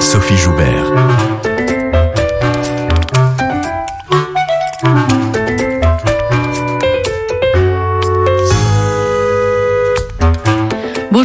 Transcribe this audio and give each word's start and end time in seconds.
Sophie 0.00 0.36
Joubert. 0.36 1.31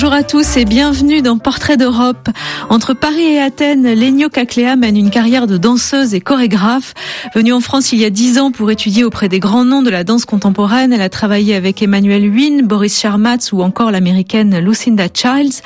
Bonjour 0.07 0.19
à 0.19 0.23
tous 0.23 0.55
et 0.55 0.63
bienvenue 0.63 1.21
dans 1.21 1.37
Portrait 1.37 1.75
d'Europe. 1.75 2.29
Entre 2.69 2.93
Paris 2.93 3.33
et 3.33 3.41
Athènes, 3.41 3.91
Lénio 3.91 4.29
Cacléa 4.29 4.77
mène 4.77 4.95
une 4.95 5.09
carrière 5.09 5.47
de 5.47 5.57
danseuse 5.57 6.13
et 6.13 6.21
chorégraphe. 6.21 6.93
Venue 7.35 7.51
en 7.51 7.59
France 7.59 7.91
il 7.91 7.99
y 7.99 8.05
a 8.05 8.09
dix 8.09 8.39
ans 8.39 8.51
pour 8.51 8.71
étudier 8.71 9.03
auprès 9.03 9.27
des 9.27 9.41
grands 9.41 9.65
noms 9.65 9.81
de 9.81 9.89
la 9.89 10.05
danse 10.05 10.23
contemporaine, 10.23 10.93
elle 10.93 11.01
a 11.01 11.09
travaillé 11.09 11.55
avec 11.55 11.81
Emmanuel 11.81 12.23
Huyn, 12.23 12.61
Boris 12.65 12.97
Charmatz 12.97 13.51
ou 13.51 13.61
encore 13.61 13.91
l'américaine 13.91 14.57
Lucinda 14.59 15.07
Childs. 15.13 15.61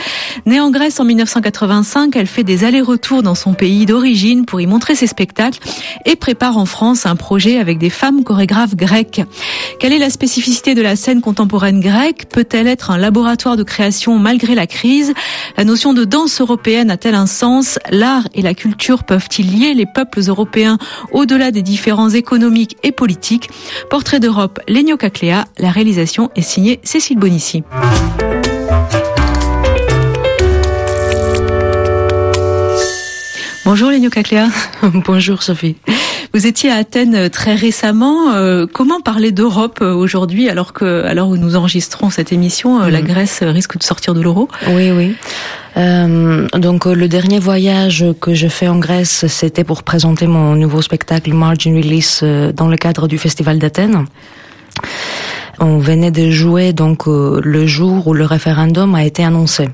Née 0.48 0.60
en 0.60 0.72
Grèce 0.72 1.00
en 1.00 1.06
1985, 1.06 2.16
elle 2.16 2.26
fait 2.26 2.44
des 2.44 2.64
allers-retours 2.64 3.22
dans 3.22 3.36
son 3.36 3.54
pays 3.54 3.86
d'origine 3.86 4.48
pour 4.48 4.60
y 4.60 4.66
montrer 4.66 4.96
ses 4.96 5.06
spectacles 5.06 5.60
et 6.06 6.16
prépare 6.16 6.58
en 6.58 6.66
France 6.66 7.06
un 7.06 7.16
projet 7.16 7.60
avec 7.60 7.78
des 7.78 7.92
femmes 7.92 8.24
chorégraphes 8.24 8.76
grecques. 8.76 9.22
Quelle 9.80 9.94
est 9.94 10.00
la 10.00 10.10
spécificité 10.10 10.74
de 10.74 10.82
la 10.82 10.96
scène 10.96 11.22
contemporaine 11.22 11.80
grecque? 11.80 12.26
Peut-elle 12.28 12.66
être 12.66 12.90
un 12.90 12.98
laboratoire 12.98 13.56
de 13.56 13.64
création 13.64 14.18
malgré 14.32 14.56
la 14.56 14.66
crise 14.66 15.14
La 15.58 15.66
notion 15.66 15.92
de 15.92 16.06
danse 16.06 16.40
européenne 16.40 16.90
a-t-elle 16.90 17.16
un 17.16 17.26
sens? 17.26 17.80
L'art 17.90 18.30
et 18.34 18.42
la 18.42 18.54
culture 18.54 19.04
peuvent-ils 19.04 19.60
lier 19.60 19.74
les 19.74 19.86
peuples 19.86 20.22
européens 20.26 20.78
au-delà 21.12 21.52
des 21.52 21.62
différends 21.62 22.10
économiques 22.10 22.78
et 22.84 22.94
politiques? 22.94 23.50
Portrait 23.90 24.22
d'Europe, 24.22 24.62
Legno. 24.70 24.96
La 25.58 25.72
réalisation 25.72 26.32
est 26.38 26.44
signée 26.44 26.80
Cécile 26.84 27.20
Bonissi. 27.20 27.64
Bonjour 33.66 33.90
Lénio 33.90 34.10
Cacléa. 34.10 34.48
Bonjour 34.82 35.44
Sophie. 35.44 35.76
Vous 36.34 36.48
étiez 36.48 36.72
à 36.72 36.76
Athènes 36.76 37.16
euh, 37.16 37.30
très 37.30 37.56
récemment. 37.56 38.34
Euh, 38.34 38.66
comment 38.72 39.02
parler 39.02 39.32
d'Europe 39.32 39.80
euh, 39.82 39.94
aujourd'hui 39.94 40.50
alors 40.50 40.72
que, 40.72 41.04
alors 41.06 41.30
où 41.30 41.38
nous 41.38 41.56
enregistrons 41.56 42.10
cette 42.10 42.32
émission, 42.32 42.80
la 42.80 43.02
mm. 43.02 43.06
Grèce 43.06 43.44
risque 43.44 43.78
de 43.78 43.84
sortir 43.84 44.14
de 44.14 44.22
l'euro? 44.22 44.48
Oui, 44.68 44.92
oui. 44.92 45.16
Euh, 45.78 46.48
donc 46.58 46.86
le 46.86 47.08
dernier 47.08 47.40
voyage 47.40 48.06
que 48.20 48.34
je 48.34 48.48
fais 48.48 48.68
en 48.68 48.78
Grèce, 48.78 49.26
c'était 49.28 49.64
pour 49.64 49.84
présenter 49.84 50.28
mon 50.28 50.56
nouveau 50.56 50.82
spectacle 50.82 51.34
Margin 51.34 51.76
Release 51.76 52.24
dans 52.54 52.68
le 52.68 52.78
cadre 52.78 53.08
du 53.08 53.18
Festival 53.18 53.60
d'Athènes. 53.60 54.06
On 55.60 55.78
venait 55.78 56.12
de 56.12 56.30
jouer 56.30 56.74
donc 56.74 57.08
le 57.08 57.68
jour 57.68 58.08
où 58.08 58.14
le 58.14 58.26
référendum 58.26 58.96
a 58.96 59.04
été 59.04 59.24
annoncé. 59.24 59.70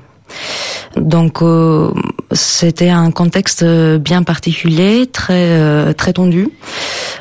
Donc 0.96 1.42
euh, 1.42 1.90
c'était 2.32 2.90
un 2.90 3.10
contexte 3.10 3.64
bien 3.64 4.22
particulier, 4.22 5.06
très 5.06 5.48
euh, 5.58 5.92
très 5.94 6.12
tendu, 6.12 6.50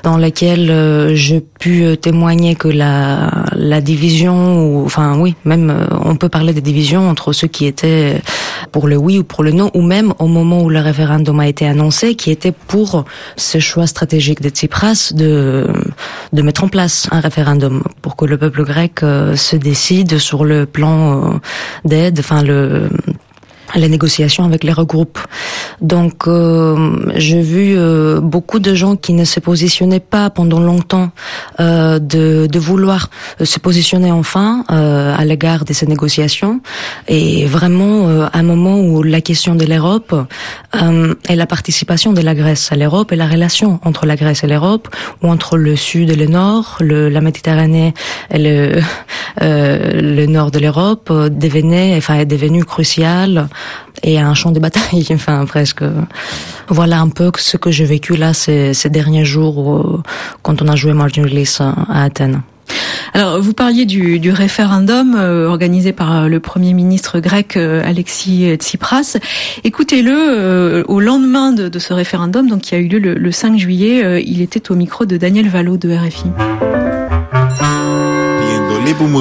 dans 0.03 0.17
lequel 0.17 0.69
euh, 0.69 1.15
j'ai 1.15 1.39
pu 1.39 1.97
témoigner 1.97 2.55
que 2.55 2.67
la 2.67 3.45
la 3.53 3.79
division, 3.79 4.83
enfin 4.83 5.17
oui, 5.17 5.35
même 5.45 5.87
on 6.03 6.17
peut 6.17 6.27
parler 6.27 6.53
de 6.53 6.59
division 6.59 7.09
entre 7.09 7.31
ceux 7.31 7.47
qui 7.47 7.65
étaient 7.65 8.21
pour 8.71 8.87
le 8.87 8.97
oui 8.97 9.19
ou 9.19 9.23
pour 9.23 9.43
le 9.43 9.51
non, 9.51 9.71
ou 9.73 9.81
même 9.81 10.13
au 10.19 10.27
moment 10.27 10.61
où 10.61 10.69
le 10.69 10.79
référendum 10.79 11.39
a 11.39 11.47
été 11.47 11.65
annoncé, 11.65 12.15
qui 12.15 12.29
était 12.29 12.51
pour 12.51 13.05
ce 13.37 13.59
choix 13.59 13.87
stratégique 13.87 14.41
de 14.41 14.49
Tsipras 14.49 15.13
de 15.15 15.67
de 16.33 16.41
mettre 16.41 16.65
en 16.65 16.67
place 16.67 17.07
un 17.11 17.21
référendum 17.21 17.81
pour 18.01 18.17
que 18.17 18.25
le 18.25 18.37
peuple 18.37 18.65
grec 18.65 18.99
se 18.99 19.55
décide 19.55 20.17
sur 20.17 20.43
le 20.43 20.65
plan 20.65 21.39
d'aide, 21.85 22.19
enfin 22.19 22.43
le 22.43 22.89
les 23.75 23.89
négociations 23.89 24.45
avec 24.45 24.63
les 24.63 24.73
regroupes. 24.73 25.19
Donc 25.81 26.27
euh, 26.27 26.95
j'ai 27.15 27.41
vu 27.41 27.73
euh, 27.75 28.19
beaucoup 28.21 28.59
de 28.59 28.73
gens 28.73 28.95
qui 28.95 29.13
ne 29.13 29.25
se 29.25 29.39
positionnaient 29.39 29.99
pas 29.99 30.29
pendant 30.29 30.59
longtemps 30.59 31.11
euh, 31.59 31.99
de, 31.99 32.47
de, 32.47 32.59
vouloir 32.59 33.09
se 33.43 33.59
positionner 33.59 34.11
enfin 34.11 34.63
à 34.67 35.23
l'égard 35.25 35.65
de 35.65 35.73
ces 35.73 35.85
négociations. 35.85 36.61
Et 37.07 37.45
vraiment, 37.45 38.09
à 38.25 38.37
un 38.37 38.43
moment 38.43 38.79
où 38.79 39.03
la 39.03 39.21
question 39.21 39.55
de 39.55 39.65
l'Europe 39.65 40.13
et 41.29 41.35
la 41.35 41.45
participation 41.45 42.13
de 42.13 42.21
la 42.21 42.35
Grèce 42.35 42.71
à 42.71 42.75
l'Europe 42.75 43.11
et 43.11 43.15
la 43.15 43.27
relation 43.27 43.79
entre 43.83 44.05
la 44.05 44.15
Grèce 44.15 44.43
et 44.43 44.47
l'Europe, 44.47 44.87
ou 45.21 45.29
entre 45.29 45.57
le 45.57 45.75
Sud 45.75 46.09
et 46.09 46.15
le 46.15 46.25
Nord, 46.25 46.77
le, 46.79 47.09
la 47.09 47.21
Méditerranée 47.21 47.93
et 48.31 48.37
le, 48.39 48.81
le 49.41 50.25
Nord 50.25 50.51
de 50.51 50.59
l'Europe, 50.59 51.11
devenait, 51.11 51.95
enfin, 51.97 52.15
est 52.15 52.25
devenu 52.25 52.65
crucial 52.65 53.47
et 54.03 54.19
un 54.19 54.33
champ 54.33 54.51
de 54.51 54.59
bataille, 54.59 55.07
enfin 55.11 55.45
presque. 55.45 55.83
Voilà 56.69 56.99
un 56.99 57.09
peu 57.09 57.31
ce 57.37 57.57
que 57.57 57.71
j'ai 57.71 57.85
vécu 57.85 58.15
là 58.15 58.33
ces, 58.33 58.73
derniers 58.89 59.25
jours 59.25 60.03
quand 60.41 60.61
on 60.61 60.67
a 60.67 60.75
joué 60.75 60.93
Margin 60.93 61.23
Release 61.23 61.61
à 61.61 62.03
Athènes. 62.03 62.41
Alors, 63.13 63.41
vous 63.41 63.53
parliez 63.53 63.85
du, 63.85 64.19
du 64.19 64.31
référendum 64.31 65.15
euh, 65.15 65.47
organisé 65.47 65.93
par 65.93 66.15
euh, 66.15 66.27
le 66.27 66.39
Premier 66.39 66.73
ministre 66.73 67.19
grec 67.19 67.57
euh, 67.57 67.81
Alexis 67.85 68.55
Tsipras. 68.55 69.17
Écoutez-le 69.63 70.83
au 70.87 70.99
lendemain 70.99 71.51
de, 71.51 71.69
de, 71.69 71.79
ce 71.79 71.93
référendum, 71.93 72.47
donc 72.47 72.61
qui 72.61 72.75
a 72.75 72.77
eu 72.77 72.87
lieu 72.87 72.99
le, 72.99 73.13
le 73.15 73.31
5 73.31 73.57
juillet. 73.57 74.23
il 74.25 74.41
était 74.41 74.71
au 74.71 74.75
micro 74.75 75.05
de 75.05 75.17
Daniel 75.17 75.47
Valo 75.47 75.77
de 75.77 75.93
RFI. 75.93 76.86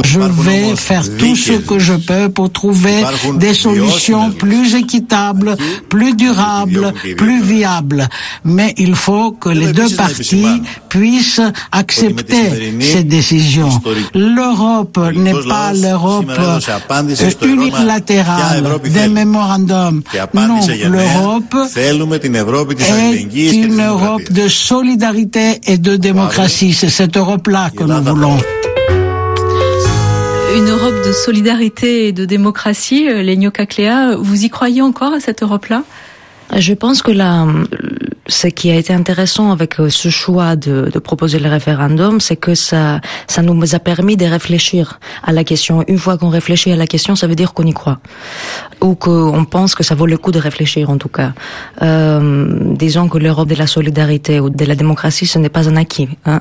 Je 0.05 0.21
vais 0.21 0.77
faire 0.77 1.05
tout 1.19 1.35
ce 1.37 1.53
que 1.53 1.79
je 1.79 1.95
peux 1.95 2.29
pour 2.29 2.51
trouver 2.51 3.05
des 3.39 3.55
solutions 3.55 4.31
plus 4.31 4.75
équitables, 4.75 5.57
plus 5.89 6.15
durables, 6.15 6.93
plus 7.17 7.43
viables. 7.43 8.09
Mais 8.45 8.75
il 8.79 8.95
faut 8.95 9.33
que 9.33 9.49
les 9.49 9.73
deux 9.73 9.89
parties 9.97 10.63
puissent 10.89 11.41
accepter 11.73 12.73
ces 12.81 13.05
décisions. 13.05 13.71
L'Europe 14.15 14.99
n'est 15.15 15.33
pas 15.49 15.73
l'Europe 15.73 16.27
unilatérale 17.43 18.65
des 18.85 19.09
mémorandums. 19.09 20.03
Non, 20.35 20.61
l'Europe 20.89 21.57
est 21.77 23.53
une 23.53 23.83
Europe 23.83 24.31
de 24.31 24.49
solidarité 24.49 25.61
et 25.67 25.79
de 25.79 25.97
démocratie. 25.97 26.73
C'est 26.73 26.89
cette 26.89 27.17
Europe-là 27.17 27.71
que 27.77 27.85
nous 27.85 28.03
voulons 28.03 28.37
une 30.57 30.71
Europe 30.71 30.95
de 31.07 31.13
solidarité 31.13 32.09
et 32.09 32.13
de 32.13 32.25
démocratie, 32.25 33.11
euh, 33.11 33.21
Lénio 33.21 33.51
Cacléa, 33.51 34.17
vous 34.17 34.45
y 34.45 34.49
croyez 34.49 34.81
encore 34.81 35.13
à 35.13 35.21
cette 35.21 35.43
Europe-là? 35.43 35.83
Je 36.57 36.73
pense 36.73 37.03
que 37.03 37.11
là, 37.11 37.47
ce 38.27 38.47
qui 38.47 38.71
a 38.71 38.77
été 38.77 38.95
intéressant 38.95 39.53
avec 39.53 39.79
euh, 39.79 39.91
ce 39.91 40.09
choix 40.09 40.57
de, 40.57 40.91
de 40.91 40.99
proposer 40.99 41.41
le 41.41 41.51
référendum, 41.51 42.21
c'est 42.21 42.37
que 42.37 42.55
ça, 42.55 43.03
ça 43.27 43.43
nous 43.43 43.75
a 43.75 43.79
permis 43.79 44.17
de 44.17 44.25
réfléchir 44.25 44.99
à 45.23 45.33
la 45.33 45.45
question. 45.45 45.85
Une 45.89 45.99
fois 45.99 46.17
qu'on 46.17 46.31
réfléchit 46.31 46.73
à 46.73 46.77
la 46.77 46.87
question, 46.87 47.17
ça 47.17 47.27
veut 47.27 47.35
dire 47.35 47.53
qu'on 47.53 47.67
y 47.67 47.75
croit, 47.75 47.99
ou 48.81 48.95
qu'on 48.95 49.45
pense 49.45 49.75
que 49.75 49.83
ça 49.83 49.95
vaut 49.95 50.07
le 50.07 50.17
coup 50.17 50.33
de 50.33 50.39
réfléchir 50.39 50.89
en 50.89 50.97
tout 50.97 51.11
cas. 51.11 51.33
Euh, 51.83 52.49
disons 52.77 53.09
que 53.09 53.19
l'Europe 53.19 53.49
de 53.49 53.57
la 53.57 53.67
solidarité 53.67 54.41
ou 54.41 54.49
de 54.49 54.65
la 54.65 54.75
démocratie, 54.75 55.27
ce 55.27 55.39
n'est 55.39 55.51
pas 55.51 55.69
un 55.69 55.77
acquis, 55.77 56.09
hein, 56.25 56.41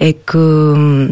et 0.00 0.14
que 0.14 1.08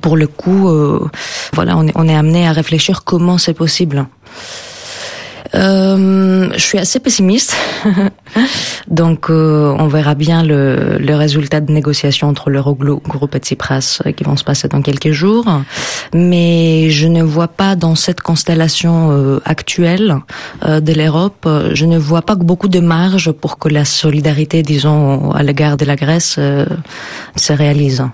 pour 0.00 0.16
le 0.16 0.26
coup, 0.26 0.68
euh, 0.68 1.08
voilà, 1.52 1.76
on 1.76 1.86
est, 1.86 1.92
on 1.94 2.08
est 2.08 2.14
amené 2.14 2.46
à 2.46 2.52
réfléchir 2.52 3.04
comment 3.04 3.38
c'est 3.38 3.54
possible. 3.54 4.06
Euh, 5.52 6.48
je 6.54 6.60
suis 6.60 6.78
assez 6.78 7.00
pessimiste, 7.00 7.56
donc 8.88 9.30
euh, 9.30 9.74
on 9.80 9.88
verra 9.88 10.14
bien 10.14 10.44
le, 10.44 10.96
le, 10.98 11.16
résultat 11.16 11.60
de 11.60 11.72
négociations 11.72 12.28
entre 12.28 12.50
l'Eurogroupe 12.50 13.34
et 13.34 13.38
Tsipras 13.38 14.00
qui 14.16 14.22
vont 14.22 14.36
se 14.36 14.44
passer 14.44 14.68
dans 14.68 14.80
quelques 14.80 15.10
jours. 15.10 15.46
Mais 16.14 16.88
je 16.90 17.08
ne 17.08 17.24
vois 17.24 17.48
pas 17.48 17.74
dans 17.74 17.96
cette 17.96 18.20
constellation 18.20 19.40
actuelle 19.44 20.18
de 20.64 20.92
l'Europe, 20.92 21.48
je 21.72 21.84
ne 21.84 21.98
vois 21.98 22.22
pas 22.22 22.36
beaucoup 22.36 22.68
de 22.68 22.78
marge 22.78 23.32
pour 23.32 23.58
que 23.58 23.68
la 23.68 23.84
solidarité, 23.84 24.62
disons, 24.62 25.32
à 25.32 25.42
l'égard 25.42 25.76
de 25.76 25.84
la 25.84 25.96
Grèce 25.96 26.38
se 27.36 27.52
réalise. 27.52 28.04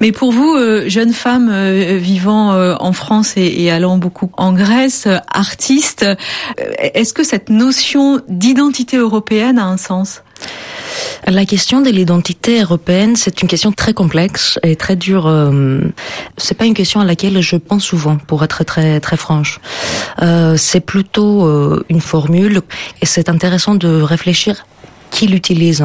Mais 0.00 0.12
pour 0.12 0.32
vous, 0.32 0.54
euh, 0.54 0.88
jeune 0.88 1.12
femme 1.12 1.48
euh, 1.50 1.96
vivant 1.98 2.52
euh, 2.52 2.74
en 2.80 2.92
France 2.92 3.34
et, 3.36 3.70
allant 3.70 3.96
beaucoup 3.96 4.30
en 4.36 4.52
Grèce, 4.52 5.08
artiste, 5.32 6.06
est-ce 6.78 7.12
que 7.12 7.24
cette 7.24 7.48
notion 7.48 8.20
d'identité 8.28 8.96
européenne 8.96 9.58
a 9.58 9.64
un 9.64 9.76
sens? 9.76 10.22
La 11.26 11.46
question 11.46 11.80
de 11.80 11.88
l'identité 11.88 12.60
européenne, 12.60 13.16
c'est 13.16 13.42
une 13.42 13.48
question 13.48 13.72
très 13.72 13.94
complexe 13.94 14.58
et 14.62 14.76
très 14.76 14.96
dure. 14.96 15.32
c'est 16.36 16.56
pas 16.56 16.66
une 16.66 16.74
question 16.74 17.00
à 17.00 17.04
laquelle 17.04 17.40
je 17.40 17.56
pense 17.56 17.84
souvent, 17.84 18.16
pour 18.16 18.42
être 18.42 18.64
très 18.64 18.98
très 18.98 19.16
franche. 19.16 19.60
c'est 20.56 20.80
plutôt 20.80 21.48
une 21.88 22.00
formule 22.00 22.60
et 23.00 23.06
c'est 23.06 23.28
intéressant 23.28 23.76
de 23.76 24.02
réfléchir 24.02 24.66
qui 25.12 25.28
l'utilise. 25.28 25.84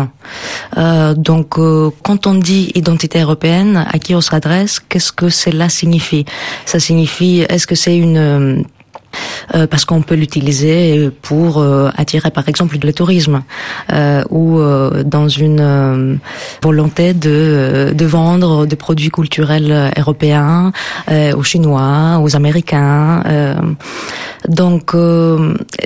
Euh, 0.78 1.14
donc, 1.14 1.60
euh, 1.60 1.92
quand 2.02 2.26
on 2.26 2.34
dit 2.34 2.72
identité 2.74 3.22
européenne, 3.22 3.86
à 3.92 4.00
qui 4.00 4.16
on 4.16 4.22
s'adresse, 4.22 4.80
qu'est-ce 4.80 5.12
que 5.12 5.30
cela 5.30 5.70
signifie? 5.70 6.26
Ça 6.66 6.80
signifie, 6.80 7.46
est-ce 7.48 7.68
que 7.68 7.76
c'est 7.76 7.98
une 7.98 8.64
euh, 9.56 9.68
parce 9.68 9.86
qu'on 9.86 10.02
peut 10.02 10.16
l'utiliser 10.16 11.10
pour 11.22 11.60
euh, 11.60 11.90
attirer 11.96 12.32
par 12.32 12.48
exemple 12.50 12.78
le 12.82 12.94
tourisme 12.94 13.44
euh, 13.92 14.24
ou 14.30 14.60
dans 15.06 15.28
une 15.28 16.20
volonté 16.62 17.14
de, 17.14 17.94
de 17.96 18.06
vendre 18.06 18.66
des 18.66 18.76
produits 18.76 19.10
culturels 19.10 19.92
européens 19.98 20.72
aux 21.10 21.44
Chinois, 21.44 22.20
aux 22.22 22.36
Américains. 22.36 23.24
donc, 24.48 24.96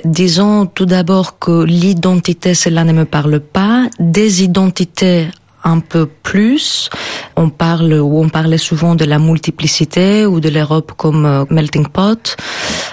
disons 0.04 0.66
tout 0.66 0.86
d'abord 0.86 1.38
que 1.38 1.64
l'identité, 1.64 2.54
cela 2.54 2.84
ne 2.84 2.92
me 2.92 3.04
parle 3.04 3.40
pas. 3.40 3.86
Des 3.98 4.42
identités 4.42 5.28
un 5.64 5.80
peu 5.80 6.06
plus. 6.06 6.90
On 7.36 7.50
parle 7.50 7.94
ou 7.94 8.20
on 8.20 8.28
parlait 8.28 8.58
souvent 8.58 8.94
de 8.94 9.04
la 9.04 9.18
multiplicité 9.18 10.26
ou 10.26 10.40
de 10.40 10.48
l'Europe 10.48 10.92
comme 10.96 11.26
euh, 11.26 11.44
melting 11.50 11.88
pot. 11.88 12.36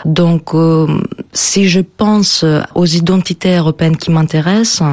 Donc, 0.06 0.54
euh, 0.54 0.88
si 1.33 1.68
je 1.68 1.81
pense 1.81 2.45
aux 2.75 2.86
identités 2.86 3.57
européennes 3.57 3.98
qui 3.98 4.12
m'intéressent, 4.12 4.83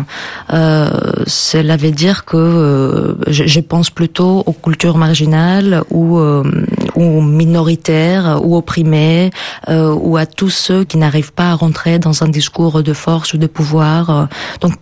euh, 0.52 0.90
cela 1.26 1.76
veut 1.76 1.90
dire 1.90 2.24
que 2.24 2.36
euh, 2.36 3.14
je, 3.28 3.46
je, 3.46 3.60
pense 3.60 3.90
plutôt 3.90 4.42
aux 4.46 4.52
cultures 4.52 4.96
marginales 4.96 5.82
ou, 5.90 6.18
ou 6.18 7.20
minoritaires 7.20 8.40
ou 8.42 8.56
opprimées 8.56 9.30
ou 9.68 10.16
à 10.16 10.26
tous 10.26 10.50
ceux 10.50 10.84
qui 10.84 10.98
n'arrivent 10.98 11.32
pas 11.32 11.50
à 11.50 11.54
rentrer 11.54 11.98
dans 11.98 12.22
un 12.22 12.28
discours 12.28 12.82
de 12.82 12.92
force 12.92 13.34
ou 13.34 13.38
de 13.38 13.46
pouvoir. 13.46 14.28
Donc 14.60 14.74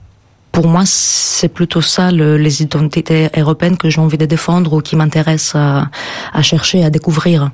pour 0.55 0.69
moi, 0.69 0.83
c'est 0.87 1.49
plutôt 1.49 1.83
ça 1.83 2.13
le, 2.13 2.39
les 2.39 2.63
identités 2.63 3.29
européennes 3.37 3.77
que 3.77 3.91
j'ai 3.91 4.01
envie 4.01 4.17
de 4.17 4.25
défendre 4.25 4.73
ou 4.73 4.81
qui 4.81 4.95
m'intéressent 4.95 5.57
à, 5.57 5.91
à 6.33 6.43
chercher, 6.43 6.85
à 6.85 6.91
découvrir. 6.91 7.51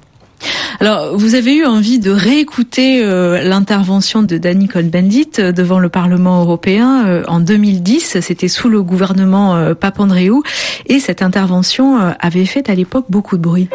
Alors, 0.81 1.17
vous 1.17 1.35
avez 1.35 1.55
eu 1.55 1.64
envie 1.64 1.99
de 1.99 2.11
réécouter 2.11 3.02
euh, 3.02 3.43
l'intervention 3.43 4.23
de 4.23 4.37
Danny 4.37 4.69
Cohn-Bendit 4.69 5.31
euh, 5.38 5.52
devant 5.52 5.79
le 5.79 5.88
Parlement 5.88 6.41
européen 6.41 7.06
euh, 7.06 7.25
en 7.26 7.41
2010. 7.41 8.20
C'était 8.20 8.49
sous 8.49 8.69
le 8.69 8.82
gouvernement 8.82 9.56
euh, 9.56 9.75
Papandreou, 9.75 10.43
et 10.87 11.00
cette 11.00 11.23
intervention 11.23 11.99
avait 12.20 12.46
fait 12.46 12.69
à 12.69 12.75
l'époque 12.75 13.06
beaucoup 13.08 13.38
de 13.38 13.43
bruit. 13.43 13.69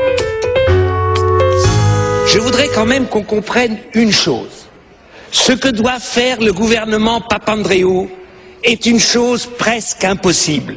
Je 2.28 2.40
voudrais 2.40 2.70
quand 2.74 2.86
même 2.86 3.08
qu'on 3.08 3.24
comprenne 3.24 3.78
une 3.94 4.12
chose. 4.12 4.68
Ce 5.32 5.52
que 5.52 5.68
doit 5.68 6.00
faire 6.00 6.42
le 6.42 6.54
gouvernement 6.54 7.22
Papandreou, 7.22 8.10
est 8.66 8.86
une 8.86 9.00
chose 9.00 9.48
presque 9.58 10.04
impossible 10.04 10.76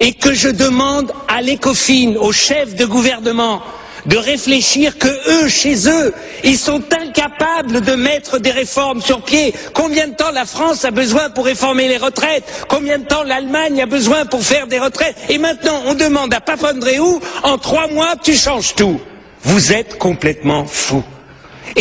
et 0.00 0.14
que 0.14 0.32
je 0.32 0.48
demande 0.48 1.12
à 1.28 1.40
l'ECOFIN, 1.42 2.16
aux 2.16 2.32
chefs 2.32 2.74
de 2.74 2.84
gouvernement, 2.84 3.62
de 4.06 4.16
réfléchir 4.16 4.98
que 4.98 5.44
eux, 5.44 5.48
chez 5.48 5.88
eux, 5.88 6.12
ils 6.42 6.58
sont 6.58 6.82
incapables 6.92 7.80
de 7.80 7.94
mettre 7.94 8.38
des 8.38 8.50
réformes 8.50 9.00
sur 9.00 9.22
pied. 9.22 9.54
Combien 9.72 10.08
de 10.08 10.14
temps 10.14 10.30
la 10.30 10.44
France 10.44 10.84
a 10.84 10.90
besoin 10.90 11.30
pour 11.30 11.46
réformer 11.46 11.88
les 11.88 11.96
retraites? 11.96 12.44
Combien 12.68 12.98
de 12.98 13.04
temps 13.04 13.22
l'Allemagne 13.22 13.80
a 13.80 13.86
besoin 13.86 14.26
pour 14.26 14.42
faire 14.42 14.66
des 14.66 14.78
retraites? 14.78 15.16
Et 15.28 15.38
maintenant, 15.38 15.82
on 15.86 15.94
demande 15.94 16.34
à 16.34 16.40
Papandreou, 16.40 17.20
en 17.42 17.58
trois 17.58 17.88
mois, 17.88 18.14
tu 18.22 18.34
changes 18.34 18.74
tout. 18.74 19.00
Vous 19.42 19.72
êtes 19.72 19.98
complètement 19.98 20.64
fous. 20.66 21.04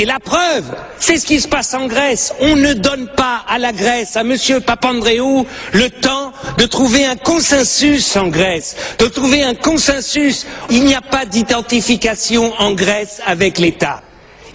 La 0.06 0.20
preuve, 0.20 0.76
c'est 1.00 1.18
ce 1.18 1.26
qui 1.26 1.40
se 1.40 1.48
passe 1.48 1.74
en 1.74 1.88
Grèce. 1.88 2.34
On 2.40 2.56
ne 2.56 2.74
donne 2.74 3.08
pas 3.16 3.44
à 3.48 3.58
la 3.60 3.72
Grèce, 3.72 4.18
à 4.18 4.22
M. 4.22 4.36
Papandreou, 4.66 5.46
le 5.74 5.90
temps 5.90 6.34
de 6.58 6.66
trouver 6.66 7.06
un 7.06 7.16
consensus 7.16 8.16
en 8.16 8.28
Grèce, 8.28 8.76
de 9.00 9.08
trouver 9.08 9.44
un 9.44 9.56
consensus. 9.56 10.46
Il 10.70 10.86
n'y 10.86 10.96
a 10.96 11.02
pas 11.02 11.26
d'identification 11.26 12.54
en 12.60 12.74
Grèce 12.74 13.22
avec 13.26 13.60
l'État. 13.60 14.02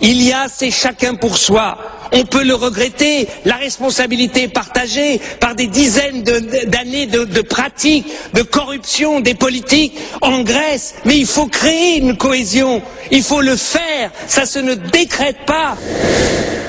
Il 0.01 0.23
y 0.23 0.33
a, 0.33 0.47
c'est 0.49 0.71
chacun 0.71 1.15
pour 1.15 1.37
soi. 1.37 1.79
On 2.13 2.25
peut 2.25 2.45
le 2.45 2.55
regretter, 2.55 3.29
la 3.45 3.57
responsabilité 3.57 4.45
est 4.45 4.49
partagée 4.49 5.21
par 5.41 5.55
des 5.55 5.67
dizaines 5.67 6.23
d'années 6.23 7.07
de, 7.07 7.25
de, 7.25 7.25
de 7.25 7.41
pratiques, 7.43 8.07
de 8.35 8.43
corruption 8.43 9.21
des 9.21 9.35
politiques 9.35 9.99
en 10.23 10.43
Grèce, 10.43 10.95
mais 11.05 11.19
il 11.19 11.27
faut 11.27 11.47
créer 11.47 11.99
une 11.99 12.17
cohésion, 12.17 12.83
il 13.11 13.23
faut 13.23 13.41
le 13.41 13.57
faire, 13.57 14.11
ça 14.27 14.47
se 14.47 14.59
ne 14.59 14.75
décrète 14.75 15.45
pas. 15.47 15.77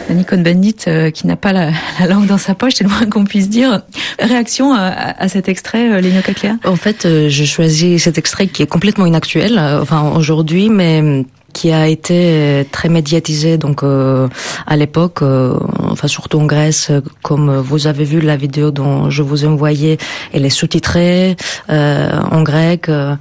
Nicole 0.10 0.42
Bandit, 0.44 0.76
euh, 0.88 1.12
qui 1.12 1.28
n'a 1.28 1.36
pas 1.36 1.54
la, 1.54 1.72
la, 2.00 2.08
langue 2.08 2.26
dans 2.26 2.38
sa 2.38 2.56
poche, 2.56 2.74
c'est 2.76 2.84
le 2.84 2.90
moins 2.90 3.06
qu'on 3.06 3.26
puisse 3.26 3.50
dire. 3.50 3.84
Réaction 4.20 4.74
à, 4.74 4.88
à 5.18 5.28
cet 5.30 5.48
extrait, 5.48 5.92
euh, 5.92 6.02
Léna 6.02 6.22
En 6.66 6.76
fait, 6.76 7.06
euh, 7.06 7.30
je 7.30 7.44
choisis 7.46 8.04
cet 8.04 8.18
extrait 8.18 8.48
qui 8.48 8.64
est 8.64 8.68
complètement 8.68 9.06
inactuel, 9.06 9.58
euh, 9.58 9.82
enfin 9.82 10.12
aujourd'hui, 10.16 10.70
mais 10.70 11.26
qui 11.54 11.72
a 11.72 11.88
été 11.88 12.14
euh, 12.16 12.64
très 12.70 12.90
médiatisé 12.90 13.58
donc 13.58 13.84
euh, 13.84 14.28
à 14.68 14.76
l'époque, 14.76 15.22
euh, 15.22 15.58
enfin 15.80 16.08
surtout 16.08 16.40
en 16.40 16.46
Grèce, 16.46 16.92
comme 17.24 17.58
vous 17.58 17.88
avez 17.88 18.04
vu 18.04 18.22
la 18.22 18.38
vidéo 18.38 18.72
dont 18.72 19.10
je 19.10 19.24
vous 19.24 19.46
ai 19.46 19.48
envoyé, 19.48 19.98
elle 20.34 20.46
est 20.46 20.50
sous-titrée 20.50 21.36
euh, 21.70 22.20
en 22.32 22.44
grec, 22.44 22.90
euh, 22.90 23.16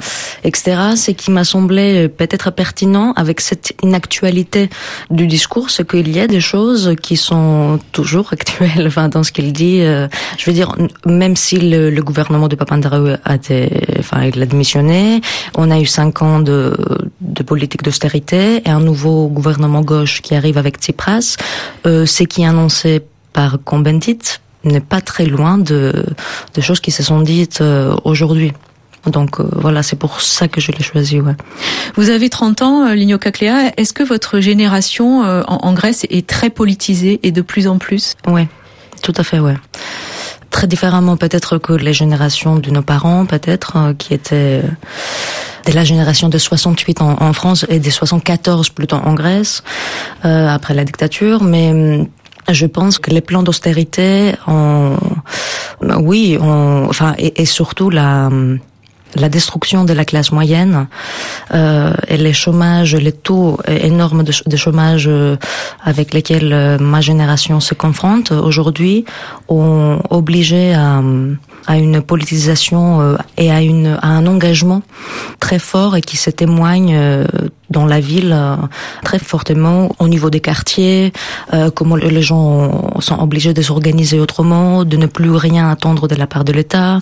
etc. 0.44 0.92
C'est 0.96 1.14
qui 1.14 1.30
m'a 1.30 1.44
semblé 1.44 2.08
peut-être 2.08 2.50
pertinent 2.50 3.12
avec 3.16 3.40
cette 3.40 3.72
inactualité 3.82 4.69
du 5.10 5.26
discours, 5.26 5.70
c'est 5.70 5.88
qu'il 5.88 6.14
y 6.14 6.20
a 6.20 6.26
des 6.26 6.40
choses 6.40 6.94
qui 7.00 7.16
sont 7.16 7.78
toujours 7.92 8.32
actuelles, 8.32 8.86
enfin 8.86 9.08
dans 9.08 9.22
ce 9.22 9.32
qu'il 9.32 9.52
dit. 9.52 9.81
Euh, 9.81 10.08
je 10.38 10.44
veux 10.46 10.54
dire, 10.54 10.74
même 11.06 11.36
si 11.36 11.56
le, 11.58 11.90
le 11.90 12.02
gouvernement 12.02 12.48
de 12.48 12.56
Papandreou 12.56 13.16
a 13.24 13.34
été, 13.34 13.70
enfin 13.98 14.24
il 14.24 14.40
a 14.42 14.46
démissionné, 14.46 15.20
on 15.56 15.70
a 15.70 15.81
eu 15.81 15.86
cinq 15.86 16.22
ans 16.22 16.40
de, 16.40 16.76
de 17.20 17.42
politique 17.42 17.82
d'austérité 17.82 18.18
et 18.32 18.69
un 18.69 18.81
nouveau 18.81 19.29
gouvernement 19.29 19.82
gauche 19.82 20.20
qui 20.23 20.35
arrive 20.35 20.59
avec 20.59 20.76
Tsipras, 20.79 21.37
euh, 21.87 22.06
ce 22.06 22.25
qui 22.25 22.43
est 22.43 22.47
annoncé 22.47 23.03
par 23.32 23.59
Combendit 23.65 24.19
n'est 24.65 24.81
pas 24.81 25.00
très 25.00 25.25
loin 25.25 25.59
de, 25.59 26.05
de 26.55 26.61
choses 26.61 26.81
qui 26.81 26.91
se 26.91 27.03
sont 27.03 27.20
dites 27.20 27.61
euh, 27.61 27.94
aujourd'hui. 28.05 28.53
Donc 29.06 29.41
euh, 29.41 29.49
voilà, 29.53 29.82
c'est 29.82 29.97
pour 29.97 30.20
ça 30.20 30.49
que 30.49 30.61
je 30.61 30.73
l'ai 30.73 30.82
choisi. 30.82 31.20
Ouais. 31.20 31.37
Vous 31.94 32.11
avez 32.11 32.29
30 32.29 32.62
ans, 32.62 32.93
Ligno 32.93 33.19
Cacléa. 33.19 33.73
Est-ce 33.76 33.93
que 33.93 34.03
votre 34.03 34.41
génération 34.41 35.20
en, 35.20 35.44
en, 35.47 35.73
Grèce 35.73 36.05
est 36.11 36.26
très 36.26 36.50
politisée 36.50 37.20
et 37.23 37.31
de 37.31 37.41
plus 37.41 37.69
en 37.69 37.79
plus? 37.79 38.17
Oui, 38.26 38.47
tout 39.03 39.15
à 39.17 39.23
fait, 39.23 39.38
ouais. 39.38 39.56
Très 40.50 40.66
différemment 40.66 41.16
peut-être 41.16 41.58
que 41.58 41.72
les 41.72 41.92
générations 41.92 42.56
de 42.56 42.70
nos 42.70 42.82
parents, 42.82 43.26
peut-être, 43.26 43.76
euh, 43.76 43.94
qui 43.94 44.14
étaient 44.14 44.62
de 45.66 45.72
la 45.72 45.84
génération 45.84 46.28
de 46.28 46.38
68 46.38 47.02
en, 47.02 47.32
France 47.32 47.66
et 47.68 47.78
des 47.78 47.90
74 47.90 48.70
plutôt 48.70 48.96
en 48.96 49.14
Grèce, 49.14 49.62
euh, 50.24 50.48
après 50.48 50.72
la 50.72 50.84
dictature. 50.84 51.42
Mais 51.42 52.08
je 52.48 52.66
pense 52.66 52.98
que 52.98 53.10
les 53.10 53.20
plans 53.20 53.42
d'austérité, 53.42 54.34
oui, 55.82 56.38
on, 56.40 56.86
enfin, 56.88 57.14
et 57.19 57.44
surtout 57.44 57.90
la 57.90 58.31
la 59.17 59.29
destruction 59.29 59.84
de 59.84 59.93
la 59.93 60.05
classe 60.05 60.32
moyenne 60.32 60.86
euh, 61.55 61.93
et 62.08 62.17
les 62.17 62.32
chômages, 62.32 62.94
les 62.94 63.12
taux 63.12 63.58
énormes 63.67 64.22
de, 64.22 64.32
de 64.46 64.56
chômage 64.56 65.06
euh, 65.08 65.36
avec 65.82 66.15
lesquels 66.15 66.53
euh, 66.53 66.79
ma 66.79 67.00
génération 67.00 67.60
se 67.60 67.74
confronte 67.74 68.32
aujourd'hui 68.32 69.05
ont 69.48 70.00
obligé 70.10 70.74
à, 70.74 71.03
à 71.67 71.79
une 71.79 72.03
politisation 72.03 73.00
euh, 73.00 73.17
et 73.36 73.50
à, 73.50 73.62
une, 73.62 73.98
à 74.03 74.08
un 74.08 74.27
engagement 74.27 74.82
très 75.41 75.58
fort 75.58 75.96
et 75.96 76.00
qui 76.00 76.17
se 76.17 76.31
témoigne 76.31 76.96
dans 77.70 77.87
la 77.87 78.01
ville 78.01 78.32
euh, 78.32 78.56
très 79.05 79.19
fortement 79.19 79.91
au 79.98 80.08
niveau 80.08 80.31
des 80.31 80.41
quartiers, 80.41 81.13
euh, 81.53 81.70
comment 81.70 81.96
les 81.96 82.22
gens 82.22 83.01
sont 83.01 83.19
obligés 83.20 83.55
de 83.55 83.63
s'organiser 83.63 84.19
autrement, 84.20 84.84
de 84.84 84.96
ne 84.96 85.06
plus 85.06 85.31
rien 85.31 85.69
attendre 85.70 86.08
de 86.08 86.15
la 86.15 86.27
part 86.27 86.44
de 86.44 86.53
l'État. 86.53 87.01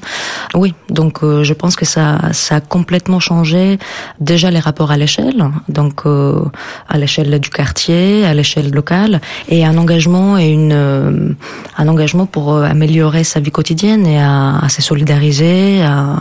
Oui, 0.54 0.74
donc 0.90 1.22
euh, 1.22 1.44
je 1.44 1.54
pense 1.54 1.76
que 1.76 1.84
ça, 1.84 2.18
ça 2.32 2.56
a 2.56 2.60
complètement 2.60 3.20
changé 3.20 3.78
déjà 4.20 4.50
les 4.50 4.58
rapports 4.58 4.90
à 4.90 4.96
l'échelle, 4.96 5.50
donc 5.68 6.02
euh, 6.06 6.42
à 6.88 6.98
l'échelle 6.98 7.38
du 7.38 7.50
quartier, 7.50 8.24
à 8.24 8.34
l'échelle 8.34 8.70
locale, 8.70 9.20
et 9.48 9.64
un 9.64 9.76
engagement 9.78 10.38
et 10.38 10.48
une 10.48 10.72
euh, 10.72 11.30
un 11.78 11.88
engagement 11.88 12.26
pour 12.26 12.54
euh, 12.54 12.64
améliorer 12.64 13.24
sa 13.24 13.40
vie 13.40 13.50
quotidienne 13.50 14.06
et 14.06 14.20
à, 14.20 14.58
à 14.58 14.68
se 14.68 14.82
solidariser, 14.82 15.82
à, 15.82 16.16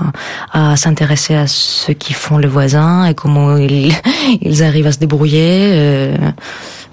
à 0.52 0.75
s'intéresser 0.75 1.36
à 1.36 1.48
ce 1.48 1.92
qui 1.92 2.14
font 2.14 2.38
les 2.38 2.48
voisins 2.48 3.06
et 3.06 3.14
comment 3.14 3.58
ils 3.58 3.94
ils 4.46 4.64
arrivent 4.64 4.88
à 4.88 4.92
se 4.92 5.00
débrouiller. 5.00 5.72
Euh, 5.74 6.16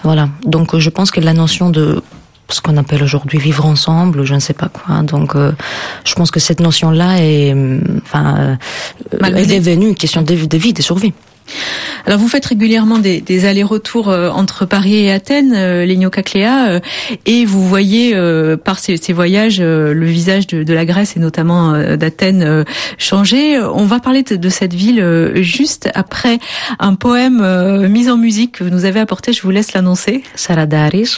voilà. 0.02 0.28
Donc 0.44 0.76
je 0.76 0.90
pense 0.90 1.10
que 1.10 1.20
la 1.20 1.32
notion 1.32 1.70
de 1.70 2.02
ce 2.48 2.60
qu'on 2.60 2.76
appelle 2.76 3.02
aujourd'hui 3.02 3.38
vivre 3.38 3.64
ensemble, 3.66 4.24
je 4.24 4.34
ne 4.34 4.40
sais 4.40 4.52
pas 4.52 4.68
quoi. 4.68 5.02
Donc, 5.02 5.34
euh, 5.34 5.52
je 6.04 6.14
pense 6.14 6.30
que 6.30 6.40
cette 6.40 6.60
notion-là 6.60 7.18
est, 7.18 7.54
enfin, 8.02 8.58
euh, 9.22 9.26
est 9.36 9.60
devenue 9.60 9.88
une 9.88 9.94
question 9.94 10.22
de, 10.22 10.34
de 10.34 10.56
vie, 10.58 10.72
de 10.72 10.82
survie. 10.82 11.14
Alors 12.06 12.18
vous 12.18 12.28
faites 12.28 12.46
régulièrement 12.46 12.98
des, 12.98 13.20
des 13.20 13.44
allers-retours 13.44 14.08
euh, 14.08 14.30
entre 14.30 14.66
Paris 14.66 14.96
et 14.96 15.12
Athènes, 15.12 15.52
euh, 15.54 15.84
Lénio 15.84 16.10
Cacléa, 16.10 16.68
euh, 16.68 16.80
et 17.26 17.44
vous 17.44 17.66
voyez 17.66 18.16
par 18.64 18.78
ces, 18.78 18.96
ces 18.96 19.12
voyages 19.12 19.60
le 19.60 20.04
visage 20.04 20.46
de, 20.46 20.62
de, 20.62 20.74
la 20.74 20.84
Grèce 20.84 21.16
et 21.16 21.20
notamment 21.20 21.72
d'Athènes 21.96 22.64
changer. 22.98 23.60
On 23.60 23.84
va 23.84 24.00
parler 24.00 24.22
de, 24.22 24.36
de, 24.36 24.48
cette 24.48 24.74
ville 24.74 25.32
juste 25.36 25.90
après 25.94 26.38
un 26.78 26.94
poème 26.94 27.88
mis 27.88 28.10
en 28.10 28.16
musique 28.16 28.52
que 28.58 28.64
vous 28.64 28.70
nous 28.70 28.84
avez 28.84 29.00
apporté. 29.00 29.32
Je 29.32 29.42
vous 29.42 29.50
laisse 29.50 29.72
l'annoncer. 29.72 30.22
Saradaris. 30.34 31.16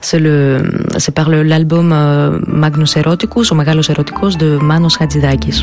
c'est 0.00 0.18
le, 0.18 0.62
c'est 0.98 1.14
par 1.14 1.30
l'album 1.30 2.42
Magnus 2.46 2.96
Eroticus, 2.96 3.50
ou 3.50 3.54
Magalos 3.54 3.90
Eroticus 3.90 4.36
de 4.36 4.58
Manos 4.58 5.00
Hadzidakis. 5.00 5.62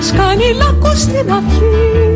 μας 0.00 0.12
κάνει 0.12 0.52
λάκκο 0.52 0.94
στην 0.94 1.32
αυγή. 1.32 2.09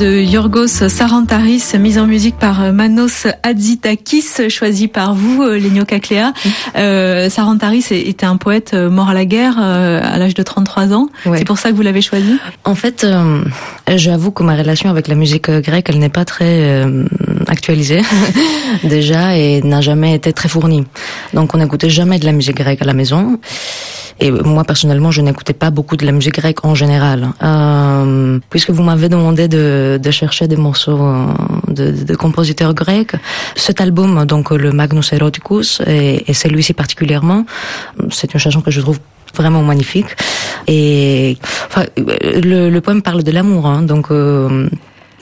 De 0.00 0.22
Yorgos 0.22 0.88
Sarantaris, 0.88 1.62
mise 1.78 1.98
en 1.98 2.06
musique 2.06 2.36
par 2.38 2.72
Manos 2.72 3.26
Adzitakis, 3.42 4.48
choisi 4.48 4.88
par 4.88 5.14
vous, 5.14 5.42
euh, 5.42 5.58
Lénio 5.58 5.84
Cacléa. 5.84 6.32
Euh, 6.76 7.28
Sarantaris 7.28 7.84
était 7.90 8.24
un 8.24 8.38
poète 8.38 8.72
euh, 8.72 8.88
mort 8.88 9.10
à 9.10 9.14
la 9.14 9.26
guerre 9.26 9.56
euh, 9.60 10.00
à 10.02 10.16
l'âge 10.16 10.32
de 10.32 10.42
33 10.42 10.94
ans. 10.94 11.08
C'est 11.36 11.44
pour 11.44 11.58
ça 11.58 11.70
que 11.70 11.76
vous 11.76 11.82
l'avez 11.82 12.00
choisi? 12.00 12.38
En 12.64 12.74
fait, 12.74 13.06
j'avoue 13.88 14.30
que 14.30 14.42
ma 14.42 14.56
relation 14.56 14.88
avec 14.88 15.06
la 15.06 15.14
musique 15.14 15.50
grecque, 15.50 15.86
elle 15.90 15.98
n'est 15.98 16.08
pas 16.08 16.24
très 16.24 16.82
actualisée 17.46 18.00
déjà 18.84 19.36
et 19.36 19.60
n'a 19.62 19.82
jamais 19.82 20.14
été 20.14 20.32
très 20.32 20.48
fournie. 20.48 20.84
Donc 21.34 21.54
on 21.54 21.58
n'écoutait 21.58 21.90
jamais 21.90 22.18
de 22.18 22.24
la 22.24 22.32
musique 22.32 22.56
grecque 22.56 22.80
à 22.80 22.86
la 22.86 22.94
maison. 22.94 23.38
Et 24.18 24.30
moi 24.30 24.64
personnellement, 24.64 25.10
je 25.10 25.20
n'écoutais 25.20 25.52
pas 25.52 25.70
beaucoup 25.70 25.96
de 25.96 26.04
la 26.04 26.12
musique 26.12 26.34
grecque 26.34 26.64
en 26.64 26.74
général. 26.74 27.28
Euh, 27.42 28.38
puisque 28.50 28.70
vous 28.70 28.82
m'avez 28.82 29.08
demandé 29.08 29.48
de, 29.48 30.00
de, 30.02 30.10
chercher 30.10 30.48
des 30.48 30.56
morceaux 30.56 31.00
euh, 31.00 31.26
de, 31.68 32.04
de, 32.04 32.14
compositeurs 32.16 32.74
grecs, 32.74 33.12
cet 33.56 33.80
album, 33.80 34.24
donc 34.24 34.50
le 34.50 34.72
Magnus 34.72 35.12
Eroticus, 35.12 35.80
et, 35.86 36.28
et 36.28 36.34
celui-ci 36.34 36.72
particulièrement, 36.72 37.44
c'est 38.10 38.32
une 38.34 38.40
chanson 38.40 38.60
que 38.60 38.70
je 38.70 38.80
trouve 38.80 38.98
vraiment 39.34 39.62
magnifique. 39.62 40.08
Et 40.66 41.38
enfin, 41.68 41.84
le, 41.96 42.68
le 42.68 42.80
poème 42.80 43.02
parle 43.02 43.22
de 43.22 43.30
l'amour, 43.30 43.66
hein, 43.66 43.82
donc. 43.82 44.10
Euh, 44.10 44.68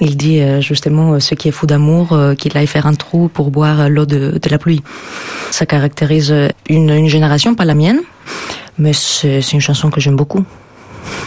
il 0.01 0.17
dit 0.17 0.39
euh, 0.39 0.61
justement 0.61 1.19
ce 1.19 1.35
qui 1.35 1.49
est 1.49 1.51
fou 1.51 1.67
d'amour, 1.67 2.17
qu'il 2.39 2.57
aille 2.57 2.69
faire 2.69 2.87
un 2.87 2.95
trou 2.95 3.27
pour 3.27 3.51
boire 3.51 3.89
l'eau 3.89 4.07
de, 4.07 4.39
de, 4.41 4.49
la 4.49 4.57
pluie. 4.57 4.81
Ça 5.51 5.67
caractérise 5.67 6.33
une, 6.69 6.91
une 6.91 7.09
génération, 7.09 7.57
pas 7.57 7.65
la 7.65 7.75
mienne, 7.75 7.99
mais 8.79 8.93
c'est 8.93 9.53
une 9.53 9.61
chanson 9.61 9.91
que 9.91 10.01
j'aime 10.01 10.17
beaucoup. 10.17 10.45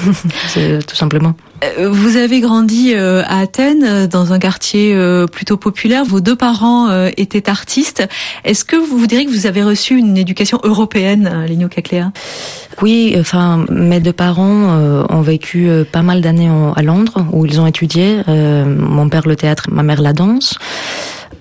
tout 0.53 0.96
simplement. 0.96 1.36
Euh, 1.63 1.89
vous 1.91 2.17
avez 2.17 2.39
grandi 2.39 2.93
euh, 2.93 3.24
à 3.27 3.39
Athènes, 3.39 3.84
euh, 3.84 4.08
dans 4.08 4.34
un 4.34 4.39
quartier 4.39 4.98
plutôt 5.31 5.58
populaire. 5.58 6.05
Vos 6.05 6.22
deux 6.22 6.36
parents 6.36 6.89
étaient 7.17 7.50
artistes. 7.50 8.08
Est-ce 8.43 8.65
que 8.65 8.75
vous, 8.75 8.98
vous 8.98 9.08
diriez 9.08 9.25
que 9.25 9.31
vous 9.31 9.46
avez 9.46 9.63
reçu 9.63 9.98
une 9.98 10.17
éducation 10.17 10.60
européenne, 10.63 11.46
Lénio 11.48 11.67
Cacléa? 11.67 12.12
Oui, 12.81 13.15
enfin, 13.20 13.65
mes 13.70 14.00
deux 14.00 14.13
parents 14.13 15.05
ont 15.10 15.22
vécu 15.22 15.70
pas 15.91 16.01
mal 16.01 16.22
d'années 16.22 16.50
à 16.75 16.81
Londres, 16.81 17.25
où 17.31 17.46
ils 17.46 17.60
ont 17.60 17.67
étudié. 17.67 18.22
mon 18.27 19.10
père 19.10 19.27
le 19.27 19.36
théâtre, 19.36 19.67
ma 19.72 19.84
mère 19.84 20.01
la 20.01 20.13
danse 20.13 20.58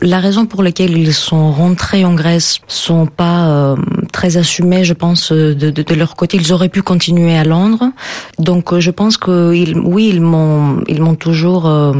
la 0.02 0.20
raison 0.20 0.46
pour 0.46 0.62
laquelle 0.62 0.96
ils 0.96 1.14
sont 1.14 1.50
rentrés 1.52 2.04
en 2.04 2.14
Grèce 2.14 2.60
sont 2.66 3.06
pas 3.06 3.48
euh, 3.48 3.76
très 4.12 4.36
assumées, 4.36 4.84
je 4.84 4.94
pense, 4.94 5.32
de, 5.32 5.52
de, 5.52 5.82
de, 5.82 5.94
leur 5.94 6.16
côté. 6.16 6.36
Ils 6.36 6.52
auraient 6.52 6.68
pu 6.68 6.82
continuer 6.82 7.36
à 7.36 7.44
Londres. 7.44 7.90
Donc, 8.38 8.72
euh, 8.72 8.80
je 8.80 8.90
pense 8.90 9.16
que 9.16 9.54
ils, 9.54 9.78
oui, 9.78 10.08
ils 10.08 10.20
m'ont, 10.20 10.82
ils 10.88 11.02
m'ont 11.02 11.14
toujours 11.14 11.66
euh, 11.66 11.92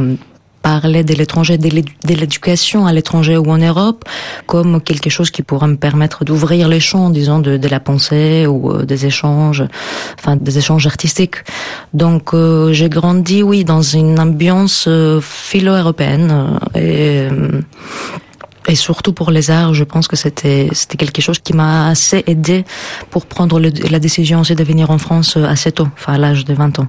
parler 0.61 1.03
de 1.03 1.13
l'étranger, 1.13 1.57
de 1.57 2.13
l'éducation 2.13 2.85
à 2.85 2.93
l'étranger 2.93 3.37
ou 3.37 3.49
en 3.49 3.57
Europe, 3.57 4.05
comme 4.45 4.81
quelque 4.81 5.09
chose 5.09 5.31
qui 5.31 5.43
pourrait 5.43 5.67
me 5.67 5.77
permettre 5.77 6.23
d'ouvrir 6.25 6.67
les 6.67 6.79
champs, 6.79 7.09
disons, 7.09 7.39
de, 7.39 7.67
la 7.67 7.79
pensée 7.79 8.45
ou 8.47 8.71
euh, 8.71 8.85
des 8.85 9.05
échanges, 9.05 9.63
enfin 10.19 10.35
des 10.35 10.57
échanges 10.57 10.85
artistiques. 10.87 11.37
Donc 11.93 12.33
euh, 12.33 12.73
j'ai 12.73 12.89
grandi, 12.89 13.43
oui, 13.43 13.63
dans 13.63 13.81
une 13.81 14.19
ambiance 14.19 14.85
euh, 14.87 15.19
philo-européenne 15.21 16.59
et 16.75 17.27
et 18.67 18.75
surtout 18.75 19.13
pour 19.13 19.31
les 19.31 19.49
arts, 19.49 19.73
je 19.73 19.83
pense 19.83 20.07
que 20.07 20.15
c'était 20.15 20.69
c'était 20.73 20.97
quelque 20.97 21.21
chose 21.21 21.39
qui 21.39 21.53
m'a 21.53 21.87
assez 21.87 22.23
aidé 22.27 22.65
pour 23.09 23.25
prendre 23.25 23.59
la 23.59 23.99
décision 23.99 24.41
aussi 24.41 24.55
de 24.55 24.63
venir 24.63 24.91
en 24.91 24.97
France 24.97 25.37
assez 25.37 25.71
tôt, 25.71 25.87
enfin 25.93 26.13
à 26.13 26.17
l'âge 26.17 26.45
de 26.45 26.53
20 26.53 26.79
ans. 26.79 26.87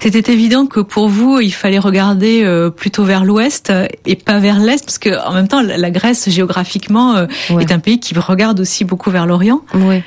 C'était 0.00 0.32
évident 0.32 0.66
que 0.66 0.80
pour 0.80 1.08
vous, 1.10 1.40
il 1.40 1.52
fallait 1.52 1.78
regarder 1.78 2.70
plutôt 2.74 3.04
vers 3.04 3.24
l'ouest 3.24 3.70
et 4.06 4.16
pas 4.16 4.38
vers 4.38 4.60
l'est, 4.60 4.82
parce 4.82 4.96
que 4.96 5.10
en 5.26 5.32
même 5.32 5.46
temps, 5.46 5.60
la 5.60 5.90
Grèce 5.90 6.30
géographiquement 6.30 7.26
est 7.60 7.70
un 7.70 7.78
pays 7.78 8.00
qui 8.00 8.18
regarde 8.18 8.60
aussi 8.60 8.84
beaucoup 8.86 9.10
vers 9.10 9.26
l'Orient. 9.26 9.60
Oui, 9.74 10.02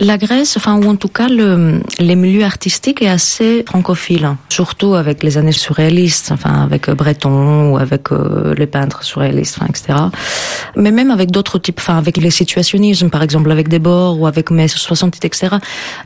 la 0.00 0.18
Grèce, 0.18 0.56
enfin 0.56 0.76
ou 0.76 0.88
en 0.88 0.96
tout 0.96 1.08
cas 1.08 1.28
le, 1.28 1.80
les 1.98 2.16
milieux 2.16 2.44
artistiques 2.44 3.02
est 3.02 3.08
assez 3.08 3.64
francophile, 3.66 4.36
surtout 4.48 4.94
avec 4.94 5.22
les 5.22 5.38
années 5.38 5.52
surréalistes, 5.52 6.30
enfin 6.32 6.62
avec 6.62 6.90
Breton 6.90 7.70
ou 7.70 7.78
avec 7.78 8.08
les 8.56 8.66
peintres 8.66 9.04
surréalistes, 9.04 9.58
enfin, 9.60 9.66
etc. 9.68 9.98
Mais 10.76 10.90
même 10.90 11.10
avec 11.10 11.30
d'autres 11.30 11.58
types, 11.58 11.78
enfin 11.78 11.98
avec 11.98 12.16
les 12.16 12.30
situationnismes, 12.30 13.10
par 13.10 13.22
exemple 13.22 13.50
avec 13.50 13.68
Debord 13.68 14.18
ou 14.18 14.26
avec 14.26 14.50
Mai 14.50 14.68
68, 14.68 15.24
etc. 15.24 15.56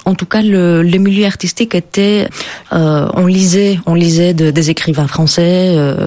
En 0.05 0.15
tout 0.15 0.27
cas, 0.27 0.43
le, 0.43 0.83
les 0.83 0.99
milieux 0.99 1.27
artistiques 1.27 1.75
étaient, 1.75 2.29
euh, 2.73 3.09
on 3.15 3.27
lisait, 3.27 3.79
on 3.87 3.95
lisait 3.95 4.35
de, 4.35 4.51
des 4.51 4.71
écrivains 4.71 5.07
français, 5.07 5.75
euh, 5.77 6.07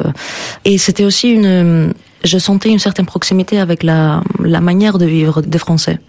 et 0.66 0.78
c'était 0.78 1.06
aussi 1.06 1.30
une 1.30 1.94
je 2.24 2.38
sentais 2.38 2.70
une 2.70 2.80
certaine 2.80 3.06
proximité 3.06 3.60
avec 3.60 3.84
la, 3.84 4.24
la 4.40 4.62
manière 4.62 4.98
de 4.98 5.06
vivre 5.06 5.42
des 5.42 5.58
Français. 5.58 6.00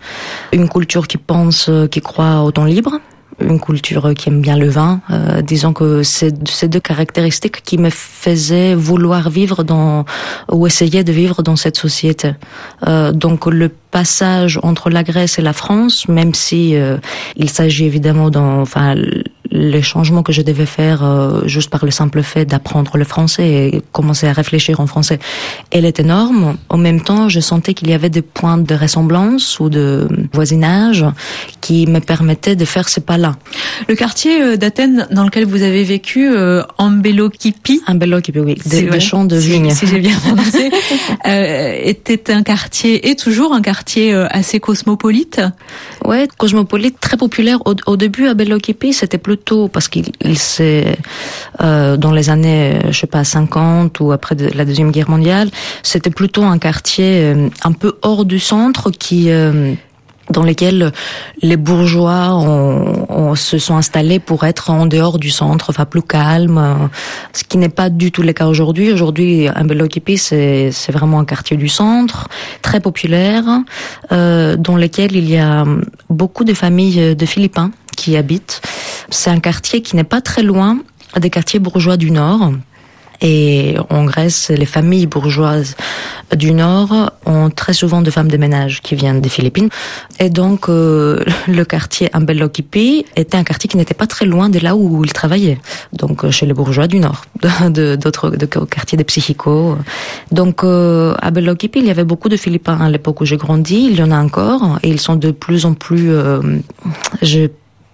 Une 0.53 0.69
culture 0.69 1.07
qui 1.07 1.19
pense, 1.19 1.71
qui 1.91 2.01
croit 2.01 2.43
au 2.43 2.51
temps 2.53 2.65
libre, 2.65 3.01
une 3.41 3.61
culture 3.61 4.13
qui 4.15 4.29
aime 4.29 4.41
bien 4.41 4.57
le 4.57 4.69
vin. 4.69 5.01
Euh, 5.11 5.43
disons 5.43 5.73
que 5.73 6.03
c'est 6.03 6.35
ces 6.49 6.69
deux 6.69 6.81
caractéristiques 6.81 7.63
qui 7.63 7.79
me 7.79 7.91
faisaient 7.91 8.75
vouloir 8.75 9.31
vivre 9.31 9.63
dans 9.63 10.05
ou 10.51 10.67
essayer 10.67 11.05
de 11.05 11.13
vivre 11.13 11.43
dans 11.43 11.57
cette 11.57 11.77
société. 11.77 12.33
Euh, 12.87 13.13
donc 13.13 13.47
le 13.47 13.69
passage 13.69 14.59
entre 14.63 14.91
la 14.91 15.03
Grèce 15.03 15.39
et 15.39 15.43
la 15.43 15.53
France, 15.53 16.09
même 16.09 16.35
si 16.35 16.77
euh, 16.77 16.99
il 17.37 17.49
s'agit 17.49 17.85
évidemment 17.85 18.31
dans, 18.31 18.61
enfin, 18.61 18.95
les 19.51 19.83
changements 19.83 20.23
que 20.23 20.33
je 20.33 20.43
devais 20.43 20.67
faire 20.67 21.03
euh, 21.03 21.47
juste 21.47 21.71
par 21.71 21.85
le 21.85 21.91
simple 21.91 22.23
fait 22.23 22.45
d'apprendre 22.45 22.97
le 22.97 23.05
français 23.05 23.49
et 23.49 23.83
commencer 23.93 24.27
à 24.27 24.33
réfléchir 24.33 24.81
en 24.81 24.87
français, 24.87 25.19
elle 25.71 25.85
est 25.85 26.01
énorme. 26.01 26.57
En 26.69 26.77
même 26.77 27.01
temps, 27.01 27.29
je 27.29 27.41
sentais 27.41 27.75
qu'il 27.75 27.89
y 27.89 27.95
avait 27.95 28.11
des 28.11 28.23
points 28.23 28.59
de 28.59 28.75
ressemblance 28.75 29.59
ou 29.61 29.69
de 29.69 30.07
voisinage 30.33 31.05
qui 31.61 31.87
me 31.87 32.01
permettaient 32.01 32.57
de 32.57 32.65
faire 32.65 32.89
ces 32.89 33.01
pas-là. 33.01 33.37
Le 33.89 33.95
quartier 33.95 34.43
euh, 34.43 34.57
d'Athènes 34.57 35.07
dans 35.11 35.25
lequel 35.25 35.47
vous 35.47 35.63
avez 35.63 35.85
vécu, 35.85 36.31
euh, 36.31 36.63
Ambelokipi, 36.79 37.81
Ambelokipi, 37.87 38.41
oui, 38.41 38.57
des, 38.67 39.01
champs 39.01 39.25
de 39.25 39.37
vignes, 39.37 39.71
si, 39.71 39.87
j'ai 39.87 40.01
bien 40.01 40.17
prononcé, 40.27 40.71
euh, 41.27 41.81
était 41.83 42.31
un 42.33 42.43
quartier 42.43 43.09
et 43.09 43.17
toujours 43.17 43.55
un 43.55 43.63
quartier 43.63 44.13
assez 44.13 44.61
cosmopolite. 44.61 45.41
Ouais, 46.05 46.29
cosmopolite, 46.37 47.01
très 47.01 47.17
populaire. 47.17 47.61
Au, 47.67 47.75
au 47.87 47.97
début, 47.97 48.29
Ambelokipi, 48.29 48.93
c'était 48.93 49.19
parce 49.73 49.89
qu'il 49.89 50.39
s'est 50.39 50.97
euh, 51.61 51.97
dans 51.97 52.13
les 52.13 52.31
années, 52.31 52.79
je 52.91 52.99
sais 52.99 53.07
pas, 53.07 53.25
50 53.25 54.01
ou 54.01 54.13
après 54.13 54.35
la 54.55 54.65
deuxième 54.65 54.91
guerre 54.91 55.11
mondiale, 55.11 55.51
c'était 55.83 56.11
plutôt 56.11 56.43
un 56.43 56.59
quartier 56.59 57.21
euh, 57.23 57.49
un 57.65 57.73
peu 57.73 57.99
hors 58.03 58.25
du 58.25 58.39
centre 58.39 58.91
qui 58.91 59.31
euh, 59.31 59.75
dans 60.31 60.43
lesquels 60.43 60.93
les 61.41 61.57
bourgeois 61.57 62.35
ont, 62.35 63.35
se 63.35 63.59
sont 63.59 63.77
installés 63.77 64.19
pour 64.19 64.45
être 64.45 64.69
en 64.69 64.85
dehors 64.85 65.19
du 65.19 65.31
centre, 65.31 65.71
enfin 65.71 65.87
plus 65.87 66.03
calme, 66.03 66.91
ce 67.33 67.45
qui 67.45 67.57
n'est 67.57 67.71
pas 67.71 67.89
du 67.89 68.13
tout 68.13 68.21
le 68.21 68.35
cas 68.35 68.47
aujourd'hui. 68.47 68.93
Aujourd'hui, 68.93 69.49
Ambelokipi, 69.49 70.19
c'est 70.19 70.71
c'est 70.71 70.93
vraiment 70.93 71.19
un 71.21 71.25
quartier 71.25 71.57
du 71.57 71.69
centre, 71.69 72.29
très 72.61 72.81
populaire, 72.81 73.45
euh, 74.13 74.57
dans 74.57 74.77
lequel 74.77 75.17
il 75.17 75.31
y 75.31 75.39
a 75.39 75.65
beaucoup 76.11 76.45
de 76.45 76.53
familles 76.53 77.17
de 77.17 77.27
Philippins 77.27 77.71
qui 78.09 78.17
habitent. 78.17 78.63
C'est 79.11 79.29
un 79.29 79.39
quartier 79.39 79.83
qui 79.83 79.95
n'est 79.95 80.11
pas 80.15 80.23
très 80.23 80.43
loin 80.43 80.79
des 81.21 81.29
quartiers 81.29 81.59
bourgeois 81.59 81.99
du 81.99 82.11
Nord. 82.11 82.53
Et 83.21 83.77
en 83.91 84.05
Grèce, 84.05 84.51
les 84.51 84.65
familles 84.65 85.07
bourgeoises 85.07 85.77
du 86.35 86.53
Nord 86.53 87.11
ont 87.27 87.51
très 87.51 87.75
souvent 87.75 88.01
de 88.01 88.11
femmes 88.11 88.31
de 88.31 88.37
ménage 88.37 88.81
qui 88.81 88.95
viennent 88.95 89.21
des 89.21 89.29
Philippines. 89.29 89.69
Et 90.21 90.31
donc, 90.31 90.69
euh, 90.69 91.23
le 91.49 91.65
quartier 91.65 92.09
Ambelokipi 92.15 93.05
était 93.17 93.37
un 93.37 93.45
quartier 93.45 93.69
qui 93.69 93.77
n'était 93.77 93.93
pas 94.03 94.07
très 94.07 94.25
loin 94.25 94.49
de 94.49 94.59
là 94.59 94.75
où 94.75 95.05
ils 95.05 95.13
travaillaient. 95.13 95.59
Donc, 95.93 96.25
euh, 96.25 96.31
chez 96.31 96.47
les 96.47 96.55
bourgeois 96.55 96.87
du 96.87 97.01
Nord, 97.01 97.25
d'autres 97.71 98.31
de, 98.31 98.47
quartiers 98.47 98.97
des 98.97 99.05
psychicos. 99.05 99.77
Donc, 100.31 100.65
euh, 100.65 101.15
à 101.21 101.29
Ambelokipi, 101.29 101.81
il 101.81 101.87
y 101.87 101.91
avait 101.91 102.05
beaucoup 102.05 102.31
de 102.31 102.37
Philippins 102.39 102.81
à 102.81 102.89
l'époque 102.89 103.21
où 103.21 103.27
j'ai 103.27 103.37
grandi. 103.37 103.89
Il 103.91 103.99
y 103.99 104.03
en 104.03 104.13
a 104.13 104.19
encore. 104.19 104.79
Et 104.83 104.89
ils 104.89 105.01
sont 105.01 105.17
de 105.17 105.31
plus 105.31 105.67
en 105.67 105.75
plus... 105.75 106.11
Euh, 106.11 106.41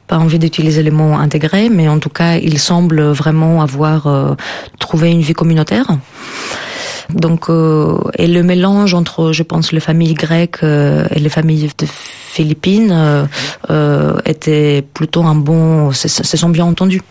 pas 0.07 0.19
envie 0.19 0.39
d'utiliser 0.39 0.83
le 0.83 0.91
mot 0.91 1.15
intégré, 1.15 1.69
mais 1.69 1.89
en 1.89 1.99
tout 1.99 2.11
cas, 2.11 2.37
il 2.37 2.59
semble 2.59 3.03
vraiment 3.03 3.63
avoir 3.63 4.07
euh, 4.07 4.35
trouvé 4.79 5.11
une 5.11 5.21
vie 5.21 5.33
communautaire. 5.33 5.87
Donc, 7.11 7.49
euh, 7.49 7.99
et 8.19 8.27
le 8.27 8.43
mélange 8.43 8.95
entre, 8.95 9.33
je 9.33 9.43
pense, 9.43 9.73
les 9.73 9.81
familles 9.81 10.15
grecques 10.15 10.63
euh, 10.63 11.07
et 11.11 11.21
les 11.21 11.29
familles 11.29 11.71
de 11.79 11.87
Philippines 11.87 13.29
était 14.25 14.83
plutôt 14.83 15.23
un 15.23 15.35
bon, 15.35 15.93
se 15.93 16.37
sont 16.37 16.49
bien 16.49 16.65
entendus. 16.65 17.03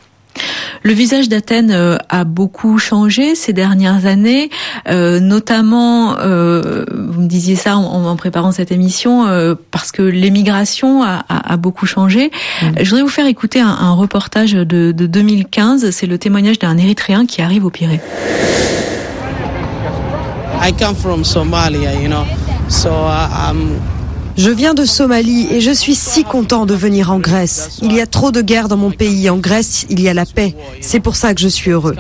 Le 0.84 0.92
visage 0.92 1.30
d'Athènes 1.30 1.72
euh, 1.72 1.98
a 2.10 2.25
beaucoup 2.25 2.78
changé 2.78 3.36
ces 3.36 3.54
dernières 3.54 4.06
années, 4.06 4.50
euh, 4.90 5.20
notamment, 5.20 6.17
euh, 6.19 6.86
vous 6.91 7.22
me 7.22 7.28
disiez 7.28 7.56
ça 7.56 7.78
en, 7.78 8.15
préparant 8.15 8.52
cette 8.52 8.72
émission, 8.72 9.26
parce 9.72 9.91
que 9.91 10.02
l'émigration 10.02 11.04
a, 11.04 11.58
beaucoup 11.58 11.86
changé. 11.86 12.32
Mm. 12.62 12.65
Je 12.82 12.89
voudrais 12.89 13.02
vous 13.04 13.10
faire 13.10 13.28
écouter 13.28 13.60
un, 13.60 13.93
reportage 13.93 14.54
de, 14.54 14.91
2015. 14.91 15.89
C'est 15.91 16.08
le 16.08 16.17
témoignage 16.17 16.60
d'un 16.60 16.78
Érythréen 16.78 17.26
qui 17.26 17.41
arrive 17.41 17.65
au 17.65 17.69
Pirée. 17.69 18.02
I 20.62 20.72
come 20.72 20.96
from 20.96 21.24
Somalia, 21.24 21.93
you 22.02 22.08
know, 22.08 22.24
so 22.69 22.89
I'm 22.89 23.80
je 24.38 24.50
viens 24.50 24.74
de 24.74 24.86
Somalie 24.86 25.48
et 25.52 25.62
je 25.62 25.72
suis 25.72 25.96
si 25.96 26.24
content 26.24 26.65
de 26.65 26.74
venir 26.74 27.12
en 27.12 27.19
Grèce. 27.19 27.80
Il 27.82 27.93
y 27.93 28.02
a 28.02 28.08
trop 28.08 28.32
de 28.32 28.41
guerres 28.41 28.67
dans 28.67 28.78
mon 28.78 28.91
pays. 28.91 29.30
En 29.30 29.38
Grèce, 29.38 29.86
il 29.89 30.00
y 30.02 30.10
a 30.10 30.13
la 30.13 30.26
paix. 30.26 30.56
C'est 30.82 31.00
pour 31.00 31.15
ça 31.15 31.34
que 31.34 31.41
je 31.41 31.48
suis 31.48 31.72
heureux. 31.72 31.96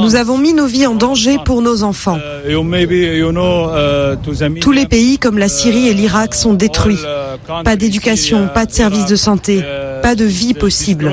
Nous 0.00 0.14
avons 0.16 0.38
mis 0.38 0.54
nos 0.54 0.66
vies 0.66 0.86
en 0.86 0.94
danger 0.94 1.38
pour 1.44 1.62
nos 1.62 1.82
enfants. 1.82 2.18
Uh, 2.46 2.52
uh, 2.52 2.60
Tous 4.60 4.72
les 4.72 4.86
pays 4.86 5.18
comme 5.18 5.38
la 5.38 5.48
Syrie 5.48 5.88
et 5.88 5.94
l'Irak 5.94 6.34
sont 6.34 6.54
détruits. 6.54 6.96
Uh, 6.96 7.62
pas 7.62 7.76
d'éducation, 7.76 8.48
pas 8.52 8.66
de 8.66 8.72
services 8.72 9.06
de 9.06 9.16
santé, 9.16 9.62
pas 10.12 10.16
de 10.16 10.24
vie 10.26 10.52
possible. 10.54 11.10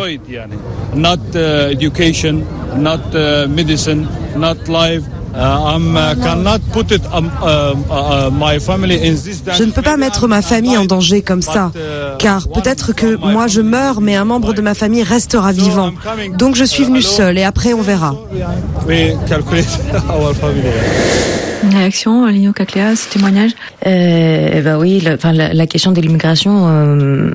Je 9.57 9.63
ne 9.63 9.71
peux 9.71 9.81
pas 9.81 9.97
mettre 9.97 10.27
ma 10.27 10.41
famille 10.41 10.77
en 10.77 10.85
danger 10.85 11.21
comme 11.21 11.41
ça, 11.41 11.71
uh, 11.75 11.79
car 12.17 12.49
peut-être 12.49 12.93
que 12.93 13.15
moi 13.15 13.47
je 13.47 13.61
meurs, 13.61 14.01
mais 14.01 14.15
un 14.15 14.25
membre 14.25 14.53
de 14.53 14.61
ma 14.61 14.73
famille 14.73 15.03
restera 15.03 15.53
vivant. 15.53 15.91
Donc 16.37 16.55
je 16.55 16.65
suis 16.65 16.83
venu 16.83 17.01
seul 17.01 17.37
et 17.37 17.43
après 17.43 17.71
on 17.73 17.81
verra. 17.81 18.15
Une 21.63 21.75
réaction, 21.75 22.25
Lino 22.25 22.51
Cacléa, 22.53 22.95
ce 22.95 23.09
témoignage 23.09 23.51
euh, 23.85 24.49
eh 24.53 24.61
ben 24.61 24.77
oui, 24.77 24.99
la, 24.99 25.13
enfin, 25.13 25.31
la, 25.31 25.67
question 25.67 25.91
de 25.91 26.01
l'immigration, 26.01 26.67
euh, 26.67 27.31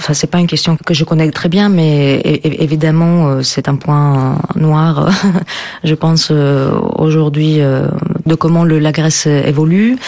enfin 0.00 0.14
c'est 0.14 0.26
pas 0.26 0.38
une 0.38 0.46
question 0.46 0.76
que 0.76 0.94
je 0.94 1.04
connais 1.04 1.30
très 1.30 1.48
bien, 1.50 1.68
mais 1.68 2.20
évidemment 2.42 3.28
euh, 3.28 3.42
c'est 3.42 3.68
un 3.68 3.76
point 3.76 4.38
noir, 4.56 5.10
je 5.84 5.94
pense 5.94 6.28
euh, 6.30 6.72
aujourd'hui 6.96 7.58
de 7.58 8.34
comment 8.34 8.64
le, 8.64 8.78
la 8.78 8.92
Grèce 8.92 9.26
évolue 9.26 9.98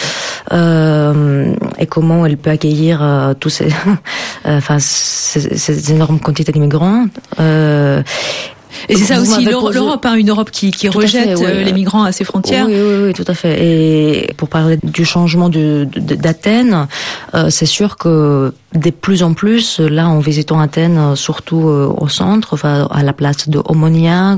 et 0.51 1.85
comment 1.87 2.25
elle 2.25 2.37
peut 2.37 2.49
accueillir 2.49 3.33
tous 3.39 3.49
ces, 3.49 3.67
enfin 4.45 4.77
ces, 4.79 5.57
ces, 5.57 5.91
énormes 5.91 6.19
quantités 6.19 6.51
d'immigrants. 6.51 7.05
Et 8.89 8.95
c'est 8.95 9.13
ça 9.13 9.21
aussi 9.21 9.45
l'Europe, 9.45 10.05
hein, 10.05 10.15
une 10.15 10.29
Europe 10.29 10.51
qui, 10.51 10.71
qui 10.71 10.89
rejette 10.89 11.39
euh, 11.41 11.63
les 11.63 11.73
migrants 11.73 12.03
à 12.03 12.11
ses 12.11 12.23
frontières. 12.23 12.65
Oui, 12.67 12.73
oui, 12.75 13.03
oui, 13.07 13.13
tout 13.13 13.25
à 13.27 13.33
fait. 13.33 13.63
Et 13.63 14.33
pour 14.35 14.49
parler 14.49 14.77
du 14.83 15.05
changement 15.05 15.49
d'Athènes, 15.49 16.87
euh, 17.33 17.49
c'est 17.49 17.65
sûr 17.65 17.97
que 17.97 18.53
de 18.75 18.89
plus 18.89 19.23
en 19.23 19.33
plus, 19.33 19.79
là, 19.79 20.07
en 20.07 20.19
visitant 20.19 20.59
Athènes, 20.59 21.15
surtout 21.15 21.57
au 21.57 22.07
centre, 22.07 22.53
enfin, 22.53 22.87
à 22.91 23.03
la 23.03 23.13
place 23.13 23.49
de 23.49 23.61
Omonia, 23.65 24.37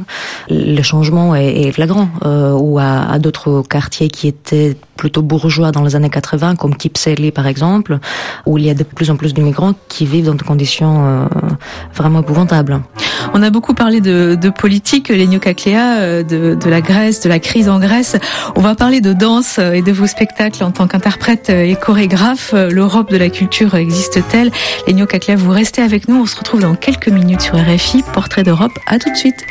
le 0.50 0.82
changement 0.82 1.36
est, 1.36 1.72
flagrant. 1.72 2.10
ou 2.24 2.80
à, 2.80 3.18
d'autres 3.20 3.64
quartiers 3.68 4.10
qui 4.10 4.28
étaient 4.28 4.76
plutôt 4.98 5.22
bourgeois 5.22 5.72
dans 5.72 5.84
les 5.84 5.96
années 5.96 6.10
80, 6.10 6.56
comme 6.56 6.76
Kipseli 6.76 7.32
par 7.32 7.48
exemple, 7.48 8.00
où 8.46 8.58
il 8.58 8.66
y 8.66 8.70
a 8.70 8.74
de 8.74 8.84
plus 8.84 9.10
en 9.10 9.18
plus 9.18 9.34
de 9.34 9.42
migrants 9.42 9.74
qui 9.90 10.06
vivent 10.06 10.26
dans 10.26 10.36
des 10.36 10.46
conditions 10.46 11.28
vraiment 11.94 12.22
épouvantables. 12.22 12.82
On 13.34 13.42
a 13.42 13.50
beaucoup 13.50 13.74
parlé 13.74 14.02
de, 14.02 14.38
de 14.40 14.50
politique, 14.50 15.10
Lénio 15.10 15.40
Cacléa, 15.40 16.24
de, 16.24 16.56
de 16.56 16.70
la 16.70 16.82
Grèce, 16.82 17.22
de 17.22 17.30
la 17.30 17.40
crise 17.40 17.68
en 17.70 17.80
Grèce. 17.80 18.18
On 18.56 18.62
va 18.62 18.76
parler 18.76 19.02
de 19.02 19.14
danse 19.14 19.60
et 19.60 19.82
de 19.82 19.92
vos 19.92 20.08
spectacles 20.08 20.64
en 20.64 20.72
tant 20.72 20.88
qu'interprète 20.88 21.50
et 21.50 21.76
chorégraphe. 21.76 22.54
L'Europe 22.54 23.12
de 23.12 23.18
la 23.18 23.30
culture 23.30 23.76
Lénio 24.88 25.06
Cacléa, 25.06 25.36
vous 25.36 25.52
restez 25.52 25.82
avec 25.82 26.08
nous. 26.08 26.22
On 26.22 26.26
se 26.26 26.36
retrouve 26.36 26.62
dans 26.62 26.76
quelques 26.76 27.08
minutes 27.08 27.42
sur 27.42 27.56
RFI. 27.56 28.04
Portrait 28.14 28.44
d'Europe. 28.44 28.78
À 28.88 29.00
tout 29.00 29.12
de 29.12 29.16
suite. 29.16 29.46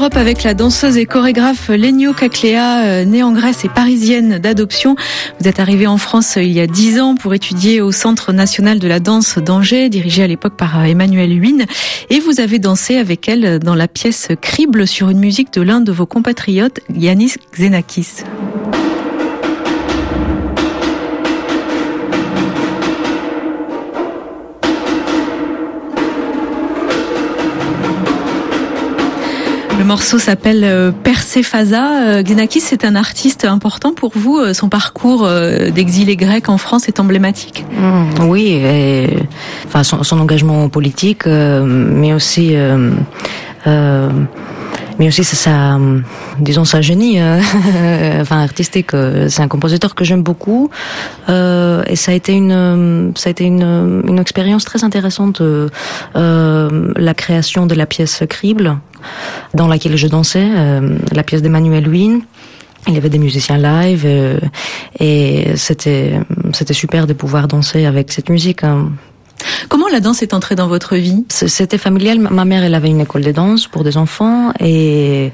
d'Europe 0.00 0.16
avec 0.16 0.44
la 0.44 0.54
danseuse 0.54 0.96
et 0.96 1.04
chorégraphe 1.04 1.68
Lenio 1.68 2.14
Caclea, 2.14 2.84
euh, 2.84 3.04
née 3.04 3.22
en 3.22 3.32
Grèce 3.32 3.66
et 3.66 3.68
parisienne 3.68 4.38
d'adoption. 4.38 4.96
Vous 5.38 5.46
êtes 5.46 5.60
arrivée 5.60 5.86
en 5.86 5.98
France 5.98 6.38
euh, 6.38 6.42
il 6.42 6.52
y 6.52 6.60
a 6.60 6.66
dix 6.66 6.98
ans 6.98 7.16
pour 7.16 7.34
étudier 7.34 7.82
au 7.82 7.92
Centre 7.92 8.32
national 8.32 8.78
de 8.78 8.88
la 8.88 8.98
danse 8.98 9.36
d'Angers, 9.36 9.90
dirigé 9.90 10.22
à 10.22 10.26
l'époque 10.26 10.56
par 10.56 10.78
euh, 10.78 10.84
Emmanuel 10.84 11.38
Huyn. 11.38 11.66
Et 12.08 12.18
vous 12.18 12.40
avez 12.40 12.58
dansé 12.58 12.96
avec 12.96 13.28
elle 13.28 13.58
dans 13.58 13.74
la 13.74 13.88
pièce 13.88 14.28
Crible 14.40 14.86
sur 14.86 15.10
une 15.10 15.18
musique 15.18 15.52
de 15.52 15.60
l'un 15.60 15.82
de 15.82 15.92
vos 15.92 16.06
compatriotes, 16.06 16.80
Yanis 16.94 17.34
Xenakis. 17.52 18.24
Morceau 29.90 30.20
s'appelle 30.20 30.62
euh, 30.62 30.92
Perséphasa. 30.92 32.02
Euh, 32.02 32.22
Xenakis, 32.22 32.60
c'est 32.60 32.84
un 32.84 32.94
artiste 32.94 33.44
important 33.44 33.92
pour 33.92 34.12
vous. 34.14 34.38
Euh, 34.38 34.54
son 34.54 34.68
parcours 34.68 35.28
d'exilé 35.74 36.14
grec 36.14 36.48
en 36.48 36.58
France 36.58 36.86
est 36.86 37.00
emblématique. 37.00 37.64
Mmh, 37.72 38.28
oui, 38.28 38.62
enfin 39.66 39.82
son, 39.82 40.20
engagement 40.20 40.68
politique, 40.68 41.26
mais 41.26 42.12
aussi 42.12 42.54
mais 45.00 45.08
aussi 45.08 45.24
sa, 45.24 45.78
disons 46.38 46.66
sa 46.66 46.82
génie, 46.82 47.18
enfin 48.20 48.42
artistique. 48.42 48.90
C'est 49.28 49.42
un 49.42 49.48
compositeur 49.48 49.94
que 49.94 50.04
j'aime 50.04 50.22
beaucoup, 50.22 50.70
euh, 51.30 51.82
et 51.86 51.96
ça 51.96 52.12
a 52.12 52.14
été 52.14 52.34
une, 52.34 53.12
ça 53.16 53.28
a 53.28 53.30
été 53.30 53.44
une, 53.44 54.02
une 54.06 54.18
expérience 54.18 54.66
très 54.66 54.84
intéressante, 54.84 55.40
euh, 55.40 55.68
la 56.96 57.14
création 57.14 57.64
de 57.64 57.74
la 57.74 57.86
pièce 57.86 58.24
Crible, 58.28 58.76
dans 59.54 59.68
laquelle 59.68 59.96
je 59.96 60.06
dansais, 60.06 60.46
euh, 60.46 60.98
la 61.12 61.22
pièce 61.22 61.42
d'Emmanuel 61.42 61.88
Wynne. 61.88 62.22
Il 62.86 62.94
y 62.94 62.96
avait 62.96 63.10
des 63.10 63.18
musiciens 63.18 63.58
live 63.58 64.04
euh, 64.06 64.38
et 64.98 65.48
c'était 65.56 66.18
c'était 66.52 66.72
super 66.72 67.06
de 67.06 67.12
pouvoir 67.12 67.46
danser 67.46 67.84
avec 67.84 68.10
cette 68.10 68.30
musique. 68.30 68.64
Hein. 68.64 68.90
Comment 69.68 69.88
la 69.88 70.00
danse 70.00 70.22
est 70.22 70.34
entrée 70.34 70.54
dans 70.54 70.68
votre 70.68 70.96
vie? 70.96 71.24
C'était 71.28 71.78
familial. 71.78 72.18
Ma 72.18 72.44
mère, 72.44 72.64
elle 72.64 72.74
avait 72.74 72.88
une 72.88 73.00
école 73.00 73.22
de 73.22 73.32
danse 73.32 73.66
pour 73.66 73.84
des 73.84 73.96
enfants 73.96 74.52
et 74.60 75.32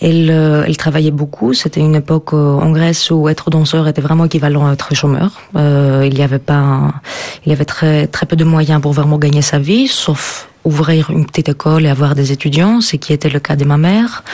elle, 0.00 0.30
euh, 0.30 0.64
elle 0.66 0.76
travaillait 0.76 1.10
beaucoup. 1.10 1.54
C'était 1.54 1.80
une 1.80 1.94
époque 1.94 2.32
en 2.32 2.70
Grèce 2.70 3.10
où 3.10 3.28
être 3.28 3.50
danseur 3.50 3.88
était 3.88 4.02
vraiment 4.02 4.26
équivalent 4.26 4.66
à 4.66 4.72
être 4.72 4.94
chômeur. 4.94 5.40
Euh, 5.56 6.04
il 6.06 6.18
y 6.18 6.22
avait 6.22 6.38
pas, 6.38 6.92
il 7.44 7.50
y 7.50 7.52
avait 7.52 7.64
très 7.64 8.06
très 8.06 8.26
peu 8.26 8.36
de 8.36 8.44
moyens 8.44 8.80
pour 8.80 8.92
vraiment 8.92 9.18
gagner 9.18 9.42
sa 9.42 9.58
vie, 9.58 9.88
sauf 9.88 10.48
ouvrir 10.64 11.10
une 11.10 11.24
petite 11.24 11.48
école 11.48 11.86
et 11.86 11.88
avoir 11.88 12.14
des 12.14 12.32
étudiants, 12.32 12.80
ce 12.80 12.96
qui 12.96 13.12
était 13.12 13.28
le 13.30 13.40
cas 13.40 13.56
de 13.56 13.64
ma 13.64 13.78
mère. 13.78 14.24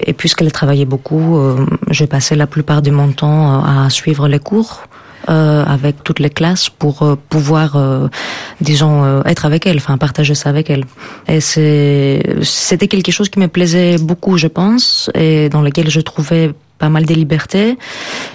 Et 0.00 0.12
puisqu'elle 0.12 0.52
travaillait 0.52 0.84
beaucoup, 0.84 1.36
euh, 1.36 1.64
j'ai 1.90 2.06
passé 2.06 2.34
la 2.34 2.46
plupart 2.46 2.82
de 2.82 2.90
mon 2.90 3.12
temps 3.12 3.60
euh, 3.64 3.86
à 3.86 3.90
suivre 3.90 4.28
les 4.28 4.38
cours. 4.38 4.82
Euh, 5.28 5.64
avec 5.66 6.02
toutes 6.02 6.18
les 6.18 6.30
classes 6.30 6.70
pour 6.70 7.02
euh, 7.02 7.14
pouvoir, 7.28 7.76
euh, 7.76 8.08
disons, 8.62 9.22
être 9.24 9.44
avec 9.44 9.66
elle, 9.66 9.76
enfin 9.76 9.98
partager 9.98 10.34
ça 10.34 10.48
avec 10.48 10.70
elle. 10.70 10.84
Et 11.28 11.40
c'était 11.40 12.88
quelque 12.88 13.12
chose 13.12 13.28
qui 13.28 13.38
me 13.38 13.48
plaisait 13.48 13.98
beaucoup, 13.98 14.38
je 14.38 14.46
pense, 14.46 15.10
et 15.14 15.50
dans 15.50 15.60
lequel 15.60 15.90
je 15.90 16.00
trouvais 16.00 16.52
pas 16.78 16.88
mal 16.88 17.04
de 17.04 17.12
liberté 17.12 17.76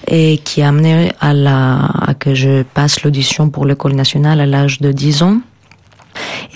et 0.07 0.37
qui 0.37 0.61
a 0.61 0.69
amené 0.69 1.11
à 1.19 1.33
la 1.33 1.89
à 2.09 2.13
que 2.13 2.35
je 2.35 2.61
passe 2.61 3.03
l'audition 3.03 3.49
pour 3.49 3.65
l'école 3.65 3.93
nationale 3.93 4.39
à 4.39 4.45
l'âge 4.45 4.79
de 4.79 4.91
10 4.91 5.23
ans 5.23 5.37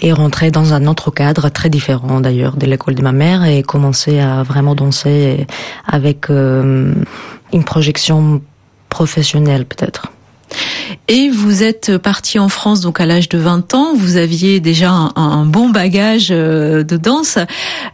et 0.02 0.14
rentrer 0.14 0.52
dans 0.52 0.74
un 0.74 0.86
autre 0.86 1.12
cadre 1.12 1.50
très 1.50 1.70
différent 1.70 2.22
d'ailleurs 2.22 2.56
de 2.56 2.68
l'école 2.68 2.94
de 2.96 3.02
ma 3.02 3.12
mère 3.12 3.44
et 3.44 3.64
commencer 3.64 4.20
à 4.20 4.44
vraiment 4.44 4.76
danser 4.76 5.48
avec 5.88 6.30
euh, 6.30 6.94
une 7.52 7.64
projection 7.64 8.42
professionnelle 8.90 9.66
peut-être. 9.66 10.12
Et 11.08 11.30
vous 11.30 11.64
êtes 11.64 11.98
parti 11.98 12.40
en 12.40 12.50
France 12.50 12.82
donc 12.82 13.00
à 13.00 13.06
l'âge 13.06 13.30
de 13.30 13.38
20 13.38 13.74
ans. 13.74 13.94
Vous 13.96 14.16
aviez 14.18 14.60
déjà 14.60 14.92
un, 15.16 15.46
bon 15.46 15.70
bagage 15.70 16.30
euh, 16.32 16.84
de 16.84 16.98
danse. 16.98 17.38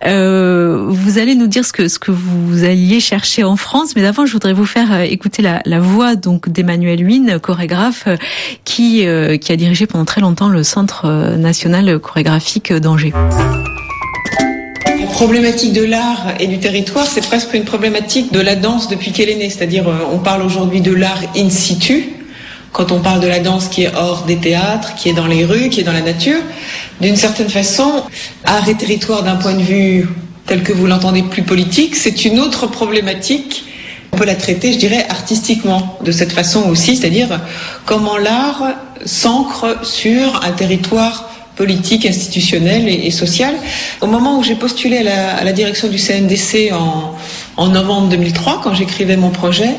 Euh, 0.05 0.85
vous 0.89 1.17
allez 1.17 1.35
nous 1.35 1.47
dire 1.47 1.65
ce 1.65 1.73
que 1.73 1.87
ce 1.87 1.99
que 1.99 2.11
vous 2.11 2.63
alliez 2.63 2.99
chercher 2.99 3.43
en 3.43 3.55
France, 3.55 3.95
mais 3.95 4.01
d'avant 4.01 4.25
je 4.25 4.33
voudrais 4.33 4.53
vous 4.53 4.65
faire 4.65 4.91
euh, 4.91 5.01
écouter 5.01 5.41
la, 5.41 5.61
la 5.65 5.79
voix 5.79 6.15
donc 6.15 6.49
d'Emmanuel 6.49 7.01
Huyn, 7.01 7.39
chorégraphe, 7.39 8.07
qui 8.63 9.05
qui 9.41 9.51
a 9.51 9.55
dirigé 9.55 9.87
pendant 9.87 10.05
très 10.05 10.21
longtemps 10.21 10.49
le 10.49 10.63
Centre 10.63 11.35
national 11.37 11.99
chorégraphique 11.99 12.73
d'Angers. 12.73 13.13
La 14.99 15.07
problématique 15.07 15.73
de 15.73 15.83
l'art 15.83 16.33
et 16.39 16.47
du 16.47 16.59
territoire, 16.59 17.05
c'est 17.05 17.25
presque 17.25 17.53
une 17.53 17.63
problématique 17.63 18.33
de 18.33 18.39
la 18.39 18.55
danse 18.55 18.89
depuis 18.89 19.11
qu'elle 19.11 19.29
est 19.29 19.35
née. 19.35 19.49
C'est-à-dire, 19.49 19.85
on 20.11 20.19
parle 20.19 20.41
aujourd'hui 20.41 20.81
de 20.81 20.91
l'art 20.91 21.21
in 21.37 21.49
situ, 21.49 22.09
quand 22.75 22.91
on 22.91 22.99
parle 22.99 23.21
de 23.21 23.27
la 23.27 23.39
danse 23.39 23.69
qui 23.69 23.83
est 23.83 23.95
hors 23.95 24.23
des 24.23 24.35
théâtres, 24.35 24.95
qui 24.95 25.07
est 25.07 25.13
dans 25.13 25.27
les 25.27 25.45
rues, 25.45 25.69
qui 25.69 25.79
est 25.79 25.83
dans 25.83 25.93
la 25.93 26.01
nature, 26.01 26.41
d'une 26.99 27.15
certaine 27.15 27.47
façon, 27.47 28.03
art 28.43 28.67
et 28.67 28.75
territoire 28.75 29.23
d'un 29.23 29.37
point 29.37 29.53
de 29.53 29.61
vue 29.61 30.09
tel 30.45 30.61
que 30.61 30.73
vous 30.73 30.85
l'entendez 30.85 31.23
plus 31.23 31.43
politique, 31.43 31.95
c'est 31.95 32.25
une 32.25 32.37
autre 32.37 32.67
problématique. 32.67 33.63
On 34.11 34.17
peut 34.17 34.25
la 34.25 34.35
traiter, 34.35 34.73
je 34.73 34.77
dirais, 34.77 35.05
artistiquement, 35.09 35.97
de 36.03 36.11
cette 36.11 36.33
façon 36.33 36.69
aussi, 36.69 36.97
c'est-à-dire 36.97 37.39
comment 37.85 38.17
l'art 38.17 38.63
s'ancre 39.05 39.77
sur 39.85 40.43
un 40.43 40.51
territoire 40.51 41.29
politique, 41.55 42.05
institutionnel 42.05 42.89
et, 42.89 43.09
social. 43.11 43.55
Au 44.01 44.07
moment 44.07 44.37
où 44.37 44.43
j'ai 44.43 44.55
postulé 44.55 44.97
à 45.07 45.43
la, 45.43 45.53
direction 45.53 45.87
du 45.87 45.97
CNDC 45.97 46.73
en, 46.73 47.15
en 47.57 47.67
novembre 47.67 48.09
2003, 48.09 48.61
quand 48.63 48.73
j'écrivais 48.73 49.17
mon 49.17 49.29
projet, 49.29 49.69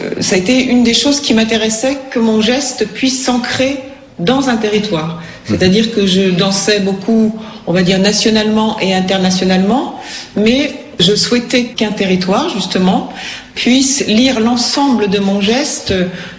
euh, 0.00 0.10
ça 0.20 0.34
a 0.34 0.38
été 0.38 0.64
une 0.64 0.84
des 0.84 0.94
choses 0.94 1.20
qui 1.20 1.34
m'intéressait 1.34 1.98
que 2.10 2.18
mon 2.18 2.40
geste 2.40 2.86
puisse 2.88 3.24
s'ancrer 3.24 3.78
dans 4.18 4.48
un 4.48 4.56
territoire. 4.56 5.22
C'est-à-dire 5.44 5.94
que 5.94 6.06
je 6.06 6.30
dansais 6.30 6.80
beaucoup, 6.80 7.34
on 7.66 7.72
va 7.72 7.82
dire 7.82 7.98
nationalement 7.98 8.78
et 8.80 8.94
internationalement, 8.94 9.98
mais 10.36 10.72
je 11.00 11.14
souhaitais 11.14 11.64
qu'un 11.64 11.90
territoire, 11.90 12.48
justement, 12.50 13.12
puisse 13.54 14.06
lire 14.06 14.38
l'ensemble 14.38 15.08
de 15.08 15.18
mon 15.18 15.40
geste 15.40 15.94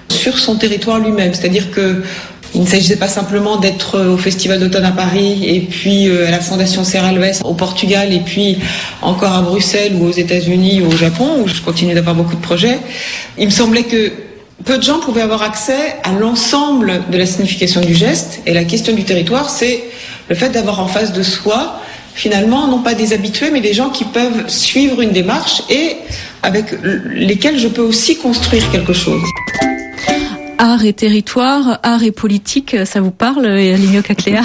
sur 0.10 0.40
son 0.40 0.56
territoire 0.56 1.00
lui-même. 1.00 1.34
C'est-à-dire 1.34 1.72
que 1.72 2.04
il 2.56 2.62
ne 2.62 2.68
s'agissait 2.68 2.98
pas 2.98 3.08
simplement 3.08 3.58
d'être 3.58 4.00
au 4.00 4.18
Festival 4.18 4.60
d'automne 4.60 4.86
à 4.86 4.92
Paris 4.92 5.44
et 5.48 5.62
puis 5.62 6.08
euh, 6.08 6.28
à 6.28 6.32
la 6.32 6.40
Fondation 6.40 6.84
Serralves 6.84 7.42
au 7.44 7.54
Portugal 7.54 8.14
et 8.14 8.20
puis 8.20 8.58
encore 9.02 9.34
à 9.34 9.42
Bruxelles 9.42 9.94
ou 9.96 10.06
aux 10.06 10.12
États-Unis 10.12 10.82
ou 10.82 10.88
au 10.88 10.96
Japon 10.96 11.42
où 11.44 11.48
je 11.48 11.62
continue 11.62 11.94
d'avoir 11.94 12.16
beaucoup 12.16 12.36
de 12.36 12.42
projets. 12.42 12.80
Il 13.38 13.46
me 13.46 13.52
semblait 13.52 13.84
que 13.84 14.12
peu 14.66 14.78
de 14.78 14.84
gens 14.84 15.00
pouvaient 15.00 15.22
avoir 15.22 15.42
accès 15.42 15.96
à 16.04 16.12
l'ensemble 16.12 17.02
de 17.12 17.18
la 17.18 17.26
signification 17.26 17.82
du 17.82 17.94
geste 17.94 18.42
et 18.46 18.54
la 18.54 18.64
question 18.64 18.94
du 18.94 19.04
territoire, 19.04 19.50
c'est 19.50 19.84
le 20.30 20.36
fait 20.36 20.50
d'avoir 20.50 20.80
en 20.80 20.88
face 20.88 21.12
de 21.12 21.24
soi 21.24 21.80
finalement 22.14 22.68
non 22.68 22.80
pas 22.80 22.94
des 22.94 23.14
habitués 23.14 23.50
mais 23.52 23.62
des 23.62 23.74
gens 23.74 23.90
qui 23.90 24.06
peuvent 24.06 24.48
suivre 24.48 25.02
une 25.02 25.12
démarche 25.12 25.64
et 25.70 25.96
avec 26.44 26.66
lesquels 27.10 27.58
je 27.58 27.68
peux 27.68 27.82
aussi 27.82 28.18
construire 28.18 28.70
quelque 28.72 28.94
chose. 28.94 29.24
Art 30.58 30.86
et 30.86 30.94
territoire, 30.94 31.80
art 31.84 32.04
et 32.04 32.12
politique, 32.12 32.76
ça 32.86 33.02
vous 33.02 33.12
parle, 33.12 33.46
Ligno 33.48 34.02
Cacléa 34.02 34.42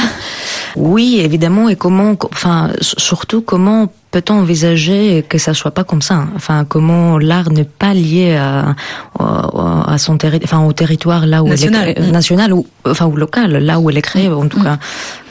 Oui, 0.77 1.21
évidemment, 1.21 1.69
et 1.69 1.77
comment, 1.77 2.17
enfin, 2.33 2.71
surtout 2.81 3.41
comment 3.41 3.93
peut-on 4.11 4.35
envisager 4.35 5.25
que 5.29 5.39
ça 5.39 5.55
soit 5.55 5.71
pas 5.71 5.85
comme 5.85 6.03
ça 6.03 6.27
Enfin, 6.35 6.65
comment 6.65 7.19
l'art 7.19 7.51
n'est 7.51 7.65
pas 7.65 7.95
lié 7.95 8.37
à, 8.37 8.75
à 9.19 9.99
son 9.99 10.19
enfin 10.45 10.65
au 10.65 10.73
territoire 10.73 11.27
là 11.27 11.43
où 11.43 11.49
national, 11.49 11.89
est, 11.91 12.11
national 12.11 12.53
ou 12.53 12.67
enfin 12.87 13.07
ou 13.07 13.17
local, 13.17 13.59
là 13.59 13.79
où 13.79 13.91
elle 13.91 13.99
est 13.99 14.03
créée 14.03 14.29
en 14.29 14.49
tout 14.49 14.61
mm. 14.61 14.65
cas, 14.65 14.79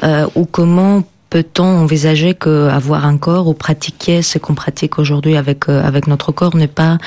euh, 0.03 0.27
ou 0.35 0.45
comment 0.45 1.03
peut-on 1.37 1.65
envisager 1.65 2.33
que 2.33 2.67
avoir 2.67 3.05
un 3.05 3.19
corps 3.19 3.47
ou 3.47 3.53
pratiquer 3.53 4.23
ce 4.23 4.39
qu'on 4.39 4.55
pratique 4.55 4.97
aujourd'hui 4.97 5.37
avec 5.37 5.69
euh, 5.69 5.83
avec 5.83 6.07
notre 6.07 6.31
corps 6.31 6.55
n'est 6.55 6.73
pas, 6.81 6.97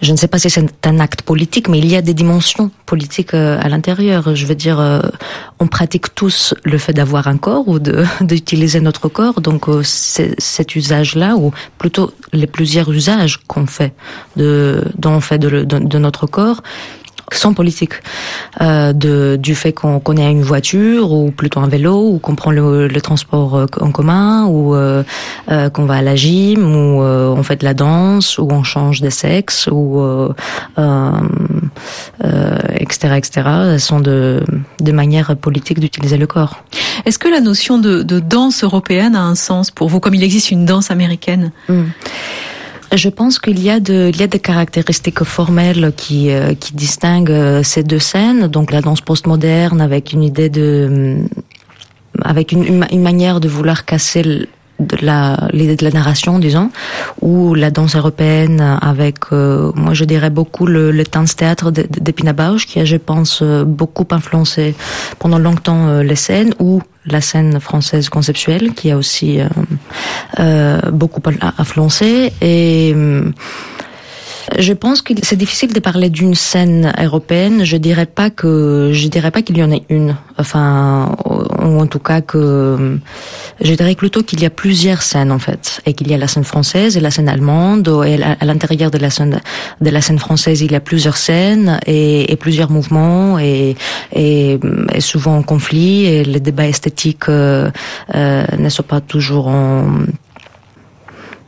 je 0.00 0.12
ne 0.12 0.16
sais 0.16 0.28
pas 0.28 0.38
si 0.38 0.48
c'est 0.48 0.86
un 0.86 1.00
acte 1.00 1.22
politique, 1.22 1.66
mais 1.68 1.80
il 1.80 1.90
y 1.90 1.96
a 1.96 2.02
des 2.02 2.14
dimensions 2.14 2.70
politiques 2.86 3.34
euh, 3.34 3.58
à 3.60 3.68
l'intérieur. 3.68 4.36
Je 4.36 4.46
veux 4.46 4.54
dire, 4.54 4.78
euh, 4.78 5.00
on 5.58 5.66
pratique 5.66 6.14
tous 6.14 6.54
le 6.62 6.78
fait 6.78 6.92
d'avoir 6.92 7.26
un 7.26 7.36
corps 7.36 7.66
ou 7.66 7.80
de 7.80 8.04
d'utiliser 8.20 8.80
notre 8.80 9.08
corps, 9.08 9.40
donc 9.40 9.64
cet 9.82 10.76
usage-là 10.76 11.34
ou 11.34 11.50
plutôt 11.76 12.12
les 12.32 12.46
plusieurs 12.46 12.92
usages 12.92 13.40
qu'on 13.48 13.66
fait 13.66 13.92
de 14.36 14.84
dont 14.96 15.14
on 15.14 15.20
fait 15.20 15.40
de, 15.40 15.64
de, 15.64 15.80
de 15.80 15.98
notre 15.98 16.28
corps 16.28 16.62
sont 17.32 17.54
politiques, 17.54 17.94
euh, 18.60 18.92
de, 18.92 19.36
du 19.40 19.54
fait 19.54 19.72
qu'on 19.72 20.00
connaît 20.00 20.30
une 20.30 20.42
voiture 20.42 21.12
ou 21.12 21.30
plutôt 21.30 21.60
un 21.60 21.68
vélo 21.68 22.10
ou 22.10 22.18
qu'on 22.18 22.34
prend 22.34 22.50
le, 22.50 22.88
le, 22.88 23.00
transport 23.00 23.56
euh, 23.56 23.66
en 23.80 23.90
commun 23.90 24.46
ou 24.46 24.74
euh, 24.74 25.02
euh, 25.50 25.70
qu'on 25.70 25.84
va 25.84 25.94
à 25.94 26.02
la 26.02 26.16
gym 26.16 26.64
ou 26.64 27.02
euh, 27.02 27.28
on 27.28 27.42
fait 27.42 27.56
de 27.56 27.64
la 27.64 27.74
danse 27.74 28.38
ou 28.38 28.48
on 28.50 28.62
change 28.62 29.00
de 29.00 29.10
sexe 29.10 29.68
ou 29.70 30.02
etc 32.80 33.16
etc. 33.16 33.78
sont 33.78 34.00
de, 34.00 34.42
de 34.80 34.92
manières 34.92 35.36
politiques 35.36 35.80
d'utiliser 35.80 36.16
le 36.16 36.26
corps. 36.26 36.64
Est-ce 37.04 37.18
que 37.18 37.28
la 37.28 37.40
notion 37.40 37.78
de, 37.78 38.02
de, 38.02 38.20
danse 38.20 38.64
européenne 38.64 39.16
a 39.16 39.22
un 39.22 39.34
sens 39.34 39.70
pour 39.70 39.88
vous 39.88 40.00
comme 40.00 40.14
il 40.14 40.22
existe 40.22 40.50
une 40.50 40.64
danse 40.64 40.90
américaine? 40.90 41.52
Mmh. 41.68 41.82
Je 42.96 43.08
pense 43.08 43.38
qu'il 43.38 43.60
y 43.60 43.70
a 43.70 43.80
de, 43.80 44.10
il 44.12 44.20
y 44.20 44.22
a 44.22 44.26
des 44.26 44.38
caractéristiques 44.38 45.24
formelles 45.24 45.92
qui, 45.96 46.30
euh, 46.30 46.54
qui 46.54 46.74
distinguent 46.74 47.30
euh, 47.30 47.62
ces 47.62 47.82
deux 47.82 47.98
scènes. 47.98 48.46
Donc 48.46 48.70
la 48.70 48.82
danse 48.82 49.00
postmoderne 49.00 49.80
avec 49.80 50.12
une 50.12 50.22
idée 50.22 50.48
de, 50.48 51.16
avec 52.22 52.52
une, 52.52 52.86
une 52.90 53.02
manière 53.02 53.40
de 53.40 53.48
vouloir 53.48 53.84
casser 53.84 54.48
de 54.80 54.96
la 55.02 55.48
de 55.52 55.84
la 55.84 55.90
narration 55.90 56.38
disons 56.38 56.70
ou 57.20 57.54
la 57.54 57.70
danse 57.70 57.94
européenne 57.94 58.78
avec 58.80 59.18
euh, 59.32 59.70
moi 59.74 59.94
je 59.94 60.04
dirais 60.04 60.30
beaucoup 60.30 60.66
le, 60.66 60.90
le 60.90 61.04
théâtre 61.04 61.70
d'Epina 61.70 62.34
qui 62.66 62.80
a 62.80 62.84
je 62.84 62.96
pense 62.96 63.40
euh, 63.42 63.64
beaucoup 63.64 64.06
influencé 64.10 64.74
pendant 65.18 65.38
longtemps 65.38 65.86
euh, 65.86 66.02
les 66.02 66.16
scènes 66.16 66.54
ou 66.58 66.82
la 67.06 67.20
scène 67.20 67.60
française 67.60 68.08
conceptuelle 68.08 68.72
qui 68.72 68.90
a 68.90 68.96
aussi 68.96 69.38
beaucoup 70.90 71.20
influencé. 71.58 72.32
Et 72.40 72.94
je 74.58 74.72
pense 74.72 75.02
que 75.02 75.12
c'est 75.22 75.36
difficile 75.36 75.72
de 75.72 75.80
parler 75.80 76.10
d'une 76.10 76.34
scène 76.34 76.92
européenne. 77.00 77.64
Je 77.64 77.76
dirais 77.76 78.06
pas 78.06 78.30
que 78.30 78.90
je 78.92 79.08
dirais 79.08 79.30
pas 79.30 79.42
qu'il 79.42 79.58
y 79.58 79.62
en 79.62 79.70
ait 79.70 79.84
une. 79.88 80.16
Enfin, 80.38 81.16
ou 81.24 81.80
en 81.80 81.86
tout 81.86 81.98
cas 81.98 82.20
que 82.20 82.98
je 83.60 83.74
dirais 83.74 83.94
plutôt 83.94 84.22
qu'il 84.22 84.40
y 84.40 84.46
a 84.46 84.50
plusieurs 84.50 85.02
scènes 85.02 85.30
en 85.30 85.38
fait, 85.38 85.80
et 85.86 85.92
qu'il 85.94 86.08
y 86.08 86.14
a 86.14 86.18
la 86.18 86.26
scène 86.26 86.44
française 86.44 86.96
et 86.96 87.00
la 87.00 87.10
scène 87.10 87.28
allemande. 87.28 87.88
Et 88.06 88.22
à 88.22 88.44
l'intérieur 88.44 88.90
de 88.90 88.98
la 88.98 89.10
scène 89.10 89.40
de 89.80 89.90
la 89.90 90.00
scène 90.00 90.18
française, 90.18 90.60
il 90.60 90.72
y 90.72 90.76
a 90.76 90.80
plusieurs 90.80 91.16
scènes 91.16 91.78
et, 91.86 92.36
plusieurs 92.40 92.70
mouvements 92.70 93.38
et, 93.38 93.76
et, 94.12 94.58
et, 94.92 95.00
souvent 95.00 95.36
en 95.36 95.42
conflit. 95.42 96.04
Et 96.04 96.24
les 96.24 96.40
débats 96.40 96.66
esthétiques 96.66 97.28
euh, 97.28 97.70
euh, 98.14 98.44
ne 98.58 98.68
sont 98.68 98.82
pas 98.82 99.00
toujours 99.00 99.48
en 99.48 99.86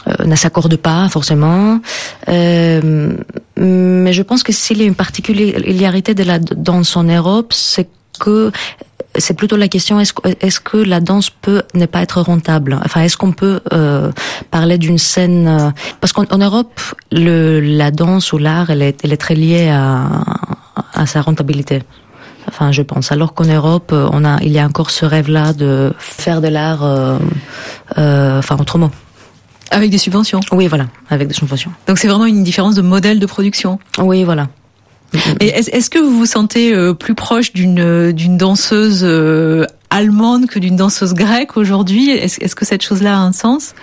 euh, 0.09 0.25
ne 0.25 0.37
s'accordent 0.37 0.77
pas 0.77 1.09
forcément. 1.09 1.81
Euh, 2.29 3.13
mais 3.57 4.13
je 4.13 4.23
pense 4.23 4.43
que 4.43 4.53
s'il 4.53 4.79
y 4.79 4.83
a 4.83 4.87
une 4.87 4.95
particularité 4.95 6.15
de 6.15 6.23
la 6.23 6.39
danse 6.39 6.97
en 6.97 7.05
Europe, 7.05 7.53
c'est 7.53 7.89
que 8.19 8.51
c'est 9.19 9.35
plutôt 9.35 9.57
la 9.57 9.69
question 9.69 9.99
est-ce 10.01 10.13
est 10.41 10.63
que 10.63 10.77
la 10.77 11.01
danse 11.01 11.31
peut 11.31 11.63
ne 11.75 11.87
pas 11.87 12.03
être 12.03 12.21
rentable? 12.21 12.79
Enfin, 12.85 13.03
est-ce 13.03 13.17
qu'on 13.17 13.33
peut 13.33 13.61
euh, 13.73 14.11
parler 14.51 14.79
d'une 14.79 14.99
scène 14.99 15.49
euh, 15.49 15.71
Parce 16.01 16.13
qu'en 16.13 16.39
Europe, 16.39 16.81
le, 17.13 17.61
la 17.61 17.91
danse 17.91 18.33
ou 18.33 18.39
l'art, 18.39 18.71
elle 18.71 18.83
est, 18.83 19.05
elle 19.05 19.13
est 19.13 19.17
très 19.17 19.35
liée 19.35 19.69
à, 19.69 20.07
à 20.93 21.07
sa 21.07 21.23
rentabilité. 21.23 21.83
Enfin, 22.49 22.73
je 22.73 22.83
pense. 22.83 23.11
Alors 23.13 23.35
qu'en 23.35 23.45
Europe, 23.45 23.93
on 23.93 24.25
a, 24.25 24.39
il 24.43 24.53
y 24.53 24.59
a 24.59 24.65
encore 24.65 24.91
ce 24.91 25.05
rêve-là 25.05 25.53
de 25.53 25.93
faire 25.99 26.41
de 26.41 26.49
l'art, 26.49 26.85
euh, 26.85 27.19
euh, 27.99 28.39
enfin 28.39 28.57
autrement. 28.61 28.91
Avec 29.71 29.91
des 29.91 29.99
subventions 29.99 30.41
Oui, 30.53 30.67
voilà, 30.69 30.87
avec 31.11 31.29
des 31.29 31.35
subventions. 31.35 31.73
Donc 31.87 31.99
c'est 31.99 32.09
vraiment 32.09 32.27
une 32.27 32.45
différence 32.45 32.75
de 32.75 32.83
modèle 32.83 33.19
de 33.19 33.27
production 33.27 33.79
Oui, 33.99 34.25
voilà. 34.25 34.49
Et 35.41 35.47
est-ce 35.49 35.89
que 35.89 35.99
vous 35.99 36.17
vous 36.17 36.27
sentez 36.27 36.75
euh, 36.75 36.93
plus 36.93 37.15
proche 37.15 37.53
d'une 37.53 37.79
euh, 37.81 38.13
d'une 38.13 38.37
danseuse 38.37 39.01
euh, 39.05 39.65
allemande 39.89 40.47
que 40.47 40.59
d'une 40.59 40.77
danseuse 40.77 41.15
grecque 41.15 41.57
aujourd'hui? 41.57 42.11
Est-ce 42.11 42.55
que 42.55 42.65
cette 42.65 42.83
chose-là 42.83 43.17
a 43.17 43.21
un 43.21 43.33
sens? 43.33 43.75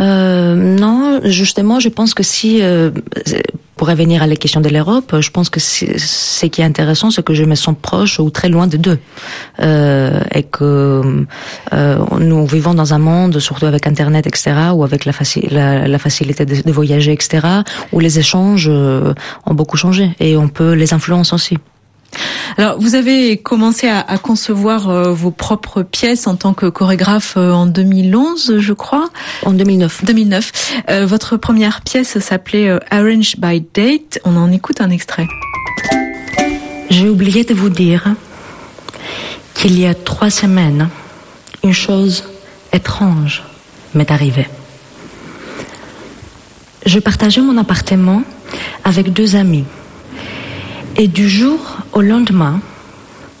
Euh, 0.00 0.54
Non, 0.54 1.20
justement, 1.24 1.80
je 1.80 1.88
pense 1.88 2.14
que 2.14 2.22
si 2.22 2.60
pour 3.78 3.88
revenir 3.88 4.22
à 4.22 4.26
la 4.26 4.36
question 4.36 4.60
de 4.60 4.68
l'Europe, 4.68 5.14
je 5.20 5.30
pense 5.30 5.48
que 5.48 5.60
ce 5.60 6.46
qui 6.46 6.60
est 6.60 6.64
intéressant, 6.64 7.10
c'est 7.10 7.24
que 7.24 7.32
je 7.32 7.44
me 7.44 7.54
sens 7.54 7.74
proche 7.80 8.18
ou 8.18 8.28
très 8.28 8.50
loin 8.50 8.66
de 8.66 8.76
deux. 8.76 8.98
Euh, 9.60 10.20
et 10.34 10.42
que 10.42 11.24
euh, 11.72 11.98
nous 12.18 12.46
vivons 12.46 12.74
dans 12.74 12.92
un 12.92 12.98
monde, 12.98 13.38
surtout 13.38 13.66
avec 13.66 13.86
Internet, 13.86 14.26
etc., 14.26 14.42
ou 14.74 14.82
avec 14.84 15.04
la, 15.06 15.12
la, 15.50 15.88
la 15.88 15.98
facilité 15.98 16.44
de, 16.44 16.60
de, 16.68 16.72
voyager, 16.72 17.12
etc., 17.12 17.46
où 17.92 18.00
les 18.00 18.18
échanges 18.18 18.68
euh, 18.68 19.14
ont 19.46 19.54
beaucoup 19.54 19.76
changé 19.76 20.10
et 20.20 20.36
on 20.36 20.48
peut 20.48 20.72
les 20.72 20.92
influencer 20.92 21.34
aussi. 21.34 21.56
Alors, 22.56 22.80
vous 22.80 22.94
avez 22.94 23.36
commencé 23.36 23.86
à, 23.86 24.00
à 24.00 24.18
concevoir 24.18 24.88
euh, 24.88 25.12
vos 25.12 25.30
propres 25.30 25.82
pièces 25.82 26.26
en 26.26 26.34
tant 26.34 26.54
que 26.54 26.66
chorégraphe 26.66 27.34
euh, 27.36 27.52
en 27.52 27.66
2011, 27.66 28.58
je 28.58 28.72
crois. 28.72 29.10
En 29.44 29.52
2009. 29.52 30.04
2009. 30.04 30.52
Euh, 30.90 31.06
votre 31.06 31.36
première 31.36 31.82
pièce 31.82 32.18
s'appelait 32.18 32.78
Arrange 32.90 33.36
by 33.38 33.64
Date. 33.74 34.18
On 34.24 34.36
en 34.36 34.50
écoute 34.50 34.80
un 34.80 34.90
extrait. 34.90 35.28
J'ai 36.90 37.08
oublié 37.08 37.44
de 37.44 37.54
vous 37.54 37.68
dire 37.68 38.14
qu'il 39.54 39.78
y 39.78 39.86
a 39.86 39.94
trois 39.94 40.30
semaines, 40.30 40.88
une 41.62 41.72
chose 41.72 42.24
étrange 42.72 43.42
m'est 43.94 44.10
arrivée. 44.10 44.48
Je 46.86 46.98
partageais 46.98 47.40
mon 47.40 47.58
appartement 47.58 48.22
avec 48.84 49.12
deux 49.12 49.36
amis. 49.36 49.64
Et 51.00 51.06
du 51.06 51.28
jour 51.28 51.60
au 51.92 52.00
lendemain, 52.00 52.60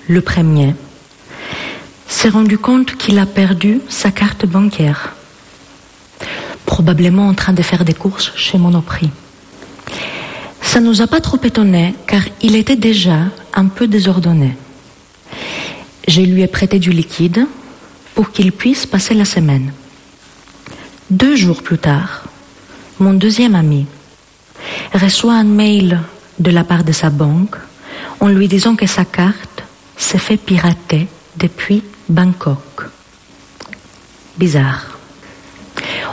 le 0.06 0.20
premier 0.20 0.76
s'est 2.06 2.28
rendu 2.28 2.56
compte 2.56 2.94
qu'il 2.94 3.18
a 3.18 3.26
perdu 3.26 3.80
sa 3.88 4.12
carte 4.12 4.46
bancaire, 4.46 5.16
probablement 6.66 7.26
en 7.26 7.34
train 7.34 7.52
de 7.52 7.62
faire 7.62 7.84
des 7.84 7.94
courses 7.94 8.30
chez 8.36 8.58
Monoprix. 8.58 9.10
Ça 10.62 10.78
nous 10.78 11.02
a 11.02 11.08
pas 11.08 11.20
trop 11.20 11.38
étonnés 11.42 11.96
car 12.06 12.22
il 12.42 12.54
était 12.54 12.76
déjà 12.76 13.22
un 13.52 13.66
peu 13.66 13.88
désordonné. 13.88 14.56
Je 16.06 16.20
lui 16.20 16.42
ai 16.42 16.46
prêté 16.46 16.78
du 16.78 16.92
liquide 16.92 17.44
pour 18.14 18.30
qu'il 18.30 18.52
puisse 18.52 18.86
passer 18.86 19.14
la 19.14 19.24
semaine. 19.24 19.72
Deux 21.10 21.34
jours 21.34 21.64
plus 21.64 21.78
tard, 21.78 22.22
mon 23.00 23.14
deuxième 23.14 23.56
ami 23.56 23.86
reçoit 24.94 25.34
un 25.34 25.42
mail 25.42 26.00
de 26.38 26.50
la 26.50 26.64
part 26.64 26.84
de 26.84 26.92
sa 26.92 27.10
banque 27.10 27.56
en 28.20 28.28
lui 28.28 28.48
disant 28.48 28.76
que 28.76 28.86
sa 28.86 29.04
carte 29.04 29.64
s'est 29.96 30.18
fait 30.18 30.36
pirater 30.36 31.08
depuis 31.36 31.82
Bangkok. 32.08 32.86
Bizarre. 34.36 34.98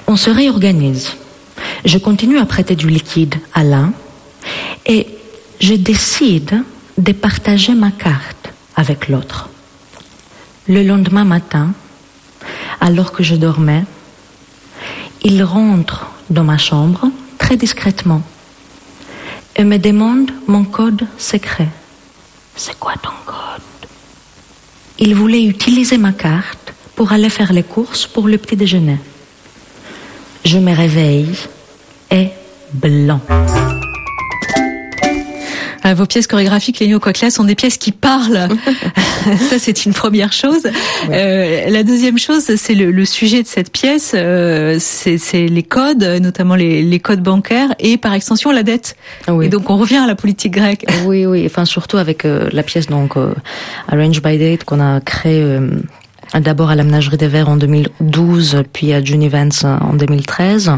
On 0.08 0.16
se 0.16 0.30
réorganise. 0.30 1.16
Je 1.84 1.98
continue 1.98 2.40
à 2.40 2.46
prêter 2.46 2.76
du 2.76 2.90
liquide 2.90 3.36
à 3.54 3.64
l'un 3.64 3.94
et 4.86 5.08
je 5.60 5.74
décide 5.74 6.64
de 6.98 7.12
partager 7.12 7.74
ma 7.74 7.92
carte 7.92 8.50
avec 8.76 9.10
l'autre. 9.10 9.50
Le 10.68 10.84
lendemain 10.84 11.26
matin, 11.26 11.74
alors 12.82 13.12
que 13.12 13.24
je 13.24 13.36
dormais, 13.36 13.84
il 15.24 15.44
rentre 15.44 16.08
dans 16.30 16.44
ma 16.44 16.58
chambre 16.58 17.10
très 17.38 17.58
discrètement 17.58 18.22
et 19.56 19.64
me 19.64 19.78
demande 19.78 20.32
mon 20.48 20.64
code 20.64 21.08
secret. 21.18 21.70
C'est 22.56 22.78
quoi 22.80 22.94
ton 23.02 23.10
code? 23.26 23.90
Il 25.00 25.16
voulait 25.16 25.44
utiliser 25.44 25.98
ma 25.98 26.14
carte 26.14 26.74
pour 26.96 27.12
aller 27.12 27.30
faire 27.30 27.54
les 27.54 27.64
courses 27.64 28.08
pour 28.08 28.28
le 28.28 28.38
petit 28.38 28.56
déjeuner. 28.56 28.98
Je 30.44 30.58
me 30.58 30.74
réveille 30.74 31.36
et 32.12 32.30
blanc. 32.74 33.22
Vos 35.94 36.06
pièces 36.06 36.28
chorégraphiques, 36.28 36.80
Léo 36.80 37.00
Coquelas, 37.00 37.32
sont 37.32 37.44
des 37.44 37.56
pièces 37.56 37.78
qui 37.78 37.92
parlent. 37.92 38.48
Ça, 39.50 39.60
c'est 39.60 39.86
une 39.86 39.94
première 39.94 40.34
chose. 40.34 40.68
Euh, 41.10 41.70
la 41.70 41.84
deuxième 41.84 42.18
chose, 42.18 42.44
c'est 42.56 42.76
le, 42.76 42.92
le, 42.92 43.06
sujet 43.06 43.44
de 43.44 43.48
cette 43.48 43.72
pièce, 43.72 44.14
euh, 44.16 44.78
c'est 44.80 45.48
les 45.48 45.64
codes, 45.64 46.04
notamment 46.22 46.56
les, 46.56 46.84
les, 46.84 47.00
codes 47.00 47.22
bancaires 47.22 47.74
et 47.80 47.98
par 47.98 48.14
extension 48.14 48.52
la 48.52 48.64
dette. 48.64 48.96
Oui. 49.28 49.46
Et 49.46 49.50
donc 49.50 49.70
on 49.70 49.78
revient 49.78 49.98
à 49.98 50.08
la 50.08 50.16
politique 50.16 50.54
grecque. 50.54 50.86
Oui, 51.06 51.26
oui. 51.26 51.44
Enfin, 51.46 51.66
surtout 51.66 51.98
avec 51.98 52.26
euh, 52.26 52.50
la 52.52 52.64
pièce 52.64 52.88
donc 52.88 53.18
euh, 53.18 53.34
Arrange 53.88 54.22
by 54.22 54.38
Date 54.38 54.64
qu'on 54.64 54.80
a 54.80 55.00
créée 55.02 55.42
euh, 55.42 55.70
d'abord 56.34 56.70
à 56.70 56.76
la 56.76 56.84
Ménagerie 56.84 57.18
des 57.18 57.28
Verts 57.28 57.50
en 57.50 57.56
2012, 57.56 58.64
puis 58.74 58.94
à 58.94 59.04
Junivans 59.04 59.50
en 59.64 59.94
2013. 59.94 60.72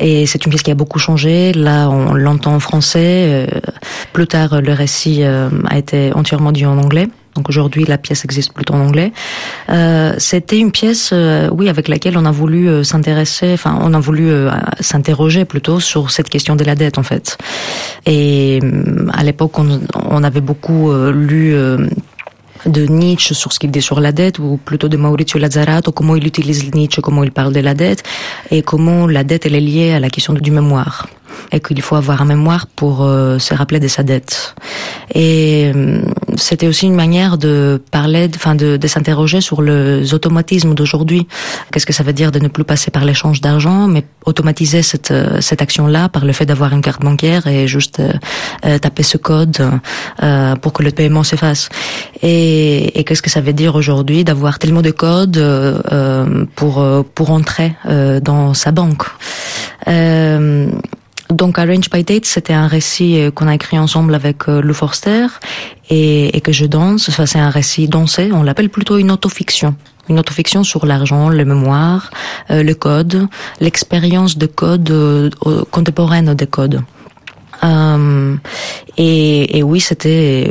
Et 0.00 0.26
c'est 0.26 0.44
une 0.44 0.50
pièce 0.50 0.62
qui 0.62 0.70
a 0.70 0.74
beaucoup 0.74 0.98
changé. 0.98 1.52
Là, 1.52 1.88
on 1.88 2.14
l'entend 2.14 2.54
en 2.54 2.60
français. 2.60 3.26
Euh, 3.28 3.46
plus 4.12 4.26
tard, 4.26 4.60
le 4.60 4.72
récit 4.72 5.22
euh, 5.22 5.48
a 5.68 5.78
été 5.78 6.12
entièrement 6.12 6.52
dit 6.52 6.66
en 6.66 6.78
anglais. 6.78 7.08
Donc 7.34 7.48
aujourd'hui, 7.48 7.84
la 7.84 7.98
pièce 7.98 8.24
existe 8.24 8.52
plutôt 8.52 8.74
en 8.74 8.80
anglais. 8.80 9.12
Euh, 9.68 10.14
C'était 10.18 10.58
une 10.58 10.72
pièce, 10.72 11.10
euh, 11.12 11.48
oui, 11.52 11.68
avec 11.68 11.86
laquelle 11.86 12.18
on 12.18 12.24
a 12.24 12.32
voulu 12.32 12.84
s'intéresser, 12.84 13.52
enfin, 13.52 13.78
on 13.80 13.94
a 13.94 14.00
voulu 14.00 14.32
s'interroger 14.80 15.44
plutôt 15.44 15.78
sur 15.78 16.10
cette 16.10 16.28
question 16.28 16.56
de 16.56 16.64
la 16.64 16.74
dette, 16.74 16.98
en 16.98 17.04
fait. 17.04 17.38
Et 18.06 18.60
à 19.12 19.22
l'époque, 19.22 19.52
on, 19.58 20.24
avait 20.24 20.40
beaucoup 20.40 20.92
lu 21.12 21.54
de 22.68 22.86
Nietzsche 22.86 23.34
sur 23.34 23.52
ce 23.52 23.58
qu'il 23.58 23.70
dit 23.70 23.82
sur 23.82 24.00
la 24.00 24.12
dette, 24.12 24.38
ou 24.38 24.58
plutôt 24.62 24.88
de 24.88 24.96
Maurizio 24.96 25.38
Lazzarato, 25.38 25.92
comment 25.92 26.16
il 26.16 26.26
utilise 26.26 26.72
Nietzsche, 26.74 27.00
comment 27.02 27.24
il 27.24 27.32
parle 27.32 27.52
de 27.52 27.60
la 27.60 27.74
dette, 27.74 28.02
et 28.50 28.62
comment 28.62 29.06
la 29.06 29.24
dette 29.24 29.46
est 29.46 29.60
liée 29.60 29.92
à 29.92 30.00
la 30.00 30.10
question 30.10 30.34
du 30.34 30.50
mémoire 30.50 31.08
et 31.52 31.60
qu'il 31.60 31.80
faut 31.82 31.96
avoir 31.96 32.22
un 32.22 32.24
mémoire 32.24 32.66
pour 32.66 33.02
euh, 33.02 33.38
se 33.38 33.54
rappeler 33.54 33.80
de 33.80 33.88
sa 33.88 34.02
dette. 34.02 34.54
Et 35.14 35.72
euh, 35.74 36.02
c'était 36.36 36.66
aussi 36.66 36.86
une 36.86 36.94
manière 36.94 37.38
de 37.38 37.82
parler, 37.90 38.28
enfin 38.34 38.54
de, 38.54 38.76
de 38.76 38.86
s'interroger 38.86 39.40
sur 39.40 39.62
les 39.62 40.14
automatismes 40.14 40.74
d'aujourd'hui. 40.74 41.26
Qu'est-ce 41.72 41.86
que 41.86 41.92
ça 41.92 42.02
veut 42.02 42.12
dire 42.12 42.32
de 42.32 42.38
ne 42.38 42.48
plus 42.48 42.64
passer 42.64 42.90
par 42.90 43.04
l'échange 43.04 43.40
d'argent, 43.40 43.88
mais 43.88 44.04
automatiser 44.24 44.82
cette, 44.82 45.10
euh, 45.10 45.40
cette 45.40 45.62
action-là 45.62 46.08
par 46.08 46.24
le 46.24 46.32
fait 46.32 46.46
d'avoir 46.46 46.72
une 46.72 46.82
carte 46.82 47.02
bancaire 47.02 47.46
et 47.46 47.66
juste 47.66 48.02
taper 48.60 49.02
ce 49.02 49.16
code 49.16 49.58
pour 50.60 50.72
que 50.72 50.82
le 50.82 50.90
paiement 50.90 51.24
s'efface. 51.24 51.68
Et, 52.22 52.98
et 52.98 53.04
qu'est-ce 53.04 53.22
que 53.22 53.30
ça 53.30 53.40
veut 53.40 53.52
dire 53.52 53.74
aujourd'hui 53.74 54.24
d'avoir 54.24 54.58
tellement 54.58 54.82
de 54.82 54.90
codes 54.90 55.42
pour 56.54 57.04
pour 57.14 57.30
entrer 57.30 57.74
dans 58.22 58.54
sa 58.54 58.72
banque? 58.72 59.04
Donc 61.30 61.58
Arrange 61.58 61.90
by 61.90 62.04
Date, 62.04 62.24
c'était 62.24 62.54
un 62.54 62.66
récit 62.66 63.20
euh, 63.20 63.30
qu'on 63.30 63.48
a 63.48 63.54
écrit 63.54 63.78
ensemble 63.78 64.14
avec 64.14 64.48
euh, 64.48 64.62
Lou 64.62 64.72
Forster 64.72 65.26
et, 65.90 66.36
et 66.36 66.40
que 66.40 66.52
je 66.52 66.64
danse. 66.64 67.08
Enfin, 67.08 67.26
c'est 67.26 67.38
un 67.38 67.50
récit 67.50 67.86
dansé. 67.86 68.30
On 68.32 68.42
l'appelle 68.42 68.70
plutôt 68.70 68.96
une 68.96 69.10
autofiction. 69.10 69.74
Une 70.08 70.18
autofiction 70.18 70.64
sur 70.64 70.86
l'argent, 70.86 71.28
les 71.28 71.44
mémoires, 71.44 72.10
euh, 72.50 72.62
le 72.62 72.74
code, 72.74 73.28
l'expérience 73.60 74.38
de 74.38 74.46
code 74.46 74.90
euh, 74.90 75.30
contemporaine 75.70 76.32
des 76.32 76.46
codes. 76.46 76.80
Euh, 77.62 78.36
et, 78.96 79.58
et, 79.58 79.62
oui, 79.62 79.80
c'était, 79.80 80.50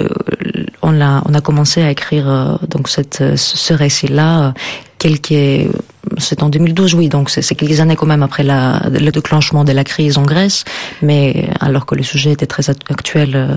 on 0.84 1.02
a, 1.02 1.24
on 1.26 1.34
a 1.34 1.42
commencé 1.42 1.82
à 1.82 1.90
écrire 1.90 2.60
donc 2.70 2.88
cette, 2.90 3.36
ce 3.36 3.74
récit-là 3.74 4.54
quelques 5.00 5.72
c'est 6.17 6.43
en 6.43 6.50
2012, 6.50 6.93
oui, 6.96 7.10
donc 7.10 7.30
c'est 7.30 7.56
quelques 7.56 7.80
années 7.80 7.96
quand 7.96 8.06
même 8.06 8.24
après 8.24 8.43
la, 8.43 8.82
le 8.89 9.12
déclenchement 9.12 9.63
de 9.63 9.72
la 9.72 9.84
crise 9.84 10.17
en 10.17 10.24
Grèce, 10.24 10.63
mais 11.02 11.50
alors 11.60 11.86
que 11.86 11.96
le 11.96 12.04
sujet 12.04 12.32
était 12.32 12.46
très 12.46 12.70
actuel. 12.70 13.32
Euh. 13.36 13.56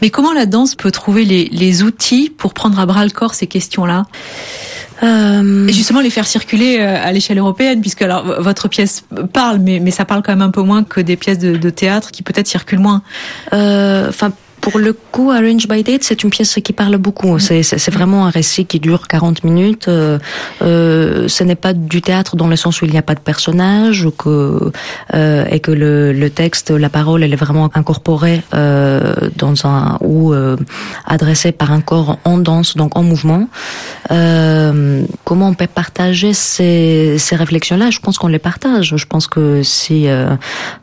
Mais 0.00 0.10
comment 0.10 0.32
la 0.32 0.46
danse 0.46 0.74
peut 0.74 0.90
trouver 0.90 1.24
les, 1.24 1.48
les 1.50 1.82
outils 1.82 2.30
pour 2.30 2.54
prendre 2.54 2.78
à 2.78 2.86
bras 2.86 3.04
le 3.04 3.10
corps 3.10 3.34
ces 3.34 3.46
questions-là? 3.46 4.06
Euh... 5.02 5.66
Et 5.66 5.72
justement 5.72 6.00
les 6.00 6.10
faire 6.10 6.26
circuler 6.26 6.78
euh, 6.78 6.96
à 7.02 7.10
l'échelle 7.12 7.38
européenne, 7.38 7.80
puisque 7.80 8.02
alors 8.02 8.40
votre 8.40 8.68
pièce 8.68 9.04
parle, 9.32 9.58
mais, 9.58 9.80
mais 9.80 9.90
ça 9.90 10.04
parle 10.04 10.22
quand 10.22 10.32
même 10.32 10.42
un 10.42 10.50
peu 10.50 10.62
moins 10.62 10.84
que 10.84 11.00
des 11.00 11.16
pièces 11.16 11.38
de, 11.38 11.56
de 11.56 11.70
théâtre 11.70 12.10
qui 12.10 12.22
peut-être 12.22 12.46
circulent 12.46 12.78
moins. 12.78 13.02
Euh, 13.52 14.12
pour 14.62 14.78
le 14.78 14.92
coup, 14.92 15.32
Arrange 15.32 15.66
by 15.66 15.82
Date, 15.82 16.04
c'est 16.04 16.22
une 16.22 16.30
pièce 16.30 16.54
qui 16.64 16.72
parle 16.72 16.96
beaucoup. 16.96 17.40
C'est, 17.40 17.64
c'est, 17.64 17.90
vraiment 17.90 18.26
un 18.26 18.30
récit 18.30 18.64
qui 18.64 18.78
dure 18.78 19.08
40 19.08 19.42
minutes. 19.42 19.88
Euh, 19.88 20.20
euh, 20.62 21.26
ce 21.26 21.42
n'est 21.42 21.56
pas 21.56 21.72
du 21.72 22.00
théâtre 22.00 22.36
dans 22.36 22.46
le 22.46 22.54
sens 22.54 22.80
où 22.80 22.84
il 22.84 22.92
n'y 22.92 22.96
a 22.96 23.02
pas 23.02 23.16
de 23.16 23.20
personnage 23.20 24.04
ou 24.04 24.12
que, 24.12 24.70
euh, 25.14 25.44
et 25.50 25.58
que 25.58 25.72
le, 25.72 26.12
le, 26.12 26.30
texte, 26.30 26.70
la 26.70 26.88
parole, 26.88 27.24
elle 27.24 27.32
est 27.32 27.42
vraiment 27.44 27.68
incorporée 27.74 28.40
euh, 28.54 29.14
dans 29.36 29.66
un 29.66 29.98
ou 30.00 30.32
euh, 30.32 30.56
adressée 31.06 31.50
par 31.50 31.72
un 31.72 31.80
corps 31.80 32.20
en 32.24 32.38
danse, 32.38 32.76
donc 32.76 32.96
en 32.96 33.02
mouvement. 33.02 33.48
Euh, 34.12 35.02
comment 35.24 35.48
on 35.48 35.54
peut 35.54 35.66
partager 35.66 36.34
ces, 36.34 37.16
ces 37.18 37.34
réflexions-là? 37.34 37.90
Je 37.90 37.98
pense 37.98 38.16
qu'on 38.16 38.28
les 38.28 38.38
partage. 38.38 38.94
Je 38.96 39.06
pense 39.06 39.26
que 39.26 39.64
si 39.64 40.06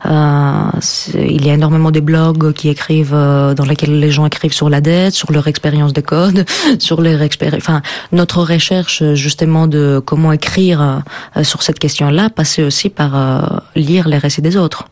il 0.04 1.46
y 1.46 1.50
a 1.50 1.54
énormément 1.54 1.90
de 1.90 2.00
blogs 2.00 2.52
qui 2.52 2.68
écrivent 2.68 3.12
dans 3.12 3.69
laquelle 3.70 3.98
les 3.98 4.10
gens 4.10 4.26
écrivent 4.26 4.52
sur 4.52 4.68
la 4.68 4.80
dette, 4.80 5.14
sur 5.14 5.32
leur 5.32 5.48
expérience 5.48 5.92
de 5.92 6.00
code, 6.00 6.44
sur 6.78 7.00
leur 7.00 7.22
expérience, 7.22 7.62
enfin 7.62 7.82
notre 8.12 8.42
recherche 8.42 9.02
justement 9.14 9.66
de 9.66 10.02
comment 10.04 10.32
écrire 10.32 11.02
euh, 11.36 11.44
sur 11.44 11.62
cette 11.62 11.78
question-là 11.78 12.30
passait 12.30 12.62
aussi 12.62 12.88
par 12.90 13.16
euh, 13.16 13.40
lire 13.74 14.08
les 14.08 14.18
récits 14.18 14.42
des 14.42 14.56
autres. 14.56 14.86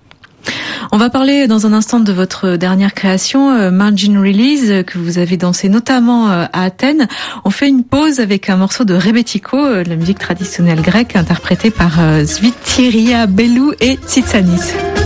On 0.92 0.96
va 0.96 1.10
parler 1.10 1.46
dans 1.46 1.66
un 1.66 1.74
instant 1.74 2.00
de 2.00 2.12
votre 2.12 2.56
dernière 2.56 2.94
création, 2.94 3.50
euh, 3.50 3.70
Margin 3.70 4.18
Release, 4.18 4.84
que 4.86 4.98
vous 4.98 5.18
avez 5.18 5.36
dansé 5.36 5.68
notamment 5.68 6.28
à 6.30 6.48
Athènes. 6.52 7.08
On 7.44 7.50
fait 7.50 7.68
une 7.68 7.84
pause 7.84 8.20
avec 8.20 8.48
un 8.48 8.56
morceau 8.56 8.84
de 8.84 8.94
Rebetiko, 8.94 9.82
la 9.82 9.96
musique 9.96 10.18
traditionnelle 10.18 10.80
grecque 10.80 11.16
interprétée 11.16 11.70
par 11.70 11.98
Svitiria 12.24 13.26
Bellou 13.26 13.72
et 13.80 13.98
Tsitsanis. 14.06 14.97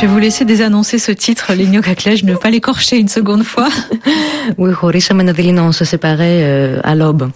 Je 0.00 0.06
vais 0.06 0.12
vous 0.12 0.18
laisser 0.18 0.46
désannoncer 0.46 0.98
ce 0.98 1.12
titre, 1.12 1.52
Ligno 1.52 1.82
Caclège, 1.82 2.24
ne 2.24 2.34
pas 2.34 2.48
l'écorcher 2.48 2.96
une 2.96 3.08
seconde 3.08 3.42
fois. 3.42 3.68
Oui, 4.56 4.70
Horisha 4.80 5.12
Manadelina, 5.12 5.62
on 5.62 5.72
se 5.72 5.84
séparait 5.84 6.40
euh, 6.42 6.80
à 6.84 6.94
l'aube. 6.94 7.30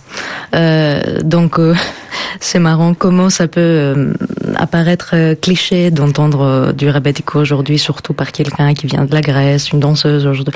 Euh, 0.55 1.21
donc, 1.23 1.59
euh, 1.59 1.75
c'est 2.41 2.59
marrant 2.59 2.95
comment 2.95 3.29
ça 3.29 3.49
peut 3.49 3.61
euh, 3.61 4.15
apparaître 4.57 5.11
euh, 5.15 5.35
cliché 5.35 5.91
d'entendre 5.91 6.43
euh, 6.43 6.73
du 6.73 6.89
rebetiko 6.89 7.41
aujourd'hui, 7.41 7.79
surtout 7.79 8.15
par 8.15 8.33
quelqu'un 8.33 8.75
qui 8.75 8.87
vient 8.87 9.05
de 9.05 9.15
la 9.15 9.21
Grèce, 9.21 9.71
une 9.71 9.81
danseuse 9.81 10.27
aujourd'hui. 10.27 10.55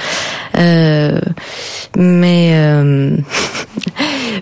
mais 1.96 2.54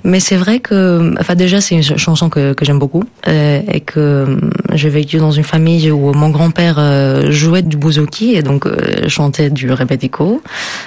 Mais 0.04 0.20
c'est 0.20 0.36
vrai 0.36 0.60
que, 0.60 1.14
enfin 1.20 1.34
déjà 1.34 1.60
c'est 1.60 1.74
une 1.74 1.82
chanson 1.82 2.28
que, 2.28 2.52
que 2.52 2.64
j'aime 2.64 2.78
beaucoup 2.78 3.04
euh, 3.28 3.60
et 3.70 3.80
que 3.80 4.00
euh, 4.00 4.36
j'ai 4.72 4.88
vécu 4.88 5.16
dans 5.18 5.32
une 5.32 5.44
famille 5.44 5.90
où 5.90 6.12
mon 6.12 6.30
grand-père 6.30 6.76
euh, 6.78 7.30
jouait 7.30 7.62
du 7.62 7.76
bouzouki 7.76 8.34
et 8.34 8.42
donc 8.42 8.66
euh, 8.66 9.08
chantait 9.08 9.50
du 9.50 9.72
rebetiko 9.72 10.42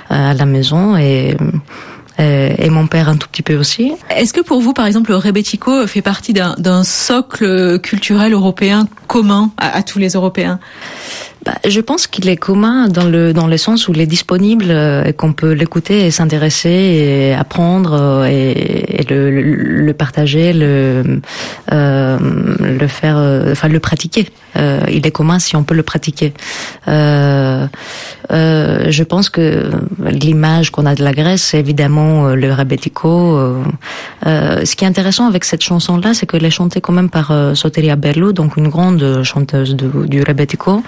à 0.09 0.33
la 0.33 0.45
maison 0.45 0.97
et 0.97 1.35
et 2.19 2.69
mon 2.69 2.87
père 2.87 3.09
un 3.09 3.15
tout 3.15 3.27
petit 3.29 3.41
peu 3.41 3.55
aussi. 3.55 3.93
Est-ce 4.09 4.33
que 4.33 4.41
pour 4.41 4.61
vous, 4.61 4.73
par 4.73 4.85
exemple, 4.85 5.11
le 5.11 5.17
rebetiko 5.17 5.87
fait 5.87 6.01
partie 6.01 6.33
d'un 6.33 6.83
socle 6.83 7.79
culturel 7.79 8.33
européen 8.33 8.87
commun 9.07 9.51
à, 9.57 9.77
à 9.77 9.83
tous 9.83 9.99
les 9.99 10.09
Européens 10.09 10.59
bah, 11.45 11.53
je 11.65 11.79
pense 11.79 12.07
qu'il 12.07 12.27
est 12.27 12.35
commun 12.35 12.89
dans 12.89 13.05
le 13.05 13.31
dans 13.31 13.47
le 13.47 13.57
sens 13.57 13.87
où 13.87 13.93
il 13.93 14.01
est 14.01 14.05
disponible 14.05 14.65
euh, 14.69 15.05
et 15.05 15.13
qu'on 15.13 15.31
peut 15.31 15.53
l'écouter 15.53 16.05
et 16.05 16.11
s'intéresser 16.11 16.69
et 16.69 17.33
apprendre 17.33 17.93
euh, 17.93 18.25
et, 18.29 18.99
et 18.99 19.03
le, 19.09 19.31
le, 19.31 19.93
partager, 19.93 20.51
le 20.51 21.21
euh, 21.71 22.17
le 22.59 22.87
faire, 22.87 23.17
euh, 23.17 23.53
enfin 23.53 23.69
le 23.69 23.79
pratiquer. 23.79 24.27
Euh, 24.57 24.81
il 24.91 25.05
est 25.05 25.11
commun 25.11 25.39
si 25.39 25.55
on 25.55 25.63
peut 25.63 25.75
le 25.75 25.83
pratiquer. 25.83 26.33
Euh, 26.87 27.67
je 28.31 29.03
pense 29.03 29.29
que 29.29 29.69
l'image 29.99 30.71
qu'on 30.71 30.85
a 30.85 30.95
de 30.95 31.03
la 31.03 31.13
Grèce, 31.13 31.41
c'est 31.41 31.59
évidemment 31.59 32.29
le 32.29 32.53
rebetiko. 32.53 33.55
ce 34.25 34.75
qui 34.75 34.85
est 34.85 34.87
intéressant 34.87 35.27
avec 35.27 35.45
cette 35.45 35.63
chanson-là, 35.63 36.13
c'est 36.13 36.25
qu'elle 36.25 36.45
est 36.45 36.51
chantée 36.51 36.81
quand 36.81 36.93
même 36.93 37.09
par 37.09 37.33
Soteria 37.55 37.95
Berlou, 37.95 38.33
donc 38.33 38.57
une 38.57 38.67
grande 38.67 39.23
chanteuse 39.23 39.75
du 39.75 40.23
rebetiko 40.23 40.83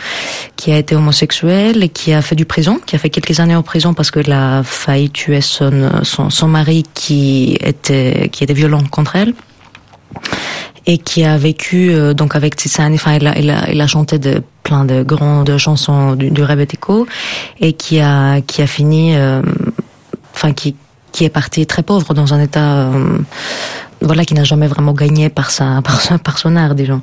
qui 0.55 0.72
a 0.72 0.78
été 0.78 0.95
homosexuel 0.95 1.84
et 1.84 1.89
qui 1.89 2.14
a 2.14 2.22
fait 2.22 2.36
du 2.36 2.45
prison, 2.45 2.80
qui 2.86 2.95
a 2.95 2.99
fait 2.99 3.09
quelques 3.09 3.39
années 3.39 3.55
en 3.55 3.64
prison 3.64 3.93
parce 3.93 4.12
qu'elle 4.12 4.32
a 4.32 4.62
failli 4.64 5.09
tuer 5.09 5.41
son, 5.41 6.03
son, 6.03 6.30
son 6.30 6.47
mari 6.47 6.84
qui 6.93 7.57
était, 7.62 8.30
qui 8.32 8.43
était 8.43 8.53
violent 8.53 8.84
contre 8.91 9.16
elle 9.16 9.34
et 10.86 10.97
qui 10.97 11.23
a 11.23 11.38
vécu 11.38 11.91
euh, 11.91 12.13
donc 12.13 12.36
avec 12.36 12.55
Tissane, 12.55 12.93
enfin 12.93 13.13
elle 13.13 13.27
a, 13.27 13.38
elle 13.38 13.49
a, 13.49 13.69
elle 13.69 13.82
a 13.82 13.88
chanté 13.88 14.19
de 14.19 14.41
plein 14.63 14.86
de 14.86 15.03
grandes 15.03 15.57
chansons 15.57 16.15
du, 16.15 16.32
du 16.32 16.43
Rebetiko 16.43 17.07
et 17.59 17.73
qui 17.73 17.99
a 17.99 18.41
qui 18.41 18.61
a 18.61 18.67
fini 18.67 19.15
euh, 19.15 19.41
enfin 20.34 20.53
qui 20.53 20.75
qui 21.11 21.25
est 21.25 21.29
parti 21.29 21.65
très 21.67 21.84
pauvre 21.84 22.13
dans 22.13 22.34
un 22.34 22.39
état 22.39 22.84
euh, 22.84 23.17
voilà 24.01 24.25
qui 24.25 24.34
n'a 24.34 24.43
jamais 24.43 24.67
vraiment 24.67 24.93
gagné 24.93 25.29
par 25.29 25.51
sa 25.51 25.82
par, 25.84 26.01
par 26.19 26.38
son 26.38 26.55
art 26.55 26.75
disons. 26.75 27.01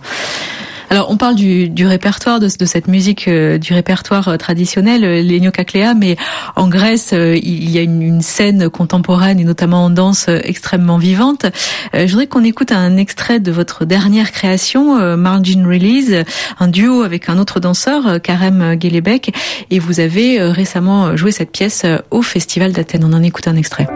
Alors, 0.91 1.11
on 1.11 1.17
parle 1.17 1.35
du, 1.35 1.69
du 1.69 1.87
répertoire 1.87 2.41
de, 2.41 2.49
de, 2.59 2.65
cette 2.65 2.89
musique, 2.89 3.29
euh, 3.29 3.59
du 3.59 3.75
répertoire 3.75 4.29
euh, 4.29 4.37
traditionnel, 4.37 5.05
euh, 5.05 5.23
l'Enio 5.23 5.51
Kaklea, 5.51 5.93
mais 5.95 6.17
en 6.57 6.69
Grèce, 6.69 7.13
il 7.13 7.71
y 7.71 7.79
a 7.79 7.83
une, 7.83 8.03
une, 8.03 8.23
scène 8.23 8.71
contemporaine 8.71 9.39
et 9.39 9.45
notamment 9.45 9.85
en 9.85 9.91
danse 9.91 10.29
extrêmement 10.29 10.99
vivante. 10.99 11.47
je 11.95 12.07
voudrais 12.07 12.27
qu'on 12.27 12.43
écoute 12.43 12.73
un 12.73 12.97
extrait 12.97 13.39
de 13.39 13.53
votre 13.53 13.85
dernière 13.85 14.33
création, 14.33 15.17
Margin 15.17 15.65
Release, 15.67 16.25
un 16.59 16.69
duo 16.69 17.03
avec 17.03 17.29
un 17.29 17.39
autre 17.39 17.61
danseur, 17.61 18.21
Karem 18.21 18.77
Gelebek, 18.81 19.35
et 19.71 19.79
vous 19.79 20.01
avez 20.01 20.43
récemment 20.43 21.17
joué 21.17 21.31
cette 21.31 21.53
pièce 21.53 21.87
au 22.11 22.23
Festival 22.23 22.73
d'Athènes. 22.73 23.05
On 23.05 23.13
en 23.13 23.23
écoute 23.23 23.47
un 23.47 23.57
extrait. 23.57 23.87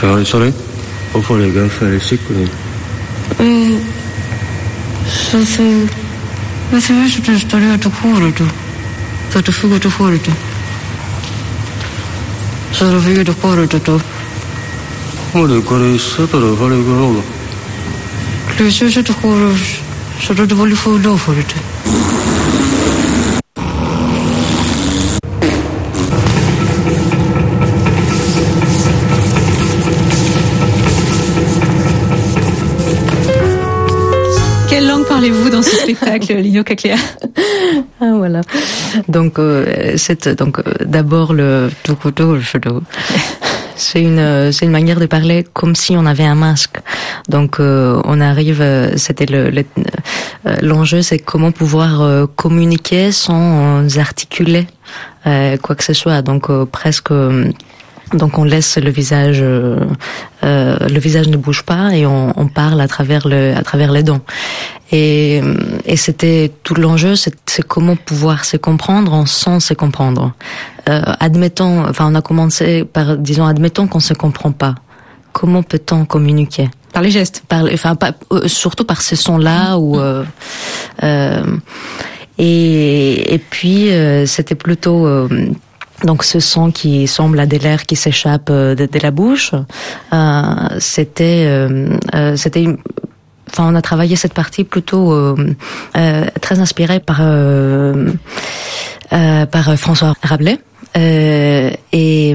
Sorry, 0.00 0.24
sorry. 0.24 0.52
Hopefully 1.12 1.44
your 1.44 1.52
girlfriend; 1.52 1.94
Is 1.94 2.04
sick 2.08 2.20
with 2.28 2.50
Ε, 3.38 3.44
θα 5.30 5.38
θε... 5.38 5.62
Θα 6.70 6.78
θυμίσω 6.78 7.20
την 7.20 7.34
ιστορία 7.34 7.78
του 7.78 7.92
χώρου 8.02 8.32
του. 8.32 8.50
Θα 9.28 9.42
του 9.42 9.52
φύγω 9.52 9.78
του 9.78 9.90
χώρου 9.90 10.20
του. 10.20 10.36
Θα 12.72 12.90
του 12.90 13.00
φύγω 13.00 13.22
του 13.22 13.36
χώρου 13.40 13.66
του 13.66 13.80
το. 13.80 14.00
Ωραία, 15.32 15.58
κορίσα 15.58 16.26
τώρα, 16.30 16.46
βάλε 16.46 16.74
και 16.74 16.90
όλο. 16.90 17.22
Κλεισέσε 18.56 19.02
το 19.02 19.12
χώρο, 19.22 19.50
σαν 20.20 20.36
τότε 20.36 20.54
πολύ 20.54 20.74
φωτόφορο. 20.74 21.38
Parlez-vous 35.22 35.50
dans 35.50 35.62
ce 35.62 35.76
spectacle, 35.76 36.34
Lino 36.34 36.64
Cacléa 36.64 36.96
ah, 38.00 38.12
Voilà. 38.16 38.40
Donc, 39.06 39.38
euh, 39.38 39.94
c'est 39.96 40.28
donc 40.30 40.58
euh, 40.58 40.62
d'abord 40.84 41.32
le 41.32 41.70
c'est 43.76 44.02
une 44.02 44.50
c'est 44.52 44.64
une 44.64 44.72
manière 44.72 44.98
de 44.98 45.06
parler 45.06 45.46
comme 45.52 45.76
si 45.76 45.96
on 45.96 46.06
avait 46.06 46.24
un 46.24 46.34
masque. 46.34 46.78
Donc 47.28 47.60
euh, 47.60 48.00
on 48.04 48.20
arrive, 48.20 48.60
euh, 48.60 48.96
c'était 48.96 49.26
le 49.26 49.64
l'enjeu, 50.60 51.02
c'est 51.02 51.20
comment 51.20 51.52
pouvoir 51.52 52.26
communiquer 52.34 53.12
sans 53.12 53.98
articuler 53.98 54.66
quoi 55.24 55.76
que 55.76 55.84
ce 55.84 55.92
soit. 55.92 56.20
Donc 56.22 56.50
presque 56.66 57.12
donc 58.14 58.38
on 58.38 58.44
laisse 58.44 58.78
le 58.78 58.90
visage, 58.90 59.40
euh, 59.42 59.78
le 60.42 60.98
visage 60.98 61.28
ne 61.28 61.36
bouge 61.36 61.62
pas 61.62 61.94
et 61.94 62.06
on, 62.06 62.32
on, 62.38 62.46
parle 62.48 62.80
à 62.80 62.88
travers 62.88 63.26
le, 63.26 63.54
à 63.56 63.62
travers 63.62 63.92
les 63.92 64.02
dents. 64.02 64.20
Et, 64.90 65.40
et 65.86 65.96
c'était 65.96 66.52
tout 66.62 66.74
l'enjeu, 66.74 67.14
c'est 67.16 67.62
comment 67.66 67.96
pouvoir 67.96 68.44
se 68.44 68.56
comprendre 68.56 69.14
en 69.14 69.24
sans 69.24 69.60
se 69.60 69.74
comprendre. 69.74 70.32
Euh, 70.88 71.02
admettons, 71.20 71.88
enfin 71.88 72.08
on 72.10 72.14
a 72.14 72.22
commencé 72.22 72.84
par 72.84 73.16
disons 73.16 73.46
admettons 73.46 73.86
qu'on 73.86 74.00
se 74.00 74.14
comprend 74.14 74.52
pas. 74.52 74.74
Comment 75.32 75.62
peut-on 75.62 76.04
communiquer? 76.04 76.68
Par 76.92 77.02
les 77.02 77.10
gestes. 77.10 77.42
Par, 77.48 77.64
enfin 77.72 77.94
pas, 77.94 78.12
euh, 78.32 78.48
surtout 78.48 78.84
par 78.84 79.00
ces 79.00 79.16
sons-là 79.16 79.78
ou. 79.78 79.98
Euh, 79.98 80.24
euh, 81.02 81.56
et, 82.38 83.34
et 83.34 83.38
puis 83.38 83.90
c'était 84.26 84.54
plutôt 84.54 85.06
donc 86.04 86.24
ce 86.24 86.40
son 86.40 86.70
qui 86.70 87.06
semble 87.06 87.38
à 87.40 87.46
de 87.46 87.56
l'air 87.56 87.84
qui 87.84 87.96
s'échappe 87.96 88.50
de, 88.50 88.74
de, 88.74 88.98
la 89.02 89.10
bouche, 89.10 89.52
euh, 90.12 90.42
c'était 90.78 91.44
euh, 91.46 92.36
c'était 92.36 92.66
enfin 93.50 93.68
on 93.70 93.74
a 93.74 93.82
travaillé 93.82 94.16
cette 94.16 94.34
partie 94.34 94.64
plutôt 94.64 95.12
euh, 95.12 95.36
euh, 95.96 96.24
très 96.40 96.58
inspirée 96.60 97.00
par 97.00 97.18
euh, 97.20 98.12
euh 99.12 99.46
par 99.46 99.76
François 99.78 100.14
Rabelais. 100.22 100.58
Euh, 100.94 101.70
et 101.92 102.34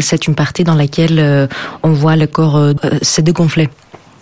c'est 0.00 0.26
une 0.26 0.34
partie 0.34 0.64
dans 0.64 0.74
laquelle 0.74 1.48
on 1.84 1.92
voit 1.92 2.16
le 2.16 2.26
corps 2.26 2.72
se 3.02 3.20
dégonfler. 3.20 3.68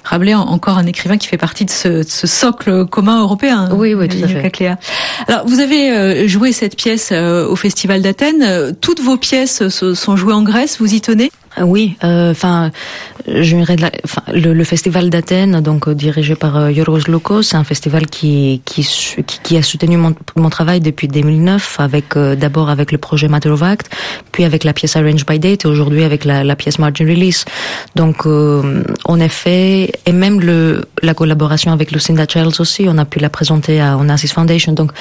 Rabelais, 0.05 0.34
encore 0.34 0.78
un 0.78 0.86
écrivain 0.86 1.16
qui 1.16 1.28
fait 1.28 1.38
partie 1.38 1.64
de 1.64 1.70
ce, 1.70 1.88
de 1.88 2.03
ce 2.09 2.26
socle 2.26 2.86
commun 2.86 3.20
européen. 3.20 3.68
Oui, 3.72 3.94
oui, 3.94 4.09
tout 4.09 4.24
à 4.24 4.28
fait. 4.28 4.76
Alors, 5.28 5.46
vous 5.46 5.61
avez 5.61 6.26
joué 6.28 6.53
cette 6.53 6.76
pièce 6.76 7.12
au 7.12 7.57
Festival 7.57 8.03
d'Athènes. 8.03 8.74
Toutes 8.80 9.00
vos 9.00 9.16
pièces 9.16 9.68
sont 9.68 10.16
jouées 10.16 10.34
en 10.34 10.42
Grèce. 10.42 10.78
Vous 10.80 10.92
y 10.94 11.00
tenez? 11.00 11.30
Oui, 11.61 11.96
enfin, 12.03 12.70
le, 13.26 14.53
le, 14.53 14.64
festival 14.64 15.11
d'Athènes, 15.11 15.61
donc 15.61 15.88
dirigé 15.90 16.34
par 16.34 16.70
Yorgos 16.70 17.09
Lokos, 17.09 17.42
c'est 17.42 17.57
un 17.57 17.64
festival 17.64 18.07
qui 18.07 18.62
qui, 18.64 18.86
qui 19.42 19.57
a 19.57 19.62
soutenu 19.62 19.96
mon, 19.96 20.14
mon, 20.36 20.50
travail 20.50 20.80
depuis 20.80 21.09
2009, 21.09 21.80
avec 21.80 22.16
d'abord 22.16 22.70
avec 22.70 22.90
le 22.90 22.98
projet 22.98 23.28
Matter 23.28 23.50
of 23.50 23.62
Act, 23.62 23.90
puis 24.32 24.44
avec 24.44 24.64
la 24.64 24.72
pièce 24.72 24.96
Arrange 24.96 25.26
by 25.26 25.38
Date, 25.38 25.64
et 25.64 25.68
aujourd'hui 25.68 26.05
avec 26.05 26.24
la, 26.24 26.42
la, 26.42 26.57
pièce 26.57 26.78
Margin 26.78 27.07
Release. 27.07 27.44
Donc, 27.96 28.26
en 28.26 29.20
effet, 29.20 29.92
et 30.07 30.12
même 30.12 30.40
le 30.40 30.82
la 31.03 31.14
collaboration 31.14 31.72
avec 31.72 31.90
Lucinda 31.90 32.26
Childs 32.26 32.61
aussi, 32.61 32.86
on 32.88 32.96
a 32.96 33.05
pu 33.05 33.18
la 33.18 33.28
présenter 33.28 33.80
à 33.80 33.98
Onassis 33.98 34.28
Foundation. 34.28 34.72
Donc, 34.72 34.92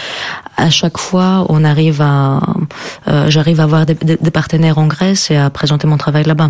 à 0.58 0.70
chaque 0.70 0.97
fois, 0.97 1.45
on 1.49 1.64
arrive 1.64 2.02
à, 2.02 2.41
j'arrive 3.28 3.60
à 3.60 3.64
avoir 3.64 3.86
des, 3.86 3.95
des 3.95 4.32
partenaires 4.32 4.78
en 4.78 4.88
Grèce 4.88 5.32
et 5.32 5.38
à 5.38 5.49
présenter 5.49 5.88
mon 5.88 5.97
travail 5.97 6.24
là-bas. 6.24 6.41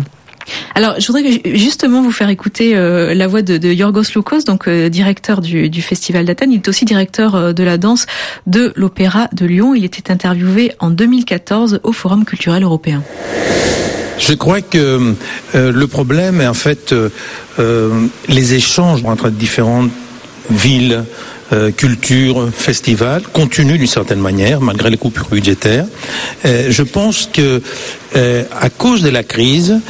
Alors, 0.74 0.98
je 0.98 1.06
voudrais 1.06 1.40
justement 1.54 2.02
vous 2.02 2.12
faire 2.12 2.28
écouter 2.28 2.76
euh, 2.76 3.14
la 3.14 3.26
voix 3.26 3.42
de, 3.42 3.58
de 3.58 3.72
Yorgos 3.72 4.14
Loukos, 4.14 4.44
donc 4.44 4.68
euh, 4.68 4.88
directeur 4.88 5.40
du, 5.40 5.82
Festival 5.82 6.24
d'Athènes. 6.24 6.52
Il 6.52 6.56
est 6.56 6.68
aussi 6.68 6.84
directeur 6.84 7.34
euh, 7.34 7.52
de 7.52 7.62
la 7.62 7.78
danse 7.78 8.06
de 8.46 8.72
l'Opéra 8.76 9.28
de 9.32 9.46
Lyon. 9.46 9.74
Il 9.74 9.84
était 9.84 10.10
interviewé 10.10 10.72
en 10.78 10.90
2014 10.90 11.80
au 11.82 11.92
Forum 11.92 12.24
culturel 12.24 12.62
européen. 12.62 13.02
Je 14.18 14.34
crois 14.34 14.60
que 14.60 15.14
le 15.54 15.86
problème 15.86 16.40
est 16.40 16.46
en 16.46 16.54
fait 16.54 16.94
les 17.58 18.54
échanges 18.54 19.02
entre 19.04 19.30
différentes 19.30 19.90
villes, 20.48 21.04
euh, 21.52 21.70
culture, 21.70 22.48
festival, 22.50 23.22
continue 23.32 23.76
d'une 23.76 23.86
certaine 23.86 24.20
manière, 24.20 24.62
malgré 24.62 24.88
les 24.88 24.96
coupures 24.96 25.28
budgétaires. 25.28 25.84
Euh, 26.46 26.68
je 26.70 26.82
pense 26.82 27.28
que 27.30 27.60
euh, 28.16 28.44
à 28.58 28.70
cause 28.70 29.02
de 29.02 29.10
la 29.10 29.22
crise, 29.22 29.80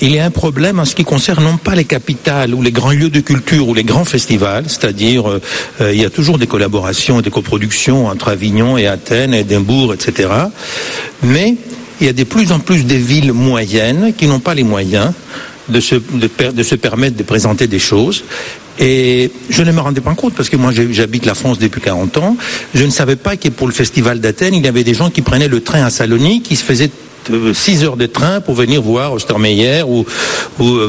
il 0.00 0.14
y 0.14 0.18
a 0.18 0.26
un 0.26 0.30
problème 0.30 0.78
en 0.78 0.84
ce 0.84 0.94
qui 0.94 1.04
concerne 1.04 1.44
non 1.44 1.56
pas 1.56 1.74
les 1.74 1.84
capitales 1.84 2.54
ou 2.54 2.60
les 2.60 2.72
grands 2.72 2.90
lieux 2.90 3.08
de 3.08 3.20
culture 3.20 3.68
ou 3.68 3.74
les 3.74 3.84
grands 3.84 4.04
festivals, 4.04 4.64
c'est-à-dire 4.68 5.40
il 5.80 6.00
y 6.00 6.04
a 6.04 6.10
toujours 6.10 6.38
des 6.38 6.46
collaborations 6.46 7.20
et 7.20 7.22
des 7.22 7.30
coproductions 7.30 8.06
entre 8.06 8.28
Avignon 8.28 8.78
et 8.78 8.86
Athènes, 8.86 9.34
Édimbourg, 9.34 9.92
etc. 9.92 10.30
Mais 11.22 11.56
il 12.00 12.06
y 12.06 12.10
a 12.10 12.14
de 12.14 12.24
plus 12.24 12.52
en 12.52 12.58
plus 12.58 12.84
des 12.84 12.98
villes 12.98 13.32
moyennes 13.32 14.12
qui 14.16 14.26
n'ont 14.26 14.40
pas 14.40 14.54
les 14.54 14.64
moyens 14.64 15.12
de 15.68 15.80
se, 15.80 15.96
de, 15.96 16.30
de 16.50 16.62
se 16.62 16.74
permettre 16.74 17.16
de 17.16 17.22
présenter 17.22 17.66
des 17.66 17.78
choses 17.78 18.24
et 18.78 19.30
je 19.48 19.62
ne 19.62 19.72
me 19.72 19.80
rendais 19.80 20.00
pas 20.00 20.14
compte 20.14 20.34
parce 20.34 20.48
que 20.48 20.56
moi 20.56 20.70
j'habite 20.72 21.26
la 21.26 21.34
France 21.34 21.58
depuis 21.58 21.80
40 21.80 22.16
ans. 22.18 22.36
Je 22.74 22.84
ne 22.84 22.90
savais 22.90 23.16
pas 23.16 23.36
que 23.36 23.48
pour 23.48 23.66
le 23.66 23.72
festival 23.72 24.20
d'Athènes, 24.20 24.54
il 24.54 24.64
y 24.64 24.68
avait 24.68 24.84
des 24.84 24.94
gens 24.94 25.10
qui 25.10 25.22
prenaient 25.22 25.48
le 25.48 25.62
train 25.62 25.82
à 25.82 25.90
Salonique, 25.90 26.44
qui 26.44 26.56
se 26.56 26.64
faisaient 26.64 26.90
6 27.52 27.84
heures 27.84 27.96
de 27.96 28.06
train 28.06 28.40
pour 28.40 28.54
venir 28.54 28.82
voir 28.82 29.12
Ostermeyer 29.12 29.82
ou, 29.82 30.04
ou 30.58 30.80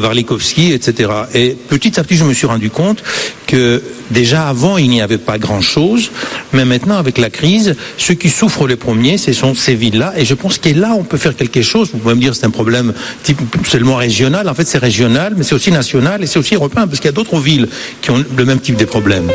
etc. 0.55 1.09
Et 1.33 1.55
petit 1.69 1.99
à 1.99 2.03
petit, 2.03 2.15
je 2.15 2.23
me 2.23 2.33
suis 2.33 2.47
rendu 2.47 2.69
compte 2.69 3.03
que 3.45 3.81
déjà 4.11 4.47
avant, 4.47 4.77
il 4.77 4.89
n'y 4.89 5.01
avait 5.01 5.17
pas 5.17 5.37
grand-chose, 5.37 6.11
mais 6.53 6.65
maintenant, 6.65 6.97
avec 6.97 7.17
la 7.17 7.29
crise, 7.29 7.75
ceux 7.97 8.13
qui 8.13 8.29
souffrent 8.29 8.67
les 8.67 8.75
premiers, 8.75 9.17
ce 9.17 9.33
sont 9.33 9.53
ces 9.53 9.75
villes-là. 9.75 10.13
Et 10.17 10.25
je 10.25 10.33
pense 10.33 10.57
que 10.57 10.69
là, 10.69 10.93
on 10.97 11.03
peut 11.03 11.17
faire 11.17 11.35
quelque 11.35 11.61
chose. 11.61 11.89
Vous 11.91 11.99
pouvez 11.99 12.15
me 12.15 12.21
dire 12.21 12.35
c'est 12.35 12.45
un 12.45 12.51
problème 12.51 12.93
type 13.23 13.39
seulement 13.65 13.95
régional. 13.95 14.47
En 14.49 14.53
fait, 14.53 14.67
c'est 14.67 14.77
régional, 14.77 15.33
mais 15.37 15.43
c'est 15.43 15.55
aussi 15.55 15.71
national 15.71 16.23
et 16.23 16.27
c'est 16.27 16.39
aussi 16.39 16.55
européen, 16.55 16.87
parce 16.87 16.99
qu'il 16.99 17.07
y 17.07 17.13
a 17.13 17.13
d'autres 17.13 17.39
villes 17.39 17.67
qui 18.01 18.11
ont 18.11 18.23
le 18.35 18.45
même 18.45 18.59
type 18.59 18.77
de 18.77 18.85
problèmes. 18.85 19.29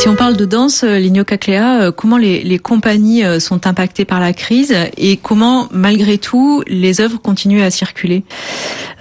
Si 0.00 0.08
on 0.08 0.14
parle 0.14 0.34
de 0.34 0.46
danse, 0.46 0.82
euh, 0.82 0.98
Ligno 0.98 1.24
Caclea, 1.24 1.82
euh, 1.82 1.92
comment 1.92 2.16
les, 2.16 2.42
les, 2.42 2.58
compagnies 2.58 3.22
euh, 3.22 3.38
sont 3.38 3.66
impactées 3.66 4.06
par 4.06 4.18
la 4.18 4.32
crise 4.32 4.74
et 4.96 5.18
comment, 5.18 5.68
malgré 5.72 6.16
tout, 6.16 6.64
les 6.66 7.02
œuvres 7.02 7.20
continuent 7.20 7.60
à 7.60 7.70
circuler? 7.70 8.24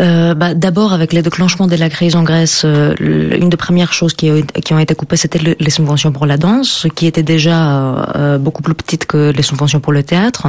Euh, 0.02 0.34
bah, 0.34 0.54
D'abord, 0.54 0.92
avec 0.92 1.14
le 1.14 1.22
déclenchement 1.22 1.68
de 1.68 1.76
la 1.78 1.90
crise 1.90 2.18
en 2.18 2.24
Grèce, 2.24 2.66
une 2.66 3.50
des 3.50 3.56
premières 3.56 3.94
choses 3.94 4.14
qui, 4.14 4.30
qui 4.44 4.74
ont 4.74 4.80
été 4.80 4.94
coupées, 4.94 5.16
c'était 5.16 5.40
les 5.58 5.70
subventions 5.70 6.12
pour 6.12 6.26
la 6.26 6.36
danse, 6.36 6.86
qui 6.96 7.08
étaient 7.08 7.24
déjà 7.24 8.10
euh, 8.18 8.38
beaucoup 8.38 8.62
plus 8.62 8.74
petites 8.74 9.06
que 9.06 9.32
les 9.32 9.42
subventions 9.42 9.80
pour 9.80 9.94
le 9.94 10.04
théâtre. 10.04 10.48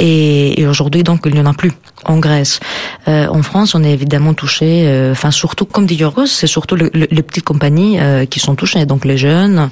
Et, 0.00 0.60
et 0.60 0.66
aujourd'hui, 0.66 1.04
donc, 1.04 1.20
il 1.26 1.34
n'y 1.34 1.40
en 1.40 1.46
a 1.46 1.54
plus 1.54 1.72
en 2.04 2.18
Grèce. 2.18 2.60
en 3.06 3.42
France, 3.42 3.74
on 3.74 3.82
est 3.82 3.92
évidemment 3.92 4.34
touché, 4.34 5.08
enfin 5.10 5.30
surtout, 5.30 5.64
comme 5.64 5.86
dit 5.86 5.96
Yorgos, 5.96 6.26
c'est 6.26 6.46
surtout 6.46 6.76
le, 6.76 6.90
le, 6.94 7.06
les 7.10 7.22
petites 7.22 7.44
compagnies 7.44 7.98
qui 8.30 8.38
sont 8.40 8.54
touchées. 8.54 8.84
Donc, 8.86 8.95
donc 8.96 9.04
les 9.04 9.18
jeunes. 9.18 9.68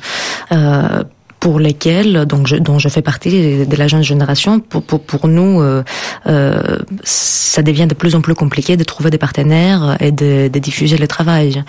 Euh, 0.52 1.02
pour 1.40 1.58
lesquels, 1.58 2.24
donc 2.24 2.50
dont 2.54 2.78
je 2.78 2.88
fais 2.88 3.02
partie 3.02 3.66
de 3.66 3.76
la 3.76 3.86
jeune 3.86 4.02
génération, 4.02 4.60
pour, 4.60 4.82
pour, 4.82 5.28
nous, 5.28 5.60
euh, 5.60 5.82
euh, 6.26 6.78
ça 7.02 7.60
devient 7.60 7.86
de 7.86 7.92
plus 7.92 8.14
en 8.14 8.22
plus 8.22 8.34
compliqué 8.34 8.78
de 8.78 8.84
trouver 8.84 9.10
des 9.10 9.18
partenaires 9.18 9.98
et 10.00 10.10
de, 10.10 10.48
diffuser 10.48 10.96
le 10.96 11.06
travail. 11.06 11.62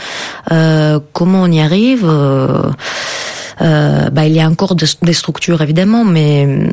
Comment 1.12 1.42
on 1.42 1.52
y 1.52 1.60
arrive? 1.60 2.06
Bah, 3.60 4.26
il 4.26 4.34
y 4.34 4.40
a 4.40 4.48
encore 4.48 4.76
des 4.76 5.14
structures 5.14 5.62
évidemment, 5.62 6.06
mais 6.06 6.70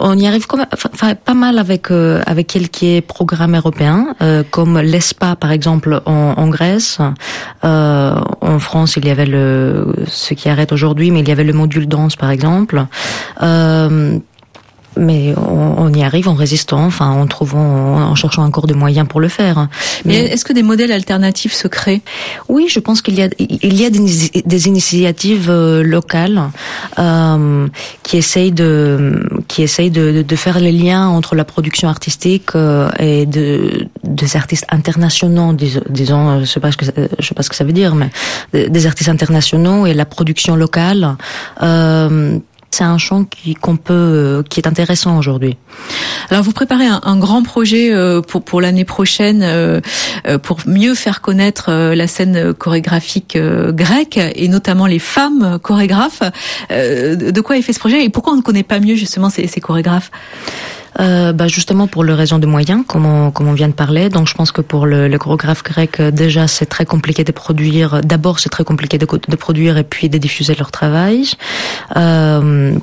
on 0.00 0.18
y 0.18 0.26
arrive 0.26 0.46
pas 0.48 1.34
mal 1.34 1.58
avec 1.58 1.90
euh, 1.90 2.22
avec 2.26 2.46
quelques 2.46 3.04
programmes 3.06 3.54
européens, 3.54 4.14
euh, 4.22 4.42
comme 4.50 4.78
l'ESPA 4.78 5.36
par 5.36 5.52
exemple 5.52 6.00
en, 6.06 6.48
Grèce. 6.48 6.98
Euh, 7.64 8.20
en 8.40 8.58
France, 8.58 8.96
il 8.96 9.04
y 9.04 9.10
avait 9.10 9.26
le 9.26 9.94
ce 10.06 10.34
qui 10.34 10.48
arrête 10.48 10.72
aujourd'hui, 10.72 11.10
mais 11.10 11.20
il 11.20 11.28
y 11.28 11.32
avait 11.32 11.44
le 11.44 11.52
module 11.52 11.86
danse 11.86 12.16
par 12.16 12.30
exemple. 12.30 12.84
Euh, 15.00 15.04
mais 15.04 15.34
on, 15.36 15.74
on, 15.78 15.92
y 15.92 16.02
arrive 16.02 16.28
en 16.28 16.34
résistant, 16.34 16.84
enfin 16.84 17.10
en 17.10 17.26
trouvant, 17.26 17.96
en 17.96 18.14
cherchant 18.14 18.44
encore 18.44 18.66
des 18.66 18.74
moyens 18.74 19.06
pour 19.08 19.20
le 19.20 19.28
faire. 19.28 19.68
Mais, 20.04 20.26
est-ce 20.26 20.44
que 20.44 20.52
des 20.52 20.62
modèles 20.62 20.92
alternatifs 20.92 21.52
se 21.52 21.68
créent? 21.68 22.02
Oui, 22.48 22.66
je 22.68 22.80
pense 22.80 23.02
qu'il 23.02 23.14
y 23.14 23.22
a 23.22 23.28
il 23.38 23.80
y 23.80 23.84
a 23.84 23.90
des, 23.90 24.42
des 24.44 24.68
initiatives 24.68 25.50
euh, 25.50 25.82
locales 25.82 26.50
euh, 26.98 27.68
qui 28.02 28.16
essayent 28.16 28.52
de 28.52 29.28
qui 29.48 29.62
essayent 29.62 29.90
de, 29.90 30.22
de, 30.22 30.36
faire 30.36 30.60
les 30.60 30.72
liens 30.72 31.08
entre 31.08 31.34
la 31.34 31.44
production 31.44 31.88
artistique 31.88 32.54
euh, 32.54 32.90
et 32.98 33.26
de 33.26 33.88
des 34.04 34.36
artistes 34.36 34.66
internationaux, 34.70 35.54
disons, 35.88 36.40
je 36.40 36.44
sais 36.44 36.60
pas 36.60 36.72
ce 36.72 36.76
que 36.76 36.86
je 36.86 37.26
sais 37.26 37.34
pas 37.34 37.42
ce 37.42 37.50
que 37.50 37.56
ça 37.56 37.64
veut 37.64 37.72
dire, 37.72 37.94
mais 37.94 38.10
des 38.52 38.86
artistes 38.86 39.08
internationaux 39.08 39.86
et 39.86 39.94
la 39.94 40.04
production 40.04 40.56
locale. 40.56 41.16
Euh, 41.62 42.38
c'est 42.70 42.84
un 42.84 42.98
champ 42.98 43.24
qui 43.24 43.54
qu'on 43.54 43.76
peut 43.76 43.94
euh, 43.94 44.42
qui 44.42 44.60
est 44.60 44.66
intéressant 44.66 45.18
aujourd'hui. 45.18 45.56
Alors 46.30 46.42
vous 46.44 46.52
préparez 46.52 46.86
un, 46.86 47.00
un 47.02 47.18
grand 47.18 47.42
projet 47.42 47.92
euh, 47.92 48.22
pour 48.22 48.42
pour 48.42 48.60
l'année 48.60 48.84
prochaine 48.84 49.42
euh, 49.42 49.80
pour 50.42 50.58
mieux 50.66 50.94
faire 50.94 51.20
connaître 51.20 51.70
la 51.70 52.06
scène 52.06 52.54
chorégraphique 52.54 53.36
grecque 53.36 54.18
et 54.34 54.48
notamment 54.48 54.86
les 54.86 54.98
femmes 54.98 55.58
chorégraphes. 55.62 56.22
De 56.70 57.40
quoi 57.40 57.56
est 57.56 57.62
fait 57.62 57.72
ce 57.72 57.78
projet 57.78 58.04
et 58.04 58.08
pourquoi 58.08 58.32
on 58.32 58.36
ne 58.36 58.42
connaît 58.42 58.62
pas 58.62 58.80
mieux 58.80 58.94
justement 58.94 59.30
ces, 59.30 59.46
ces 59.46 59.60
chorégraphes? 59.60 60.10
Euh, 60.98 61.32
bah 61.32 61.48
justement 61.48 61.86
pour 61.86 62.04
le 62.04 62.14
raison 62.14 62.38
de 62.38 62.46
moyens, 62.46 62.84
comme 62.86 63.06
on, 63.06 63.30
comme 63.30 63.48
on 63.48 63.52
vient 63.52 63.68
de 63.68 63.74
parler. 63.74 64.08
Donc 64.08 64.28
je 64.28 64.34
pense 64.34 64.52
que 64.52 64.60
pour 64.60 64.86
le, 64.86 65.08
le 65.08 65.18
chorégraphe 65.18 65.62
grec, 65.62 66.00
déjà 66.00 66.48
c'est 66.48 66.66
très 66.66 66.86
compliqué 66.86 67.24
de 67.24 67.32
produire. 67.32 68.00
D'abord 68.00 68.38
c'est 68.40 68.48
très 68.48 68.64
compliqué 68.64 68.98
de, 68.98 69.06
de, 69.06 69.36
produire 69.36 69.76
et 69.76 69.84
puis 69.84 70.08
de 70.08 70.18
diffuser 70.18 70.54
leur 70.54 70.70
travail. 70.70 71.28
Euh, 71.96 72.74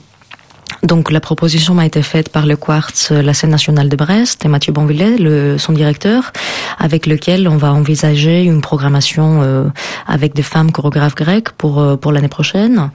donc 0.84 1.12
la 1.12 1.20
proposition 1.20 1.74
m'a 1.74 1.86
été 1.86 2.02
faite 2.02 2.30
par 2.30 2.46
le 2.46 2.56
Quartz, 2.56 3.12
la 3.12 3.34
scène 3.34 3.50
nationale 3.50 3.90
de 3.90 3.96
Brest 3.96 4.46
et 4.46 4.48
Mathieu 4.48 4.72
Bonvillet, 4.72 5.18
le, 5.18 5.58
son 5.58 5.74
directeur, 5.74 6.32
avec 6.78 7.08
lequel 7.08 7.48
on 7.48 7.58
va 7.58 7.74
envisager 7.74 8.44
une 8.44 8.62
programmation 8.62 9.42
euh, 9.42 9.66
avec 10.08 10.36
des 10.36 10.44
femmes 10.44 10.72
chorégraphes 10.72 11.16
grecques 11.16 11.50
pour 11.52 11.80
euh, 11.80 11.96
pour 11.96 12.12
l'année 12.12 12.28
prochaine. 12.28 12.92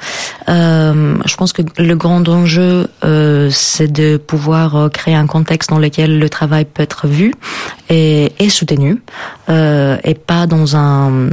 Euh, 0.49 1.17
je 1.25 1.37
pense 1.37 1.53
que 1.53 1.63
le 1.79 1.95
grand 1.95 2.29
enjeu, 2.29 2.89
euh, 3.05 3.49
c'est 3.51 3.91
de 3.91 4.17
pouvoir 4.17 4.77
euh, 4.77 4.89
créer 4.89 5.15
un 5.15 5.27
contexte 5.27 5.71
dans 5.71 5.79
lequel 5.79 6.19
le 6.19 6.29
travail 6.29 6.65
peut 6.65 6.83
être 6.83 7.07
vu 7.07 7.35
et, 7.89 8.33
et 8.39 8.49
soutenu, 8.49 9.03
et 9.49 10.15
pas 10.15 10.47
dans 10.47 10.77
un 10.77 11.29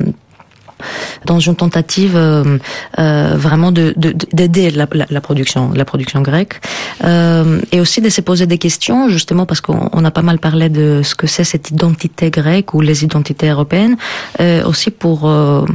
dans 1.26 1.40
une 1.40 1.56
tentative 1.56 2.16
euh, 2.16 2.58
euh, 3.00 3.36
vraiment 3.36 3.72
de 3.72 3.94
d'aider 4.34 4.72
la, 4.72 4.88
la, 5.10 5.22
production 5.22 5.72
la 5.74 5.86
production 5.86 6.22
grecque. 6.22 6.62
Euh, 7.04 7.62
et 7.72 7.80
aussi 7.80 8.02
de 8.02 8.10
se 8.10 8.22
poser 8.22 8.46
des 8.46 8.58
questions 8.58 9.10
justement 9.10 9.46
parce 9.46 9.62
qu'on 9.62 10.06
a 10.06 10.12
pas 10.12 10.22
mal 10.22 10.40
parlé 10.40 10.70
de 10.70 11.02
ce 11.04 11.16
que 11.16 11.28
c'est 11.28 11.44
cette 11.44 11.72
identité 11.72 12.30
grecque 12.30 12.74
ou 12.74 12.82
les 12.82 13.04
identités 13.04 13.50
européennes 13.50 13.98
euh, 14.40 14.64
aussi 14.66 14.92
pour 14.92 15.28
euh, 15.28 15.66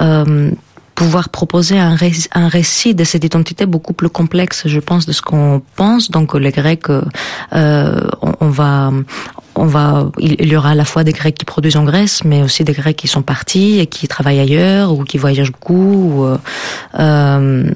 euh, 0.00 0.50
pouvoir 0.94 1.28
proposer 1.28 1.78
un, 1.78 1.96
un 2.32 2.48
récit 2.48 2.94
de 2.94 3.04
cette 3.04 3.24
identité 3.24 3.66
beaucoup 3.66 3.92
plus 3.92 4.08
complexe, 4.08 4.66
je 4.66 4.80
pense, 4.80 5.06
de 5.06 5.12
ce 5.12 5.22
qu'on 5.22 5.62
pense. 5.76 6.10
Donc 6.10 6.34
les 6.34 6.50
Grecs, 6.50 6.90
euh, 6.90 8.00
on, 8.20 8.32
on, 8.40 8.48
va 8.48 8.92
on 9.54 9.66
va, 9.66 10.10
il 10.18 10.48
y 10.48 10.56
aura 10.56 10.70
à 10.70 10.74
la 10.74 10.84
fois 10.84 11.04
des 11.04 11.12
Grecs 11.12 11.34
qui 11.34 11.44
produisent 11.44 11.76
en 11.76 11.84
Grèce, 11.84 12.24
mais 12.24 12.42
aussi 12.42 12.64
des 12.64 12.72
Grecs 12.72 12.96
qui 12.96 13.08
sont 13.08 13.22
partis 13.22 13.78
et 13.80 13.86
qui 13.86 14.08
travaillent 14.08 14.40
ailleurs 14.40 14.92
ou 14.92 15.04
qui 15.04 15.18
voyagent 15.18 15.52
beaucoup, 15.52 15.74
ou, 15.74 16.38
euh, 16.98 17.70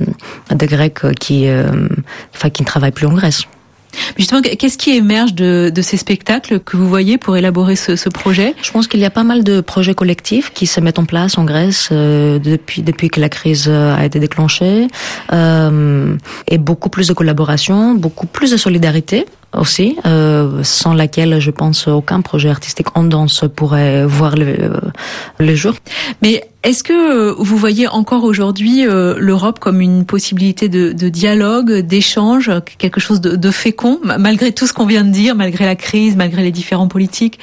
des 0.54 0.66
Grecs 0.66 1.14
qui, 1.18 1.48
euh, 1.48 1.88
enfin, 2.34 2.50
qui 2.50 2.62
ne 2.62 2.66
travaillent 2.66 2.92
plus 2.92 3.06
en 3.06 3.14
Grèce. 3.14 3.42
Justement, 4.16 4.40
qu'est-ce 4.42 4.78
qui 4.78 4.90
émerge 4.90 5.34
de, 5.34 5.70
de, 5.74 5.82
ces 5.82 5.96
spectacles 5.96 6.60
que 6.60 6.76
vous 6.76 6.88
voyez 6.88 7.18
pour 7.18 7.36
élaborer 7.36 7.76
ce, 7.76 7.96
ce 7.96 8.08
projet? 8.08 8.54
Je 8.62 8.70
pense 8.70 8.86
qu'il 8.86 9.00
y 9.00 9.04
a 9.04 9.10
pas 9.10 9.24
mal 9.24 9.44
de 9.44 9.60
projets 9.60 9.94
collectifs 9.94 10.52
qui 10.52 10.66
se 10.66 10.80
mettent 10.80 10.98
en 10.98 11.04
place 11.04 11.38
en 11.38 11.44
Grèce 11.44 11.90
euh, 11.92 12.38
depuis 12.38 12.82
depuis 12.82 13.08
que 13.08 13.20
la 13.20 13.28
crise 13.28 13.68
a 13.68 14.04
été 14.04 14.20
déclenchée, 14.20 14.88
euh, 15.32 16.16
et 16.48 16.58
beaucoup 16.58 16.88
plus 16.88 17.08
de 17.08 17.12
collaboration, 17.12 17.94
beaucoup 17.94 18.26
plus 18.26 18.50
de 18.50 18.56
solidarité 18.56 19.26
aussi, 19.54 19.96
euh, 20.06 20.62
sans 20.62 20.94
laquelle 20.94 21.40
je 21.40 21.50
pense 21.50 21.88
aucun 21.88 22.20
projet 22.20 22.48
artistique 22.48 22.88
en 22.94 23.04
danse 23.04 23.44
pourrait 23.54 24.04
voir 24.04 24.36
le, 24.36 24.46
euh, 24.46 24.80
le 25.38 25.54
jour. 25.54 25.74
Mais 26.22 26.48
est-ce 26.62 26.82
que 26.82 27.30
vous 27.32 27.56
voyez 27.56 27.88
encore 27.88 28.24
aujourd'hui 28.24 28.86
euh, 28.86 29.14
l'Europe 29.18 29.58
comme 29.58 29.80
une 29.80 30.04
possibilité 30.04 30.68
de, 30.68 30.92
de 30.92 31.08
dialogue, 31.08 31.72
d'échange, 31.78 32.50
quelque 32.78 33.00
chose 33.00 33.20
de, 33.20 33.36
de, 33.36 33.50
fécond, 33.50 34.00
malgré 34.02 34.52
tout 34.52 34.66
ce 34.66 34.72
qu'on 34.72 34.86
vient 34.86 35.04
de 35.04 35.10
dire, 35.12 35.34
malgré 35.34 35.64
la 35.64 35.76
crise, 35.76 36.16
malgré 36.16 36.42
les 36.42 36.52
différents 36.52 36.88
politiques? 36.88 37.38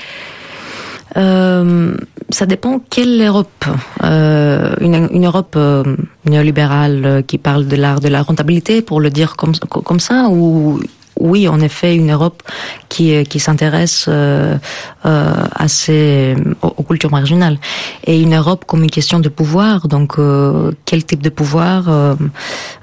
Euh, 1.16 1.96
ça 2.30 2.46
dépend 2.46 2.82
quelle 2.90 3.22
Europe. 3.22 3.66
Euh, 4.04 4.76
une, 4.82 5.08
une, 5.12 5.26
Europe 5.26 5.54
euh, 5.56 5.84
néolibérale 6.26 7.24
qui 7.28 7.38
parle 7.38 7.68
de 7.68 7.76
l'art 7.76 8.00
de 8.00 8.08
la 8.08 8.24
rentabilité, 8.24 8.82
pour 8.82 9.00
le 9.00 9.10
dire 9.10 9.36
comme, 9.36 9.54
comme 9.70 10.00
ça, 10.00 10.30
ou 10.30 10.80
oui, 11.24 11.48
en 11.48 11.62
effet, 11.62 11.96
une 11.96 12.12
Europe 12.12 12.44
qui, 12.90 13.16
euh, 13.16 13.24
qui 13.24 13.40
s'intéresse 13.40 14.08
euh, 14.10 14.58
euh, 15.06 15.34
assez 15.56 16.36
aux, 16.62 16.84
cultures 16.84 17.12
marginales. 17.12 17.58
Et 18.06 18.22
une 18.22 18.36
Europe 18.36 18.66
comme 18.68 18.84
une 18.84 18.92
question 18.92 19.20
de 19.22 19.30
pouvoir, 19.30 19.88
donc 19.88 20.20
euh, 20.20 20.72
quel 20.84 21.06
type 21.06 21.24
de 21.24 21.30
pouvoir, 21.30 21.88
euh, 21.88 22.16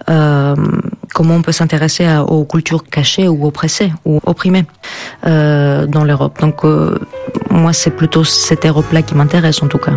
euh, 0.08 0.56
comment 1.12 1.34
on 1.36 1.42
peut 1.42 1.52
s'intéresser 1.52 2.06
aux 2.28 2.46
cultures 2.46 2.84
cachées 2.84 3.28
ou 3.28 3.46
oppressées 3.46 3.92
ou 4.06 4.20
opprimées 4.24 4.64
dans 5.22 6.04
l'Europe. 6.04 6.40
Donc 6.40 6.64
moi, 7.50 7.72
c'est 7.74 7.90
plutôt 7.90 8.24
cette 8.24 8.64
Europe-là 8.64 9.02
qui 9.02 9.14
m'intéresse 9.14 9.62
en 9.62 9.68
tout 9.68 9.78
cas. 9.78 9.92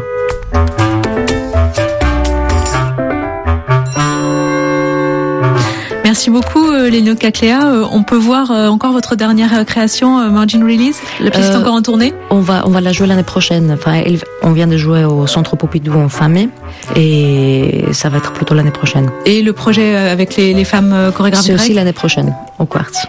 Merci 6.26 6.42
beaucoup, 6.42 6.72
euh, 6.72 6.90
Léno 6.90 7.16
Cacléa. 7.16 7.68
Euh, 7.68 7.86
on 7.92 8.04
peut 8.04 8.16
voir 8.16 8.50
euh, 8.50 8.70
encore 8.70 8.94
votre 8.94 9.18
dernière 9.18 9.66
création, 9.66 10.32
Margin 10.32 10.64
Release. 10.64 11.02
La 11.20 11.32
pièce 11.32 11.50
est 11.50 11.56
encore 11.58 11.74
en 11.74 11.82
tournée 11.82 12.14
On 12.30 12.40
va, 12.40 12.64
on 12.66 12.70
va 12.70 12.80
la 12.80 12.94
jouer 12.94 13.08
l'année 13.08 13.24
prochaine. 13.24 13.70
Enfin, 13.74 14.02
on 14.42 14.54
vient 14.54 14.68
de 14.68 14.78
jouer 14.78 15.04
au 15.04 15.28
Centre 15.28 15.58
Pompidou 15.58 15.92
en 16.00 16.08
fin 16.08 16.30
mai 16.30 16.48
et 16.96 17.84
ça 17.92 18.08
va 18.08 18.20
être 18.20 18.32
plutôt 18.32 18.54
l'année 18.54 18.72
prochaine. 18.72 19.12
Et 19.26 19.42
le 19.42 19.52
projet 19.52 19.98
avec 19.98 20.38
les, 20.38 20.54
les 20.54 20.64
femmes 20.64 21.12
chorégraphes 21.14 21.44
C'est 21.44 21.56
aussi 21.56 21.74
l'année 21.74 21.92
prochaine, 21.92 22.34
au 22.58 22.64
Quartz. 22.64 23.06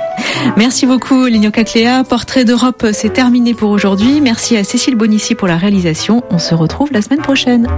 Merci 0.56 0.84
beaucoup, 0.84 1.26
Léno 1.26 1.52
Cacléa. 1.52 2.02
Portrait 2.02 2.44
d'Europe, 2.44 2.84
c'est 2.92 3.12
terminé 3.12 3.54
pour 3.54 3.70
aujourd'hui. 3.70 4.20
Merci 4.22 4.56
à 4.56 4.64
Cécile 4.64 4.96
Bonissi 4.96 5.36
pour 5.36 5.46
la 5.46 5.56
réalisation. 5.56 6.24
On 6.30 6.40
se 6.40 6.56
retrouve 6.56 6.88
la 6.92 7.00
semaine 7.00 7.20
prochaine. 7.22 7.68